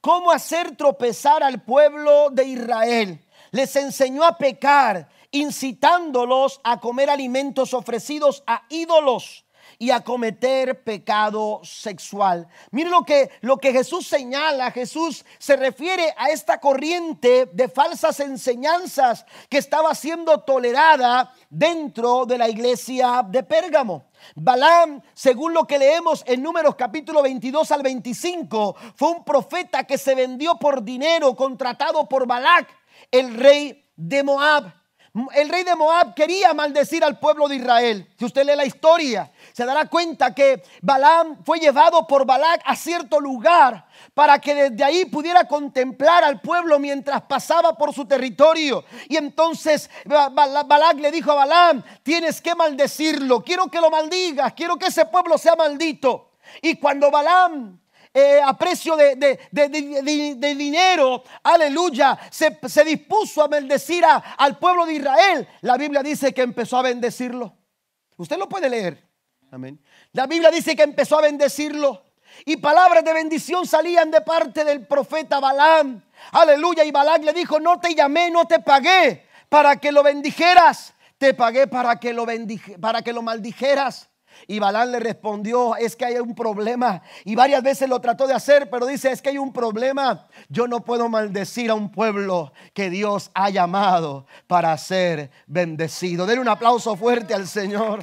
cómo 0.00 0.30
hacer 0.30 0.76
tropezar 0.76 1.42
al 1.42 1.62
pueblo 1.62 2.30
de 2.30 2.44
Israel? 2.44 3.26
Les 3.50 3.74
enseñó 3.74 4.22
a 4.22 4.38
pecar, 4.38 5.08
incitándolos 5.32 6.60
a 6.62 6.78
comer 6.78 7.10
alimentos 7.10 7.74
ofrecidos 7.74 8.44
a 8.46 8.62
ídolos 8.68 9.44
y 9.80 9.90
a 9.92 10.02
cometer 10.02 10.84
pecado 10.84 11.62
sexual. 11.64 12.46
Mire 12.70 12.90
lo 12.90 13.02
que, 13.02 13.30
lo 13.40 13.56
que 13.56 13.72
Jesús 13.72 14.06
señala. 14.06 14.70
Jesús 14.72 15.24
se 15.38 15.56
refiere 15.56 16.14
a 16.18 16.28
esta 16.28 16.60
corriente 16.60 17.46
de 17.46 17.66
falsas 17.66 18.20
enseñanzas 18.20 19.24
que 19.48 19.56
estaba 19.56 19.94
siendo 19.94 20.40
tolerada 20.40 21.32
dentro 21.48 22.26
de 22.26 22.36
la 22.36 22.50
iglesia 22.50 23.24
de 23.26 23.42
Pérgamo. 23.42 24.04
Balaam, 24.34 25.00
según 25.14 25.54
lo 25.54 25.66
que 25.66 25.78
leemos 25.78 26.24
en 26.26 26.42
Números 26.42 26.74
capítulo 26.74 27.22
22 27.22 27.72
al 27.72 27.82
25, 27.82 28.76
fue 28.94 29.12
un 29.12 29.24
profeta 29.24 29.84
que 29.84 29.96
se 29.96 30.14
vendió 30.14 30.56
por 30.56 30.84
dinero, 30.84 31.34
contratado 31.34 32.06
por 32.06 32.26
Balac, 32.26 32.68
el 33.10 33.34
rey 33.34 33.82
de 33.96 34.22
Moab. 34.22 34.79
El 35.34 35.48
rey 35.48 35.64
de 35.64 35.74
Moab 35.74 36.14
quería 36.14 36.54
maldecir 36.54 37.02
al 37.02 37.18
pueblo 37.18 37.48
de 37.48 37.56
Israel. 37.56 38.08
Si 38.16 38.24
usted 38.24 38.44
lee 38.44 38.54
la 38.54 38.64
historia, 38.64 39.32
se 39.52 39.64
dará 39.64 39.86
cuenta 39.86 40.32
que 40.32 40.62
Balaam 40.82 41.42
fue 41.44 41.58
llevado 41.58 42.06
por 42.06 42.24
Balac 42.24 42.62
a 42.64 42.76
cierto 42.76 43.18
lugar 43.18 43.88
para 44.14 44.38
que 44.38 44.54
desde 44.54 44.84
ahí 44.84 45.06
pudiera 45.06 45.48
contemplar 45.48 46.22
al 46.22 46.40
pueblo 46.40 46.78
mientras 46.78 47.22
pasaba 47.22 47.76
por 47.76 47.92
su 47.92 48.04
territorio. 48.04 48.84
Y 49.08 49.16
entonces 49.16 49.90
Balac 50.04 50.98
le 51.00 51.10
dijo 51.10 51.32
a 51.32 51.36
Balaam, 51.36 51.82
tienes 52.04 52.40
que 52.40 52.54
maldecirlo, 52.54 53.42
quiero 53.42 53.66
que 53.66 53.80
lo 53.80 53.90
maldigas, 53.90 54.52
quiero 54.52 54.76
que 54.76 54.86
ese 54.86 55.06
pueblo 55.06 55.38
sea 55.38 55.56
maldito. 55.56 56.30
Y 56.62 56.76
cuando 56.76 57.10
Balaam 57.10 57.79
eh, 58.12 58.40
a 58.44 58.58
precio 58.58 58.96
de, 58.96 59.14
de, 59.14 60.54
dinero, 60.56 61.22
aleluya, 61.44 62.18
se, 62.30 62.58
dispuso 62.84 63.42
a 63.42 63.46
bendecir 63.48 64.04
al 64.04 64.58
pueblo 64.58 64.84
de 64.84 64.94
Israel, 64.94 65.48
la 65.60 65.76
Biblia 65.76 66.02
dice 66.02 66.34
que 66.34 66.42
empezó 66.42 66.78
a 66.78 66.82
bendecirlo. 66.82 67.56
Usted 68.16 68.36
lo 68.36 68.48
puede 68.48 68.68
leer. 68.68 69.08
Amén. 69.52 69.80
La 70.12 70.26
Biblia 70.26 70.50
dice 70.50 70.74
que 70.74 70.82
empezó 70.82 71.18
a 71.18 71.22
bendecirlo. 71.22 72.02
Y 72.44 72.56
palabras 72.56 73.04
de 73.04 73.12
bendición 73.12 73.66
salían 73.66 74.10
de 74.10 74.20
parte 74.20 74.64
del 74.64 74.86
profeta 74.86 75.40
Balaam. 75.40 76.02
Aleluya. 76.32 76.84
Y 76.84 76.90
Balaam 76.90 77.22
le 77.22 77.32
dijo, 77.32 77.60
no 77.60 77.80
te 77.80 77.94
llamé, 77.94 78.30
no 78.30 78.44
te 78.44 78.58
pagué 78.58 79.26
para 79.48 79.76
que 79.76 79.92
lo 79.92 80.02
bendijeras. 80.02 80.94
Te 81.16 81.34
pagué 81.34 81.66
para 81.66 81.96
que 82.00 82.12
lo, 82.12 82.26
para 82.80 83.02
que 83.02 83.12
lo 83.12 83.22
maldijeras. 83.22 84.09
Y 84.50 84.58
Balán 84.58 84.90
le 84.90 84.98
respondió, 84.98 85.76
es 85.76 85.94
que 85.94 86.04
hay 86.04 86.16
un 86.16 86.34
problema. 86.34 87.02
Y 87.24 87.36
varias 87.36 87.62
veces 87.62 87.88
lo 87.88 88.00
trató 88.00 88.26
de 88.26 88.34
hacer, 88.34 88.68
pero 88.68 88.84
dice, 88.84 89.12
es 89.12 89.22
que 89.22 89.28
hay 89.28 89.38
un 89.38 89.52
problema. 89.52 90.26
Yo 90.48 90.66
no 90.66 90.80
puedo 90.84 91.08
maldecir 91.08 91.70
a 91.70 91.74
un 91.74 91.88
pueblo 91.88 92.52
que 92.74 92.90
Dios 92.90 93.30
ha 93.32 93.48
llamado 93.50 94.26
para 94.48 94.76
ser 94.76 95.30
bendecido. 95.46 96.26
Denle 96.26 96.40
un 96.40 96.48
aplauso 96.48 96.96
fuerte 96.96 97.32
al 97.32 97.46
Señor. 97.46 98.02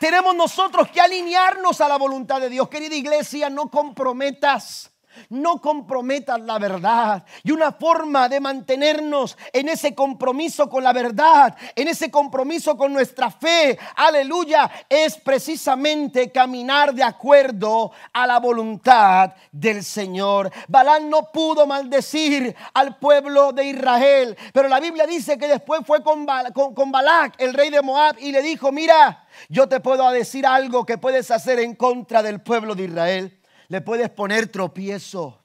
Tenemos 0.00 0.34
nosotros 0.34 0.88
que 0.90 1.00
alinearnos 1.00 1.80
a 1.80 1.86
la 1.86 1.96
voluntad 1.96 2.40
de 2.40 2.48
Dios. 2.48 2.68
Querida 2.68 2.96
iglesia, 2.96 3.50
no 3.50 3.70
comprometas 3.70 4.89
no 5.28 5.60
comprometas 5.60 6.40
la 6.40 6.58
verdad. 6.58 7.24
Y 7.42 7.50
una 7.50 7.72
forma 7.72 8.28
de 8.28 8.40
mantenernos 8.40 9.36
en 9.52 9.68
ese 9.68 9.94
compromiso 9.94 10.68
con 10.68 10.84
la 10.84 10.92
verdad, 10.92 11.56
en 11.74 11.88
ese 11.88 12.10
compromiso 12.10 12.76
con 12.76 12.92
nuestra 12.92 13.30
fe, 13.30 13.78
aleluya, 13.96 14.70
es 14.88 15.16
precisamente 15.16 16.30
caminar 16.30 16.94
de 16.94 17.02
acuerdo 17.02 17.92
a 18.12 18.26
la 18.26 18.38
voluntad 18.38 19.32
del 19.52 19.84
Señor. 19.84 20.50
Balán 20.68 21.08
no 21.10 21.30
pudo 21.32 21.66
maldecir 21.66 22.54
al 22.74 22.96
pueblo 22.96 23.52
de 23.52 23.66
Israel, 23.66 24.36
pero 24.52 24.68
la 24.68 24.80
Biblia 24.80 25.06
dice 25.06 25.38
que 25.38 25.48
después 25.48 25.80
fue 25.86 26.02
con, 26.02 26.26
Balac, 26.26 27.34
el 27.38 27.54
rey 27.54 27.70
de 27.70 27.82
Moab, 27.82 28.16
y 28.18 28.32
le 28.32 28.42
dijo, 28.42 28.72
mira, 28.72 29.24
yo 29.48 29.68
te 29.68 29.80
puedo 29.80 30.08
decir 30.10 30.46
algo 30.46 30.84
que 30.84 30.98
puedes 30.98 31.30
hacer 31.30 31.60
en 31.60 31.74
contra 31.74 32.22
del 32.22 32.40
pueblo 32.40 32.74
de 32.74 32.84
Israel 32.84 33.39
le 33.70 33.80
puedes 33.80 34.10
poner 34.10 34.48
tropiezo. 34.48 35.40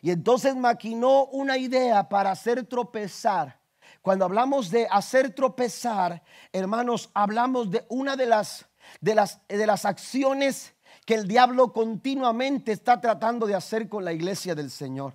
Y 0.00 0.10
entonces 0.10 0.56
maquinó 0.56 1.26
una 1.26 1.58
idea 1.58 2.08
para 2.08 2.30
hacer 2.30 2.64
tropezar. 2.66 3.60
Cuando 4.00 4.24
hablamos 4.24 4.70
de 4.70 4.88
hacer 4.90 5.34
tropezar, 5.34 6.22
hermanos, 6.52 7.10
hablamos 7.12 7.70
de 7.70 7.84
una 7.90 8.16
de 8.16 8.26
las, 8.26 8.64
de 9.02 9.14
las, 9.14 9.46
de 9.46 9.66
las 9.66 9.84
acciones 9.84 10.72
que 11.04 11.14
el 11.14 11.28
diablo 11.28 11.74
continuamente 11.74 12.72
está 12.72 12.98
tratando 12.98 13.46
de 13.46 13.54
hacer 13.54 13.90
con 13.90 14.06
la 14.06 14.14
iglesia 14.14 14.54
del 14.54 14.70
Señor. 14.70 15.12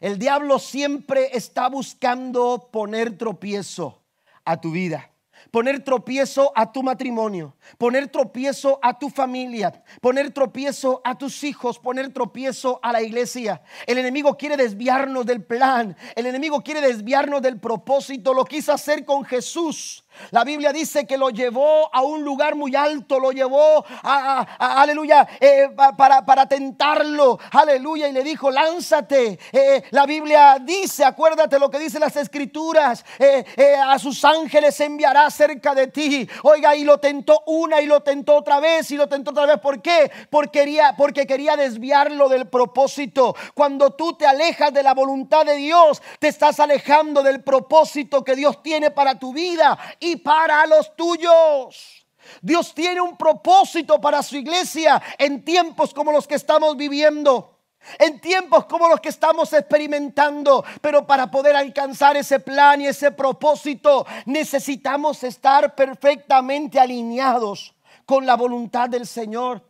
El 0.00 0.20
diablo 0.20 0.60
siempre 0.60 1.30
está 1.36 1.68
buscando 1.68 2.68
poner 2.70 3.18
tropiezo 3.18 4.04
a 4.44 4.60
tu 4.60 4.70
vida 4.70 5.13
poner 5.50 5.82
tropiezo 5.82 6.52
a 6.54 6.70
tu 6.70 6.82
matrimonio, 6.82 7.56
poner 7.78 8.08
tropiezo 8.08 8.78
a 8.82 8.98
tu 8.98 9.10
familia, 9.10 9.82
poner 10.00 10.32
tropiezo 10.32 11.00
a 11.04 11.16
tus 11.16 11.42
hijos, 11.44 11.78
poner 11.78 12.12
tropiezo 12.12 12.80
a 12.82 12.92
la 12.92 13.02
iglesia. 13.02 13.62
El 13.86 13.98
enemigo 13.98 14.36
quiere 14.36 14.56
desviarnos 14.56 15.26
del 15.26 15.42
plan, 15.42 15.96
el 16.14 16.26
enemigo 16.26 16.62
quiere 16.62 16.80
desviarnos 16.80 17.42
del 17.42 17.58
propósito, 17.58 18.34
lo 18.34 18.44
quiso 18.44 18.72
hacer 18.72 19.04
con 19.04 19.24
Jesús. 19.24 20.03
La 20.30 20.44
Biblia 20.44 20.72
dice 20.72 21.06
que 21.06 21.18
lo 21.18 21.30
llevó 21.30 21.94
a 21.94 22.02
un 22.02 22.24
lugar 22.24 22.54
muy 22.54 22.74
alto, 22.74 23.20
lo 23.20 23.32
llevó 23.32 23.84
a, 24.02 24.46
aleluya, 24.80 25.26
eh, 25.40 25.68
para, 25.96 26.24
para, 26.24 26.46
tentarlo, 26.46 27.38
aleluya, 27.52 28.08
y 28.08 28.12
le 28.12 28.22
dijo, 28.22 28.50
lánzate. 28.50 29.38
Eh, 29.52 29.82
la 29.90 30.06
Biblia 30.06 30.58
dice, 30.60 31.04
acuérdate 31.04 31.58
lo 31.58 31.70
que 31.70 31.78
dicen 31.78 32.00
las 32.00 32.16
escrituras, 32.16 33.04
eh, 33.18 33.44
a 33.84 33.98
sus 33.98 34.24
ángeles 34.24 34.78
enviará 34.80 35.30
cerca 35.30 35.74
de 35.74 35.88
ti. 35.88 36.28
Oiga, 36.42 36.74
y 36.74 36.84
lo 36.84 36.98
tentó 36.98 37.42
una 37.46 37.80
y 37.80 37.86
lo 37.86 38.02
tentó 38.02 38.36
otra 38.36 38.60
vez 38.60 38.90
y 38.90 38.96
lo 38.96 39.08
tentó 39.08 39.30
otra 39.30 39.46
vez. 39.46 39.58
¿Por 39.58 39.82
qué? 39.82 40.10
Porque 40.30 40.54
quería, 40.54 40.94
porque 40.96 41.26
quería 41.26 41.56
desviarlo 41.56 42.28
del 42.28 42.46
propósito. 42.46 43.34
Cuando 43.54 43.90
tú 43.90 44.12
te 44.12 44.24
alejas 44.24 44.72
de 44.72 44.84
la 44.84 44.94
voluntad 44.94 45.44
de 45.44 45.56
Dios, 45.56 46.00
te 46.20 46.28
estás 46.28 46.60
alejando 46.60 47.24
del 47.24 47.42
propósito 47.42 48.22
que 48.22 48.36
Dios 48.36 48.62
tiene 48.62 48.92
para 48.92 49.18
tu 49.18 49.32
vida 49.32 49.76
y 50.04 50.16
para 50.16 50.66
los 50.66 50.94
tuyos. 50.94 52.06
Dios 52.40 52.74
tiene 52.74 53.00
un 53.00 53.16
propósito 53.16 54.00
para 54.00 54.22
su 54.22 54.36
iglesia 54.36 55.02
en 55.18 55.44
tiempos 55.44 55.92
como 55.92 56.12
los 56.12 56.26
que 56.26 56.34
estamos 56.34 56.76
viviendo. 56.76 57.50
En 57.98 58.18
tiempos 58.18 58.64
como 58.64 58.88
los 58.88 58.98
que 59.00 59.10
estamos 59.10 59.52
experimentando, 59.52 60.64
pero 60.80 61.06
para 61.06 61.30
poder 61.30 61.54
alcanzar 61.54 62.16
ese 62.16 62.40
plan 62.40 62.80
y 62.80 62.86
ese 62.86 63.10
propósito 63.10 64.06
necesitamos 64.24 65.22
estar 65.22 65.74
perfectamente 65.74 66.80
alineados 66.80 67.74
con 68.06 68.24
la 68.24 68.36
voluntad 68.36 68.88
del 68.88 69.06
Señor. 69.06 69.62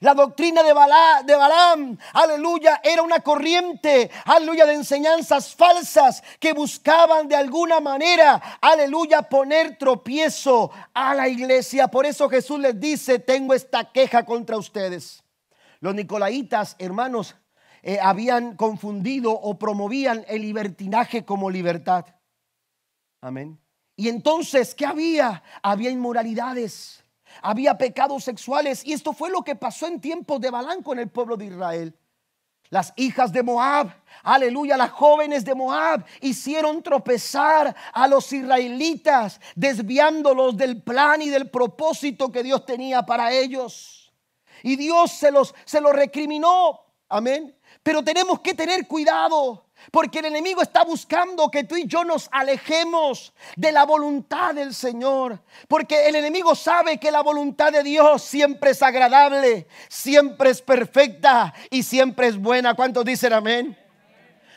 La 0.00 0.14
doctrina 0.14 0.62
de, 0.62 0.68
de 0.68 1.36
Balaam, 1.36 1.98
aleluya, 2.12 2.80
era 2.82 3.02
una 3.02 3.20
corriente, 3.20 4.10
aleluya, 4.24 4.66
de 4.66 4.74
enseñanzas 4.74 5.54
falsas 5.54 6.22
que 6.40 6.52
buscaban 6.52 7.28
de 7.28 7.36
alguna 7.36 7.80
manera, 7.80 8.58
aleluya, 8.60 9.22
poner 9.22 9.78
tropiezo 9.78 10.70
a 10.94 11.14
la 11.14 11.28
iglesia. 11.28 11.88
Por 11.88 12.06
eso 12.06 12.28
Jesús 12.28 12.58
les 12.58 12.78
dice, 12.78 13.18
tengo 13.18 13.54
esta 13.54 13.92
queja 13.92 14.24
contra 14.24 14.56
ustedes. 14.56 15.22
Los 15.80 15.94
nicolaitas, 15.94 16.76
hermanos, 16.78 17.36
eh, 17.82 17.98
habían 18.00 18.56
confundido 18.56 19.32
o 19.32 19.58
promovían 19.58 20.24
el 20.28 20.42
libertinaje 20.42 21.24
como 21.24 21.50
libertad. 21.50 22.06
Amén. 23.20 23.58
Y 23.96 24.08
entonces, 24.08 24.74
¿qué 24.74 24.86
había? 24.86 25.42
Había 25.62 25.90
inmoralidades 25.90 27.04
había 27.40 27.78
pecados 27.78 28.24
sexuales. 28.24 28.84
Y 28.84 28.92
esto 28.92 29.12
fue 29.12 29.30
lo 29.30 29.42
que 29.42 29.56
pasó 29.56 29.86
en 29.86 30.00
tiempos 30.00 30.40
de 30.40 30.50
Balán 30.50 30.82
con 30.82 30.98
el 30.98 31.08
pueblo 31.08 31.36
de 31.36 31.46
Israel. 31.46 31.96
Las 32.72 32.94
hijas 32.96 33.32
de 33.34 33.42
Moab, 33.42 33.94
aleluya, 34.22 34.78
las 34.78 34.90
jóvenes 34.92 35.44
de 35.44 35.54
Moab 35.54 36.06
hicieron 36.22 36.82
tropezar 36.82 37.76
a 37.92 38.08
los 38.08 38.32
israelitas, 38.32 39.40
desviándolos 39.54 40.56
del 40.56 40.82
plan 40.82 41.20
y 41.20 41.28
del 41.28 41.50
propósito 41.50 42.32
que 42.32 42.42
Dios 42.42 42.64
tenía 42.64 43.02
para 43.04 43.30
ellos. 43.30 44.10
Y 44.62 44.76
Dios 44.76 45.12
se 45.12 45.30
los, 45.30 45.54
se 45.66 45.82
los 45.82 45.92
recriminó. 45.92 46.80
Amén. 47.10 47.54
Pero 47.82 48.02
tenemos 48.02 48.40
que 48.40 48.54
tener 48.54 48.86
cuidado. 48.86 49.66
Porque 49.90 50.20
el 50.20 50.26
enemigo 50.26 50.62
está 50.62 50.84
buscando 50.84 51.50
que 51.50 51.64
tú 51.64 51.76
y 51.76 51.86
yo 51.86 52.04
nos 52.04 52.28
alejemos 52.32 53.32
de 53.56 53.72
la 53.72 53.84
voluntad 53.84 54.54
del 54.54 54.74
Señor. 54.74 55.40
Porque 55.68 56.08
el 56.08 56.16
enemigo 56.16 56.54
sabe 56.54 56.98
que 56.98 57.10
la 57.10 57.22
voluntad 57.22 57.72
de 57.72 57.82
Dios 57.82 58.22
siempre 58.22 58.70
es 58.70 58.82
agradable, 58.82 59.66
siempre 59.88 60.50
es 60.50 60.62
perfecta 60.62 61.52
y 61.70 61.82
siempre 61.82 62.28
es 62.28 62.38
buena. 62.38 62.74
¿Cuántos 62.74 63.04
dicen 63.04 63.32
amén? 63.32 63.78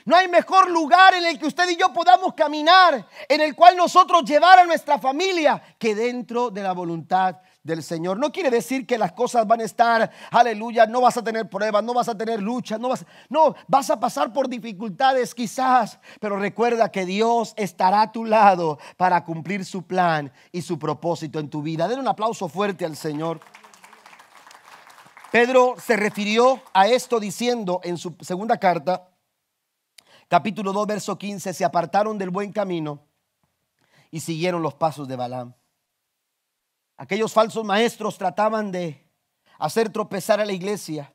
No 0.05 0.15
hay 0.15 0.27
mejor 0.27 0.69
lugar 0.69 1.15
en 1.15 1.25
el 1.25 1.39
que 1.39 1.47
usted 1.47 1.67
y 1.69 1.77
yo 1.77 1.91
podamos 1.91 2.35
caminar, 2.35 3.07
en 3.27 3.41
el 3.41 3.55
cual 3.55 3.75
nosotros 3.75 4.23
llevar 4.23 4.59
a 4.59 4.65
nuestra 4.65 4.99
familia, 4.99 5.61
que 5.79 5.95
dentro 5.95 6.51
de 6.51 6.61
la 6.61 6.73
voluntad 6.73 7.37
del 7.65 7.81
Señor. 7.81 8.19
No 8.19 8.31
quiere 8.31 8.51
decir 8.51 8.85
que 8.85 8.97
las 8.97 9.11
cosas 9.11 9.45
van 9.47 9.59
a 9.59 9.63
estar, 9.63 10.11
aleluya, 10.29 10.85
no 10.85 11.01
vas 11.01 11.17
a 11.17 11.23
tener 11.23 11.49
pruebas, 11.49 11.83
no 11.83 11.95
vas 11.95 12.07
a 12.07 12.17
tener 12.17 12.41
luchas, 12.41 12.79
no 12.79 12.89
vas, 12.89 13.03
no, 13.27 13.55
vas 13.67 13.89
a 13.89 13.99
pasar 13.99 14.31
por 14.31 14.47
dificultades 14.47 15.33
quizás, 15.33 15.99
pero 16.21 16.37
recuerda 16.37 16.91
que 16.91 17.05
Dios 17.05 17.53
estará 17.57 18.03
a 18.03 18.11
tu 18.11 18.23
lado 18.23 18.77
para 18.97 19.25
cumplir 19.25 19.65
su 19.65 19.81
plan 19.81 20.31
y 20.51 20.61
su 20.61 20.77
propósito 20.77 21.39
en 21.39 21.49
tu 21.49 21.63
vida. 21.63 21.87
Den 21.87 21.99
un 21.99 22.07
aplauso 22.07 22.47
fuerte 22.47 22.85
al 22.85 22.95
Señor. 22.95 23.39
Pedro 25.31 25.73
se 25.83 25.97
refirió 25.97 26.61
a 26.71 26.87
esto 26.87 27.19
diciendo 27.19 27.81
en 27.83 27.97
su 27.97 28.15
segunda 28.21 28.59
carta, 28.59 29.09
capítulo 30.27 30.71
2, 30.71 30.85
verso 30.85 31.17
15, 31.17 31.51
se 31.51 31.65
apartaron 31.65 32.19
del 32.19 32.29
buen 32.29 32.53
camino 32.53 33.01
y 34.11 34.19
siguieron 34.19 34.61
los 34.61 34.75
pasos 34.75 35.07
de 35.07 35.15
Balaam. 35.15 35.55
Aquellos 36.97 37.33
falsos 37.33 37.65
maestros 37.65 38.17
trataban 38.17 38.71
de 38.71 39.05
hacer 39.59 39.89
tropezar 39.89 40.39
a 40.39 40.45
la 40.45 40.53
iglesia. 40.53 41.11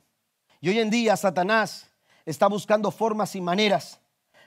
Y 0.60 0.68
hoy 0.68 0.78
en 0.78 0.90
día 0.90 1.16
Satanás 1.16 1.90
está 2.24 2.46
buscando 2.48 2.90
formas 2.90 3.34
y 3.34 3.40
maneras 3.40 4.00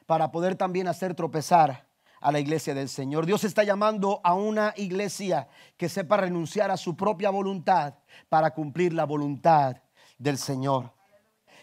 para 0.05 0.31
poder 0.31 0.55
también 0.55 0.87
hacer 0.87 1.15
tropezar 1.15 1.87
a 2.19 2.31
la 2.31 2.39
iglesia 2.39 2.73
del 2.73 2.87
Señor. 2.87 3.25
Dios 3.25 3.43
está 3.43 3.63
llamando 3.63 4.21
a 4.23 4.33
una 4.33 4.73
iglesia 4.77 5.49
que 5.75 5.89
sepa 5.89 6.17
renunciar 6.17 6.71
a 6.71 6.77
su 6.77 6.95
propia 6.95 7.29
voluntad 7.29 7.95
para 8.29 8.53
cumplir 8.53 8.93
la 8.93 9.05
voluntad 9.05 9.77
del 10.17 10.37
Señor. 10.37 10.93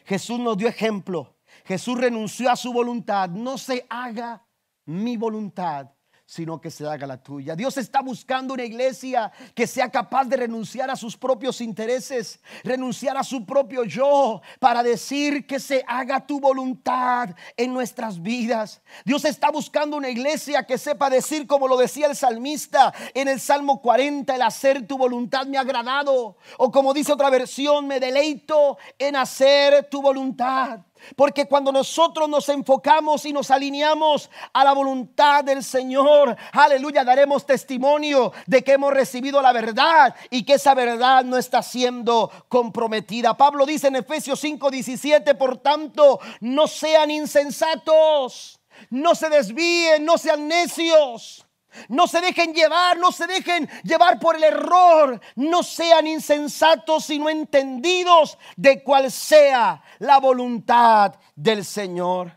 Jesús 0.04 0.38
nos 0.38 0.56
dio 0.58 0.68
ejemplo. 0.68 1.36
Jesús 1.64 1.98
renunció 1.98 2.50
a 2.50 2.56
su 2.56 2.72
voluntad. 2.72 3.30
No 3.30 3.56
se 3.56 3.86
haga 3.88 4.44
mi 4.84 5.16
voluntad, 5.16 5.88
sino 6.30 6.60
que 6.60 6.70
se 6.70 6.86
haga 6.86 7.08
la 7.08 7.20
tuya. 7.20 7.56
Dios 7.56 7.76
está 7.76 8.02
buscando 8.02 8.54
una 8.54 8.62
iglesia 8.62 9.32
que 9.52 9.66
sea 9.66 9.90
capaz 9.90 10.26
de 10.26 10.36
renunciar 10.36 10.88
a 10.88 10.94
sus 10.94 11.16
propios 11.16 11.60
intereses, 11.60 12.38
renunciar 12.62 13.16
a 13.16 13.24
su 13.24 13.44
propio 13.44 13.82
yo, 13.82 14.40
para 14.60 14.84
decir 14.84 15.44
que 15.44 15.58
se 15.58 15.84
haga 15.88 16.24
tu 16.24 16.38
voluntad 16.38 17.30
en 17.56 17.74
nuestras 17.74 18.22
vidas. 18.22 18.80
Dios 19.04 19.24
está 19.24 19.50
buscando 19.50 19.96
una 19.96 20.08
iglesia 20.08 20.62
que 20.62 20.78
sepa 20.78 21.10
decir, 21.10 21.48
como 21.48 21.66
lo 21.66 21.76
decía 21.76 22.06
el 22.06 22.14
salmista 22.14 22.94
en 23.12 23.26
el 23.26 23.40
Salmo 23.40 23.82
40, 23.82 24.32
el 24.32 24.42
hacer 24.42 24.86
tu 24.86 24.96
voluntad 24.96 25.46
me 25.46 25.58
ha 25.58 25.62
agradado. 25.62 26.36
O 26.58 26.70
como 26.70 26.94
dice 26.94 27.12
otra 27.12 27.28
versión, 27.28 27.88
me 27.88 27.98
deleito 27.98 28.78
en 29.00 29.16
hacer 29.16 29.88
tu 29.90 30.00
voluntad. 30.00 30.78
Porque 31.16 31.46
cuando 31.46 31.72
nosotros 31.72 32.28
nos 32.28 32.48
enfocamos 32.48 33.24
y 33.24 33.32
nos 33.32 33.50
alineamos 33.50 34.30
a 34.52 34.64
la 34.64 34.72
voluntad 34.72 35.44
del 35.44 35.62
Señor, 35.64 36.36
aleluya, 36.52 37.04
daremos 37.04 37.46
testimonio 37.46 38.32
de 38.46 38.62
que 38.62 38.72
hemos 38.72 38.92
recibido 38.92 39.42
la 39.42 39.52
verdad 39.52 40.14
y 40.30 40.44
que 40.44 40.54
esa 40.54 40.74
verdad 40.74 41.24
no 41.24 41.36
está 41.36 41.62
siendo 41.62 42.30
comprometida. 42.48 43.36
Pablo 43.36 43.66
dice 43.66 43.88
en 43.88 43.96
Efesios 43.96 44.42
5:17, 44.42 45.34
por 45.36 45.58
tanto, 45.58 46.20
no 46.40 46.66
sean 46.66 47.10
insensatos, 47.10 48.60
no 48.90 49.14
se 49.14 49.28
desvíen, 49.28 50.04
no 50.04 50.18
sean 50.18 50.48
necios 50.48 51.46
no 51.88 52.06
se 52.06 52.20
dejen 52.20 52.52
llevar, 52.52 52.98
no 52.98 53.12
se 53.12 53.26
dejen 53.26 53.68
llevar 53.82 54.18
por 54.18 54.36
el 54.36 54.44
error. 54.44 55.20
No 55.36 55.62
sean 55.62 56.06
insensatos, 56.06 57.04
sino 57.04 57.28
entendidos 57.28 58.38
de 58.56 58.82
cuál 58.82 59.10
sea 59.10 59.82
la 59.98 60.18
voluntad 60.18 61.14
del 61.34 61.64
Señor. 61.64 62.32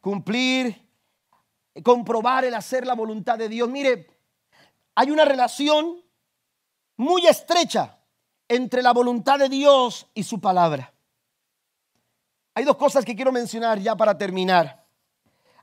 Cumplir, 0.00 0.86
comprobar 1.82 2.44
el 2.44 2.54
hacer 2.54 2.86
la 2.86 2.94
voluntad 2.94 3.38
de 3.38 3.48
Dios. 3.48 3.68
Mire, 3.68 4.06
hay 4.94 5.10
una 5.10 5.24
relación 5.24 6.02
muy 6.96 7.26
estrecha 7.26 7.98
entre 8.48 8.82
la 8.82 8.92
voluntad 8.92 9.38
de 9.38 9.48
Dios 9.48 10.06
y 10.14 10.22
su 10.22 10.40
palabra. 10.40 10.92
Hay 12.54 12.64
dos 12.64 12.76
cosas 12.76 13.04
que 13.04 13.14
quiero 13.14 13.32
mencionar 13.32 13.78
ya 13.78 13.96
para 13.96 14.18
terminar. 14.18 14.84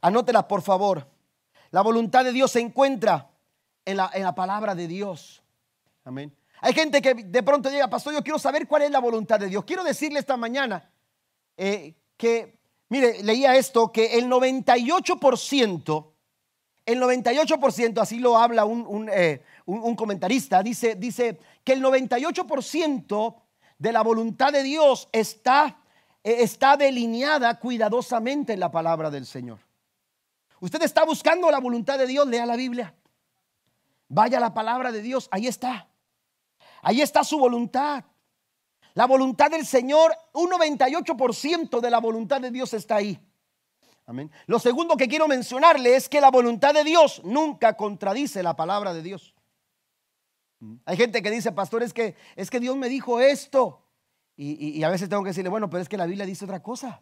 Anótelas, 0.02 0.46
por 0.46 0.62
favor. 0.62 1.08
La 1.72 1.82
voluntad 1.82 2.24
de 2.24 2.32
Dios 2.32 2.52
se 2.52 2.60
encuentra 2.60 3.30
en 3.86 3.98
la, 3.98 4.10
en 4.14 4.24
la 4.24 4.36
palabra 4.36 4.76
de 4.76 4.88
Dios. 4.88 5.44
Amén. 6.04 6.34
Hay 6.62 6.74
gente 6.74 7.02
que 7.02 7.14
de 7.14 7.44
pronto 7.44 7.70
llega, 7.70 7.90
pastor, 7.90 8.14
yo 8.14 8.24
quiero 8.24 8.40
saber 8.40 8.68
cuál 8.68 8.84
es 8.84 8.92
la 8.92 9.00
voluntad 9.00 9.40
de 9.40 9.48
Dios. 9.48 9.64
Quiero 9.64 9.84
decirle 9.84 10.20
esta 10.20 10.38
mañana 10.38 10.90
eh, 11.56 11.96
que, 12.16 12.58
mire, 12.90 13.22
leía 13.24 13.56
esto, 13.56 13.92
que 13.92 14.18
el 14.18 14.28
98%, 14.28 16.08
el 16.86 17.02
98%, 17.02 18.02
así 18.02 18.20
lo 18.20 18.38
habla 18.38 18.66
un, 18.66 19.10
eh, 19.12 19.44
comentarista, 19.96 20.64
dice, 20.64 20.96
dice 20.96 21.40
que 21.64 21.74
el 21.74 21.84
98% 21.84 23.36
de 23.78 23.92
la 23.92 24.02
voluntad 24.02 24.52
de 24.52 24.64
Dios 24.64 25.10
está, 25.12 25.80
eh, 26.24 26.38
está 26.40 26.76
delineada 26.76 27.60
cuidadosamente 27.60 28.54
en 28.54 28.60
la 28.60 28.72
palabra 28.72 29.12
del 29.12 29.28
Señor. 29.28 29.60
Usted 30.60 30.82
está 30.82 31.06
buscando 31.06 31.50
la 31.52 31.60
voluntad 31.60 31.98
de 32.00 32.08
Dios, 32.08 32.28
lea 32.28 32.46
la 32.46 32.56
Biblia. 32.56 32.96
Vaya 34.10 34.40
la 34.40 34.54
palabra 34.54 34.92
de 34.92 35.02
Dios, 35.02 35.28
ahí 35.32 35.48
está. 35.48 35.88
Ahí 36.82 37.02
está 37.02 37.24
su 37.24 37.38
voluntad. 37.38 38.06
La 38.94 39.06
voluntad 39.06 39.52
del 39.52 39.66
Señor, 39.66 40.16
un 40.34 40.50
98% 40.50 41.80
de 41.80 41.92
la 41.92 42.00
voluntad 42.00 42.42
de 42.42 42.50
Dios 42.50 42.74
está 42.74 42.96
ahí. 42.96 43.20
Amén. 44.08 44.32
Lo 44.48 44.58
segundo 44.58 44.96
que 44.96 45.08
quiero 45.08 45.28
mencionarle 45.28 45.96
es 45.96 46.08
que 46.08 46.22
la 46.22 46.32
voluntad 46.32 46.74
de 46.74 46.84
Dios 46.84 47.22
nunca 47.24 47.76
contradice 47.76 48.42
la 48.42 48.56
palabra 48.56 48.94
de 48.94 49.04
Dios. 49.04 49.36
Hay 50.86 50.98
gente 50.98 51.22
que 51.22 51.30
dice, 51.30 51.52
pastor, 51.52 51.84
es 51.84 51.94
que, 51.94 52.16
es 52.36 52.50
que 52.50 52.60
Dios 52.60 52.76
me 52.76 52.90
dijo 52.90 53.20
esto. 53.20 53.84
Y, 54.36 54.80
y 54.80 54.84
a 54.84 54.90
veces 54.90 55.10
tengo 55.10 55.24
que 55.24 55.30
decirle, 55.30 55.50
bueno, 55.50 55.70
pero 55.70 55.82
es 55.82 55.90
que 55.90 55.98
la 55.98 56.06
Biblia 56.06 56.26
dice 56.26 56.46
otra 56.46 56.64
cosa. 56.64 57.02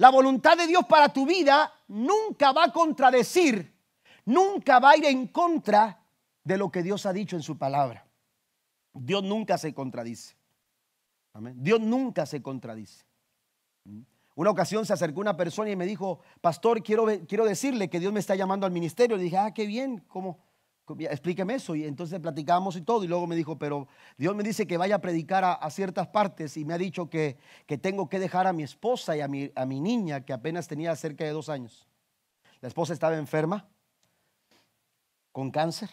La 0.00 0.08
voluntad 0.08 0.56
de 0.56 0.66
Dios 0.66 0.86
para 0.88 1.10
tu 1.10 1.26
vida 1.26 1.70
nunca 1.88 2.52
va 2.52 2.64
a 2.64 2.72
contradecir, 2.72 3.70
nunca 4.24 4.78
va 4.78 4.92
a 4.92 4.96
ir 4.96 5.04
en 5.04 5.26
contra 5.26 6.02
de 6.42 6.56
lo 6.56 6.70
que 6.70 6.82
Dios 6.82 7.04
ha 7.04 7.12
dicho 7.12 7.36
en 7.36 7.42
su 7.42 7.58
palabra. 7.58 8.06
Dios 8.94 9.22
nunca 9.22 9.58
se 9.58 9.74
contradice. 9.74 10.36
Dios 11.54 11.82
nunca 11.82 12.24
se 12.24 12.40
contradice. 12.40 13.04
Una 14.36 14.48
ocasión 14.48 14.86
se 14.86 14.94
acercó 14.94 15.20
una 15.20 15.36
persona 15.36 15.68
y 15.68 15.76
me 15.76 15.84
dijo, 15.84 16.20
pastor, 16.40 16.82
quiero, 16.82 17.04
quiero 17.28 17.44
decirle 17.44 17.90
que 17.90 18.00
Dios 18.00 18.10
me 18.10 18.20
está 18.20 18.34
llamando 18.34 18.64
al 18.64 18.72
ministerio. 18.72 19.18
Le 19.18 19.24
dije, 19.24 19.36
ah, 19.36 19.52
qué 19.52 19.66
bien, 19.66 20.02
¿cómo? 20.08 20.38
Explíqueme 20.98 21.54
eso. 21.54 21.74
Y 21.74 21.84
entonces 21.84 22.18
platicamos 22.20 22.76
y 22.76 22.82
todo. 22.82 23.04
Y 23.04 23.08
luego 23.08 23.26
me 23.26 23.36
dijo, 23.36 23.58
pero 23.58 23.88
Dios 24.16 24.34
me 24.34 24.42
dice 24.42 24.66
que 24.66 24.76
vaya 24.76 24.96
a 24.96 25.00
predicar 25.00 25.44
a, 25.44 25.70
ciertas 25.70 26.08
partes 26.08 26.56
y 26.56 26.64
me 26.64 26.74
ha 26.74 26.78
dicho 26.78 27.08
que, 27.08 27.36
que, 27.66 27.78
tengo 27.78 28.08
que 28.08 28.18
dejar 28.18 28.46
a 28.46 28.52
mi 28.52 28.62
esposa 28.62 29.16
y 29.16 29.20
a 29.20 29.28
mi, 29.28 29.50
a 29.54 29.66
mi 29.66 29.80
niña, 29.80 30.24
que 30.24 30.32
apenas 30.32 30.68
tenía 30.68 30.94
cerca 30.96 31.24
de 31.24 31.30
dos 31.30 31.48
años. 31.48 31.86
La 32.60 32.68
esposa 32.68 32.92
estaba 32.92 33.16
enferma, 33.16 33.68
con 35.32 35.50
cáncer. 35.50 35.90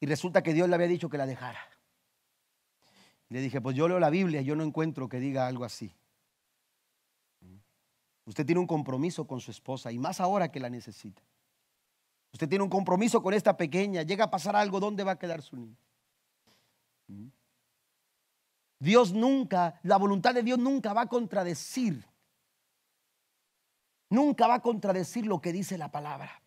Y 0.00 0.06
resulta 0.06 0.42
que 0.42 0.54
Dios 0.54 0.68
le 0.68 0.74
había 0.74 0.88
dicho 0.88 1.08
que 1.08 1.18
la 1.18 1.26
dejara. 1.26 1.60
Le 3.28 3.40
dije, 3.40 3.60
pues 3.60 3.76
yo 3.76 3.86
leo 3.88 4.00
la 4.00 4.10
Biblia, 4.10 4.42
yo 4.42 4.56
no 4.56 4.64
encuentro 4.64 5.08
que 5.08 5.20
diga 5.20 5.46
algo 5.46 5.64
así. 5.64 5.94
Usted 8.24 8.46
tiene 8.46 8.60
un 8.60 8.66
compromiso 8.66 9.26
con 9.26 9.40
su 9.40 9.50
esposa 9.50 9.90
y 9.92 9.98
más 9.98 10.20
ahora 10.20 10.50
que 10.50 10.60
la 10.60 10.70
necesita. 10.70 11.22
Usted 12.32 12.48
tiene 12.48 12.64
un 12.64 12.70
compromiso 12.70 13.22
con 13.22 13.34
esta 13.34 13.56
pequeña. 13.56 14.02
Llega 14.02 14.24
a 14.24 14.30
pasar 14.30 14.56
algo, 14.56 14.80
¿dónde 14.80 15.04
va 15.04 15.12
a 15.12 15.18
quedar 15.18 15.42
su 15.42 15.56
niño? 15.56 15.76
Dios 18.78 19.12
nunca, 19.12 19.78
la 19.82 19.96
voluntad 19.96 20.34
de 20.34 20.42
Dios 20.42 20.58
nunca 20.58 20.92
va 20.92 21.02
a 21.02 21.06
contradecir. 21.06 22.06
Nunca 24.08 24.46
va 24.46 24.54
a 24.54 24.62
contradecir 24.62 25.26
lo 25.26 25.40
que 25.40 25.52
dice 25.52 25.76
la 25.76 25.90
palabra. 25.90 26.42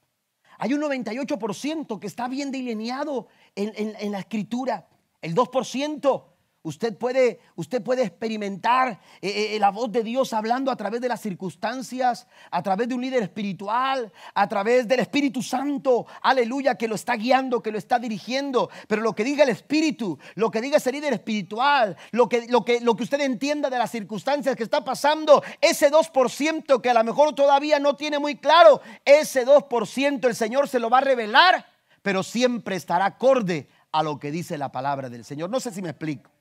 Hay 0.57 0.73
un 0.73 0.81
98% 0.81 1.99
que 1.99 2.07
está 2.07 2.27
bien 2.27 2.51
delineado 2.51 3.27
en, 3.55 3.73
en 3.75 4.11
la 4.11 4.19
escritura. 4.19 4.87
El 5.21 5.35
2% 5.35 6.32
Usted 6.65 6.97
puede, 6.97 7.41
usted 7.57 7.83
puede 7.83 8.03
experimentar 8.03 9.01
eh, 9.21 9.55
eh, 9.55 9.59
la 9.59 9.69
voz 9.69 9.91
de 9.91 10.01
Dios 10.01 10.31
hablando 10.31 10.71
a 10.71 10.77
través 10.77 11.01
de 11.01 11.09
las 11.09 11.19
circunstancias, 11.19 12.25
a 12.51 12.63
través 12.63 12.87
de 12.87 12.95
un 12.95 13.01
líder 13.01 13.21
espiritual, 13.21 14.13
a 14.33 14.47
través 14.47 14.87
del 14.87 15.01
Espíritu 15.01 15.41
Santo, 15.41 16.05
aleluya, 16.21 16.75
que 16.75 16.87
lo 16.87 16.95
está 16.95 17.17
guiando, 17.17 17.61
que 17.61 17.69
lo 17.69 17.77
está 17.77 17.99
dirigiendo. 17.99 18.69
Pero 18.87 19.01
lo 19.01 19.13
que 19.13 19.25
diga 19.25 19.43
el 19.43 19.49
Espíritu, 19.49 20.17
lo 20.35 20.49
que 20.51 20.61
diga 20.61 20.77
ese 20.77 20.93
líder 20.93 21.11
espiritual, 21.11 21.97
lo 22.11 22.29
que, 22.29 22.47
lo 22.47 22.63
que, 22.63 22.79
lo 22.79 22.95
que 22.95 23.03
usted 23.03 23.19
entienda 23.19 23.69
de 23.69 23.77
las 23.77 23.91
circunstancias 23.91 24.55
que 24.55 24.63
está 24.63 24.85
pasando, 24.85 25.43
ese 25.59 25.91
2% 25.91 26.79
que 26.79 26.89
a 26.89 26.93
lo 26.93 27.03
mejor 27.03 27.35
todavía 27.35 27.77
no 27.79 27.97
tiene 27.97 28.19
muy 28.19 28.37
claro, 28.37 28.79
ese 29.03 29.45
2% 29.45 30.25
el 30.25 30.35
Señor 30.35 30.69
se 30.69 30.79
lo 30.79 30.89
va 30.89 30.99
a 30.99 31.01
revelar, 31.01 31.65
pero 32.01 32.23
siempre 32.23 32.77
estará 32.77 33.03
acorde 33.03 33.67
a 33.91 34.01
lo 34.01 34.17
que 34.17 34.31
dice 34.31 34.57
la 34.57 34.71
palabra 34.71 35.09
del 35.09 35.25
Señor. 35.25 35.49
No 35.49 35.59
sé 35.59 35.69
si 35.71 35.81
me 35.81 35.89
explico. 35.89 36.32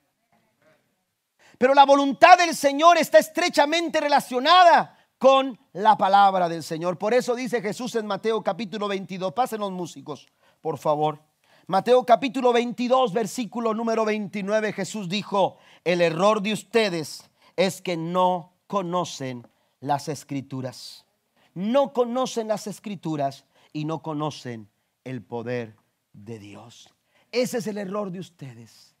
Pero 1.57 1.73
la 1.73 1.85
voluntad 1.85 2.37
del 2.37 2.55
Señor 2.55 2.97
está 2.97 3.19
estrechamente 3.19 3.99
relacionada 4.01 4.97
con 5.17 5.57
la 5.73 5.97
palabra 5.97 6.49
del 6.49 6.63
Señor. 6.63 6.97
Por 6.97 7.13
eso 7.13 7.35
dice 7.35 7.61
Jesús 7.61 7.95
en 7.95 8.05
Mateo 8.05 8.43
capítulo 8.43 8.87
22. 8.87 9.33
Pasen 9.33 9.61
los 9.61 9.71
músicos, 9.71 10.27
por 10.61 10.77
favor. 10.77 11.21
Mateo 11.67 12.05
capítulo 12.05 12.51
22, 12.51 13.13
versículo 13.13 13.73
número 13.73 14.03
29. 14.03 14.73
Jesús 14.73 15.07
dijo, 15.07 15.57
el 15.85 16.01
error 16.01 16.41
de 16.41 16.51
ustedes 16.51 17.29
es 17.55 17.81
que 17.81 17.95
no 17.95 18.53
conocen 18.67 19.47
las 19.79 20.09
escrituras. 20.09 21.05
No 21.53 21.93
conocen 21.93 22.47
las 22.49 22.67
escrituras 22.67 23.45
y 23.71 23.85
no 23.85 24.01
conocen 24.01 24.69
el 25.05 25.23
poder 25.23 25.77
de 26.11 26.39
Dios. 26.39 26.89
Ese 27.31 27.59
es 27.59 27.67
el 27.67 27.77
error 27.77 28.11
de 28.11 28.19
ustedes 28.19 28.92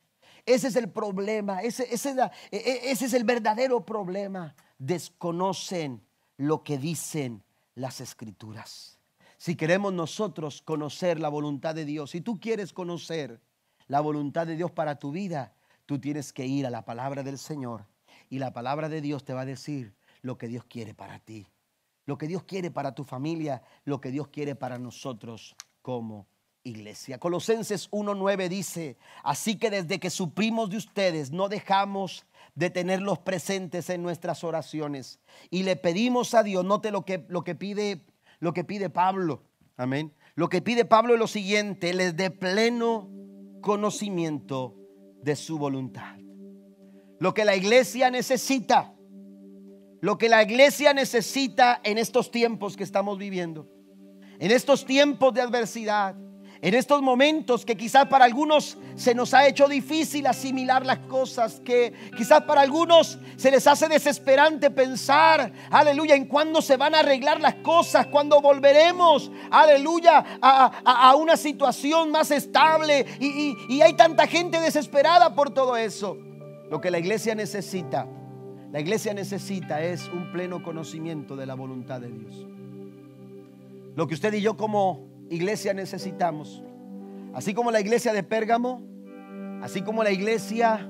ese 0.45 0.67
es 0.67 0.75
el 0.75 0.89
problema, 0.89 1.61
e, 1.61 1.67
e, 1.67 2.91
ese, 2.91 3.05
es 3.05 3.13
el 3.13 3.23
verdadero 3.23 3.85
problema. 3.85 4.55
Desconocen 4.77 6.01
lo 6.37 6.63
que 6.63 6.77
dicen 6.77 7.43
las 7.75 8.01
escrituras. 8.01 8.99
Si 9.37 9.55
queremos 9.55 9.93
nosotros 9.93 10.61
conocer 10.61 11.19
la 11.19 11.29
voluntad 11.29 11.75
de 11.75 11.85
Dios, 11.85 12.11
si 12.11 12.21
tú 12.21 12.39
quieres 12.39 12.73
conocer 12.73 13.41
la 13.87 14.01
voluntad 14.01 14.47
de 14.47 14.55
Dios 14.55 14.71
para 14.71 14.99
tu 14.99 15.11
vida, 15.11 15.53
tú 15.85 15.99
tienes 15.99 16.33
que 16.33 16.45
ir 16.45 16.65
a 16.65 16.69
la 16.69 16.85
palabra 16.85 17.23
del 17.23 17.37
Señor 17.37 17.85
y 18.29 18.39
la 18.39 18.53
palabra 18.53 18.89
de 18.89 19.01
Dios 19.01 19.23
te 19.23 19.33
va 19.33 19.41
a 19.41 19.45
decir 19.45 19.93
lo 20.21 20.37
que 20.37 20.47
Dios 20.47 20.65
quiere 20.65 20.93
para 20.93 21.19
ti, 21.19 21.47
lo 22.05 22.17
que 22.17 22.27
Dios 22.27 22.43
quiere 22.43 22.71
para 22.71 22.95
tu 22.95 23.03
familia, 23.03 23.61
lo 23.83 23.99
que 23.99 24.11
Dios 24.11 24.29
quiere 24.29 24.55
para 24.55 24.77
nosotros 24.77 25.55
como 25.81 26.27
iglesia. 26.63 27.19
Colosenses 27.19 27.89
1.9 27.91 28.47
dice, 28.49 28.97
así 29.23 29.57
que 29.57 29.69
desde 29.69 29.99
que 29.99 30.09
suprimos 30.09 30.69
de 30.69 30.77
ustedes 30.77 31.31
no 31.31 31.49
dejamos 31.49 32.25
de 32.55 32.69
tenerlos 32.69 33.19
presentes 33.19 33.89
en 33.89 34.03
nuestras 34.03 34.43
oraciones 34.43 35.19
y 35.49 35.63
le 35.63 35.75
pedimos 35.75 36.33
a 36.33 36.43
Dios, 36.43 36.63
note 36.63 36.91
lo 36.91 37.03
que, 37.03 37.25
lo 37.27 37.43
que 37.43 37.55
pide 37.55 38.01
lo 38.43 38.53
que 38.53 38.65
pide 38.65 38.89
Pablo. 38.89 39.41
Amén. 39.77 40.13
Lo 40.35 40.49
que 40.49 40.61
pide 40.61 40.83
Pablo 40.83 41.13
es 41.13 41.19
lo 41.19 41.27
siguiente, 41.27 41.93
les 41.93 42.15
dé 42.17 42.29
pleno 42.29 43.09
conocimiento 43.61 44.75
de 45.21 45.37
su 45.37 45.57
voluntad. 45.57 46.17
Lo 47.19 47.33
que 47.33 47.45
la 47.45 47.55
iglesia 47.55 48.11
necesita, 48.11 48.93
lo 50.01 50.17
que 50.17 50.27
la 50.27 50.43
iglesia 50.43 50.93
necesita 50.93 51.79
en 51.85 51.97
estos 51.97 52.31
tiempos 52.31 52.75
que 52.75 52.83
estamos 52.83 53.17
viviendo, 53.17 53.69
en 54.39 54.51
estos 54.51 54.85
tiempos 54.85 55.33
de 55.33 55.41
adversidad, 55.41 56.13
en 56.63 56.75
estos 56.75 57.01
momentos 57.01 57.65
que 57.65 57.75
quizás 57.75 58.07
para 58.07 58.23
algunos 58.23 58.77
se 58.95 59.13
nos 59.13 59.33
ha 59.33 59.45
hecho 59.45 59.67
difícil 59.67 60.25
asimilar 60.25 60.85
las 60.85 60.99
cosas, 60.99 61.59
que 61.59 61.91
quizás 62.15 62.43
para 62.43 62.61
algunos 62.61 63.19
se 63.35 63.51
les 63.51 63.67
hace 63.67 63.89
desesperante 63.89 64.71
pensar, 64.71 65.51
aleluya, 65.69 66.15
en 66.15 66.25
cuándo 66.25 66.61
se 66.61 66.77
van 66.77 66.95
a 66.95 66.99
arreglar 66.99 67.41
las 67.41 67.55
cosas, 67.55 68.07
cuándo 68.07 68.39
volveremos, 68.39 69.29
aleluya, 69.51 70.23
a, 70.41 71.13
una 71.17 71.35
situación 71.35 72.11
más 72.11 72.31
estable. 72.31 73.07
Y, 73.19 73.57
y 73.67 73.81
hay 73.81 73.95
tanta 73.95 74.25
gente 74.25 74.61
desesperada 74.61 75.35
por 75.35 75.49
todo 75.49 75.75
eso. 75.75 76.17
Lo 76.69 76.79
que 76.79 76.91
la 76.91 76.99
iglesia 76.99 77.35
necesita, 77.35 78.07
la 78.71 78.79
iglesia 78.79 79.13
necesita 79.13 79.81
es 79.81 80.07
un 80.07 80.31
pleno 80.31 80.63
conocimiento 80.63 81.35
de 81.35 81.45
la 81.45 81.55
voluntad 81.55 81.99
de 81.99 82.07
Dios. 82.07 82.47
Lo 83.97 84.07
que 84.07 84.13
usted 84.13 84.33
y 84.33 84.39
yo 84.39 84.55
como 84.55 85.12
iglesia 85.33 85.73
necesitamos. 85.73 86.63
Así 87.33 87.53
como 87.53 87.71
la 87.71 87.81
iglesia 87.81 88.13
de 88.13 88.23
Pérgamo, 88.23 88.81
así 89.61 89.81
como 89.81 90.03
la 90.03 90.11
iglesia 90.11 90.89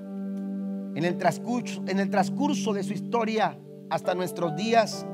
en 0.95 1.05
el 1.05 1.17
transcurso, 1.17 1.83
en 1.87 1.99
el 1.99 2.09
transcurso 2.09 2.73
de 2.73 2.83
su 2.83 2.93
historia 2.93 3.57
hasta 3.89 4.13
nuestros 4.13 4.55
días, 4.55 5.05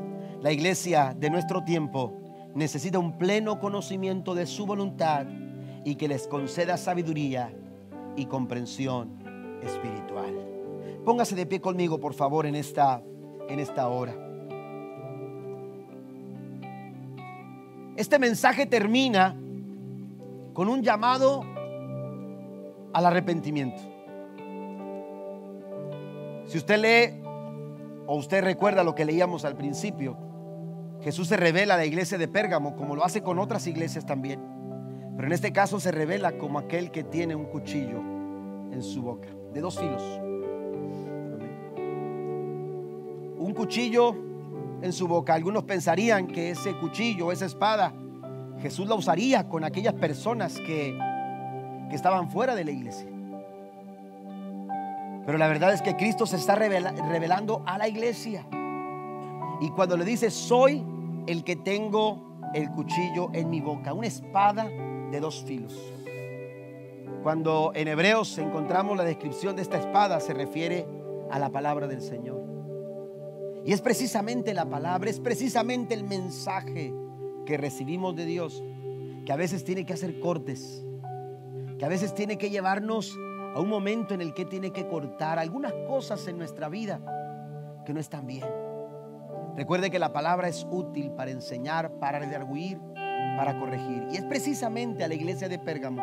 la 0.41 0.51
iglesia 0.51 1.15
de 1.17 1.30
nuestro 1.30 1.63
tiempo 1.63 2.13
necesita 2.55 2.99
un 2.99 3.17
pleno 3.17 3.59
conocimiento 3.59 4.34
de 4.34 4.45
su 4.45 4.65
voluntad 4.65 5.27
y 5.86 5.95
que 5.95 6.07
les 6.07 6.27
conceda 6.27 6.77
sabiduría 6.77 7.53
y 8.15 8.25
comprensión 8.25 9.19
espiritual. 9.61 10.34
Póngase 11.05 11.36
de 11.36 11.45
pie 11.45 11.61
conmigo, 11.61 11.99
por 11.99 12.13
favor, 12.13 12.45
en 12.45 12.55
esta, 12.55 13.01
en 13.47 13.59
esta 13.59 13.88
hora. 13.88 14.28
Este 18.00 18.18
mensaje 18.18 18.66
termina 18.66 19.36
con 20.54 20.70
un 20.70 20.82
llamado 20.82 21.43
al 22.93 23.06
arrepentimiento. 23.06 23.82
Si 26.45 26.58
usted 26.58 26.80
lee 26.80 27.22
o 28.08 28.16
usted 28.16 28.41
recuerda 28.41 28.86
lo 28.86 28.95
que 28.95 29.04
leíamos 29.04 29.43
al 29.43 29.58
principio, 29.58 30.16
Jesús 31.02 31.28
se 31.28 31.36
revela 31.36 31.74
a 31.74 31.78
la 31.78 31.86
iglesia 31.86 32.18
de 32.18 32.30
Pérgamo 32.30 32.78
como 32.78 32.95
lo 32.95 33.04
hace 33.04 33.22
con 33.22 33.38
otras 33.38 33.68
iglesias 33.68 34.06
también. 34.06 34.39
Pero 35.18 35.28
en 35.28 35.34
este 35.34 35.52
caso 35.52 35.82
se 35.82 35.91
revela 35.91 36.38
como 36.38 36.58
aquel 36.58 36.91
que 36.91 37.04
tiene 37.04 37.36
un 37.36 37.47
cuchillo 37.47 38.00
en 38.72 38.82
su 38.82 39.02
boca, 39.02 39.28
de 39.54 39.60
dos 39.60 39.78
filos. 39.78 40.22
Un 43.38 43.54
cuchillo 43.54 44.28
en 44.82 44.93
su 44.93 45.07
boca. 45.07 45.34
Algunos 45.34 45.63
pensarían 45.63 46.27
que 46.27 46.51
ese 46.51 46.75
cuchillo, 46.77 47.32
esa 47.32 47.45
espada, 47.45 47.93
Jesús 48.61 48.88
la 48.88 48.95
usaría 48.95 49.47
con 49.47 49.63
aquellas 49.63 49.93
personas 49.93 50.57
que, 50.59 50.97
que 51.89 51.95
estaban 51.95 52.30
fuera 52.30 52.55
de 52.55 52.65
la 52.65 52.71
iglesia. 52.71 53.07
Pero 55.25 55.38
la 55.38 55.47
verdad 55.47 55.73
es 55.73 55.82
que 55.82 55.95
Cristo 55.95 56.25
se 56.25 56.38
está 56.38 56.55
revelando 56.55 57.63
a 57.65 57.77
la 57.77 57.88
iglesia. 57.88 58.45
Y 59.61 59.69
cuando 59.69 59.95
le 59.97 60.05
dice, 60.05 60.32
soy 60.32 60.84
el 61.27 61.43
que 61.43 61.55
tengo 61.55 62.41
el 62.53 62.71
cuchillo 62.71 63.30
en 63.34 63.49
mi 63.49 63.61
boca, 63.61 63.93
una 63.93 64.07
espada 64.07 64.67
de 65.11 65.19
dos 65.19 65.43
filos. 65.43 65.77
Cuando 67.21 67.73
en 67.75 67.89
Hebreos 67.89 68.38
encontramos 68.38 68.97
la 68.97 69.03
descripción 69.03 69.55
de 69.55 69.61
esta 69.61 69.77
espada, 69.77 70.19
se 70.19 70.34
refiere 70.34 70.88
a 71.30 71.38
la 71.38 71.49
palabra 71.49 71.88
del 71.88 72.01
Señor. 72.01 72.49
Y 73.66 73.74
es 73.74 73.82
precisamente 73.82 74.53
la 74.53 74.66
palabra, 74.66 75.10
es 75.10 75.20
precisamente 75.20 75.93
el 75.93 76.03
mensaje 76.03 76.93
que 77.45 77.57
recibimos 77.57 78.16
de 78.16 78.26
Dios, 78.26 78.64
que 79.26 79.32
a 79.32 79.36
veces 79.36 79.64
tiene 79.64 79.86
que 79.86 79.93
hacer 79.93 80.20
cortes, 80.20 80.86
que 81.78 81.86
a 81.86 81.89
veces 81.89 82.14
tiene 82.14 82.38
que 82.38 82.49
llevarnos 82.49 83.18
a 83.53 83.60
un 83.60 83.70
momento 83.70 84.14
en 84.14 84.22
el 84.22 84.34
que 84.34 84.45
tiene 84.45 84.72
que 84.72 84.88
cortar 84.88 85.39
algunas 85.39 85.74
cosas 85.88 86.28
en 86.28 86.38
nuestra 86.38 86.70
vida 86.70 87.01
que 87.86 87.93
no 87.93 87.99
están 87.99 88.28
bien. 88.28 88.45
Recuerde 89.55 89.89
que 89.89 89.99
la 89.99 90.14
palabra 90.14 90.47
es 90.47 90.66
útil 90.70 91.12
para 91.12 91.32
enseñar, 91.32 91.91
para 91.99 92.20
redarguir, 92.20 92.80
para 93.38 93.60
corregir. 93.60 94.07
Y 94.12 94.18
es 94.18 94.24
precisamente 94.24 95.03
a 95.03 95.07
la 95.07 95.16
iglesia 95.16 95.49
de 95.49 95.60
Pérgamo 95.60 96.01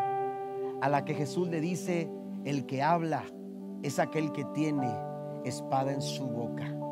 a 0.81 0.89
la 0.89 1.05
que 1.05 1.15
Jesús 1.15 1.49
le 1.49 1.61
dice, 1.61 2.11
el 2.45 2.67
que 2.67 2.83
habla 2.83 3.25
es 3.83 3.99
aquel 3.99 4.33
que 4.33 4.45
tiene 4.47 4.89
espada 5.45 5.93
en 5.93 6.03
su 6.03 6.27
boca. 6.27 6.86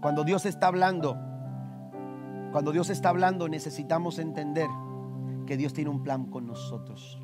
Cuando 0.00 0.24
Dios 0.24 0.46
está 0.46 0.68
hablando, 0.68 1.16
cuando 2.52 2.72
Dios 2.72 2.90
está 2.90 3.10
hablando 3.10 3.48
necesitamos 3.48 4.18
entender 4.18 4.68
que 5.46 5.56
Dios 5.56 5.72
tiene 5.72 5.90
un 5.90 6.02
plan 6.02 6.26
con 6.30 6.46
nosotros. 6.46 7.20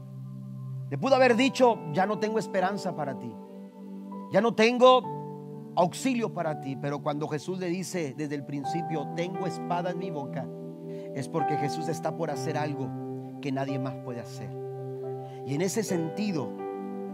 Le 0.91 0.99
pudo 0.99 1.17
haber 1.17 1.37
dicho, 1.37 1.79
ya 1.93 2.07
no 2.07 2.19
tengo 2.19 2.39
esperanza 2.39 2.95
para 2.95 3.19
ti. 3.19 3.33
Ya 4.33 4.41
no 4.41 4.55
tengo 4.55 5.73
auxilio 5.77 6.33
para 6.33 6.61
ti, 6.61 6.77
pero 6.77 7.03
cuando 7.03 7.29
Jesús 7.29 7.59
le 7.59 7.69
dice 7.69 8.15
desde 8.17 8.35
el 8.35 8.45
principio, 8.45 9.09
tengo 9.15 9.47
espada 9.47 9.91
en 9.91 9.99
mi 9.99 10.11
boca, 10.11 10.47
es 11.15 11.29
porque 11.29 11.57
Jesús 11.57 11.89
está 11.89 12.17
por 12.17 12.31
hacer 12.31 12.57
algo 12.57 12.89
que 13.41 13.53
nadie 13.53 13.79
más 13.79 13.95
puede 13.97 14.21
hacer. 14.21 14.51
Y 15.47 15.55
en 15.55 15.61
ese 15.61 15.83
sentido, 15.83 16.51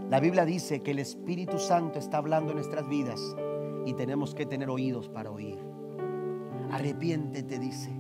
la 0.09 0.21
Biblia 0.21 0.45
dice 0.45 0.83
que 0.83 0.93
el 0.93 0.99
Espíritu 0.99 1.59
Santo 1.59 1.99
está 1.99 2.19
hablando 2.19 2.51
en 2.51 2.57
nuestras 2.57 2.89
vidas 2.89 3.21
y 3.87 3.95
tenemos 3.95 4.35
que 4.35 4.47
tener 4.47 4.71
oídos 4.71 5.09
para 5.09 5.31
oír. 5.31 5.59
Arrepiéntete, 6.71 7.59
dice. 7.59 7.91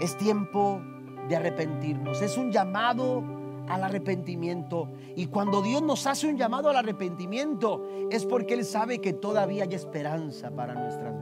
Es 0.00 0.16
tiempo 0.16 0.80
de 1.28 1.36
arrepentirnos. 1.36 2.22
Es 2.22 2.36
un 2.36 2.52
llamado 2.52 3.24
al 3.68 3.82
arrepentimiento. 3.82 4.92
Y 5.16 5.26
cuando 5.26 5.62
Dios 5.62 5.82
nos 5.82 6.06
hace 6.06 6.28
un 6.28 6.36
llamado 6.36 6.70
al 6.70 6.76
arrepentimiento, 6.76 7.84
es 8.10 8.24
porque 8.24 8.54
Él 8.54 8.64
sabe 8.64 9.00
que 9.00 9.12
todavía 9.12 9.64
hay 9.64 9.74
esperanza 9.74 10.50
para 10.50 10.74
nuestra 10.74 11.10
vida. 11.10 11.15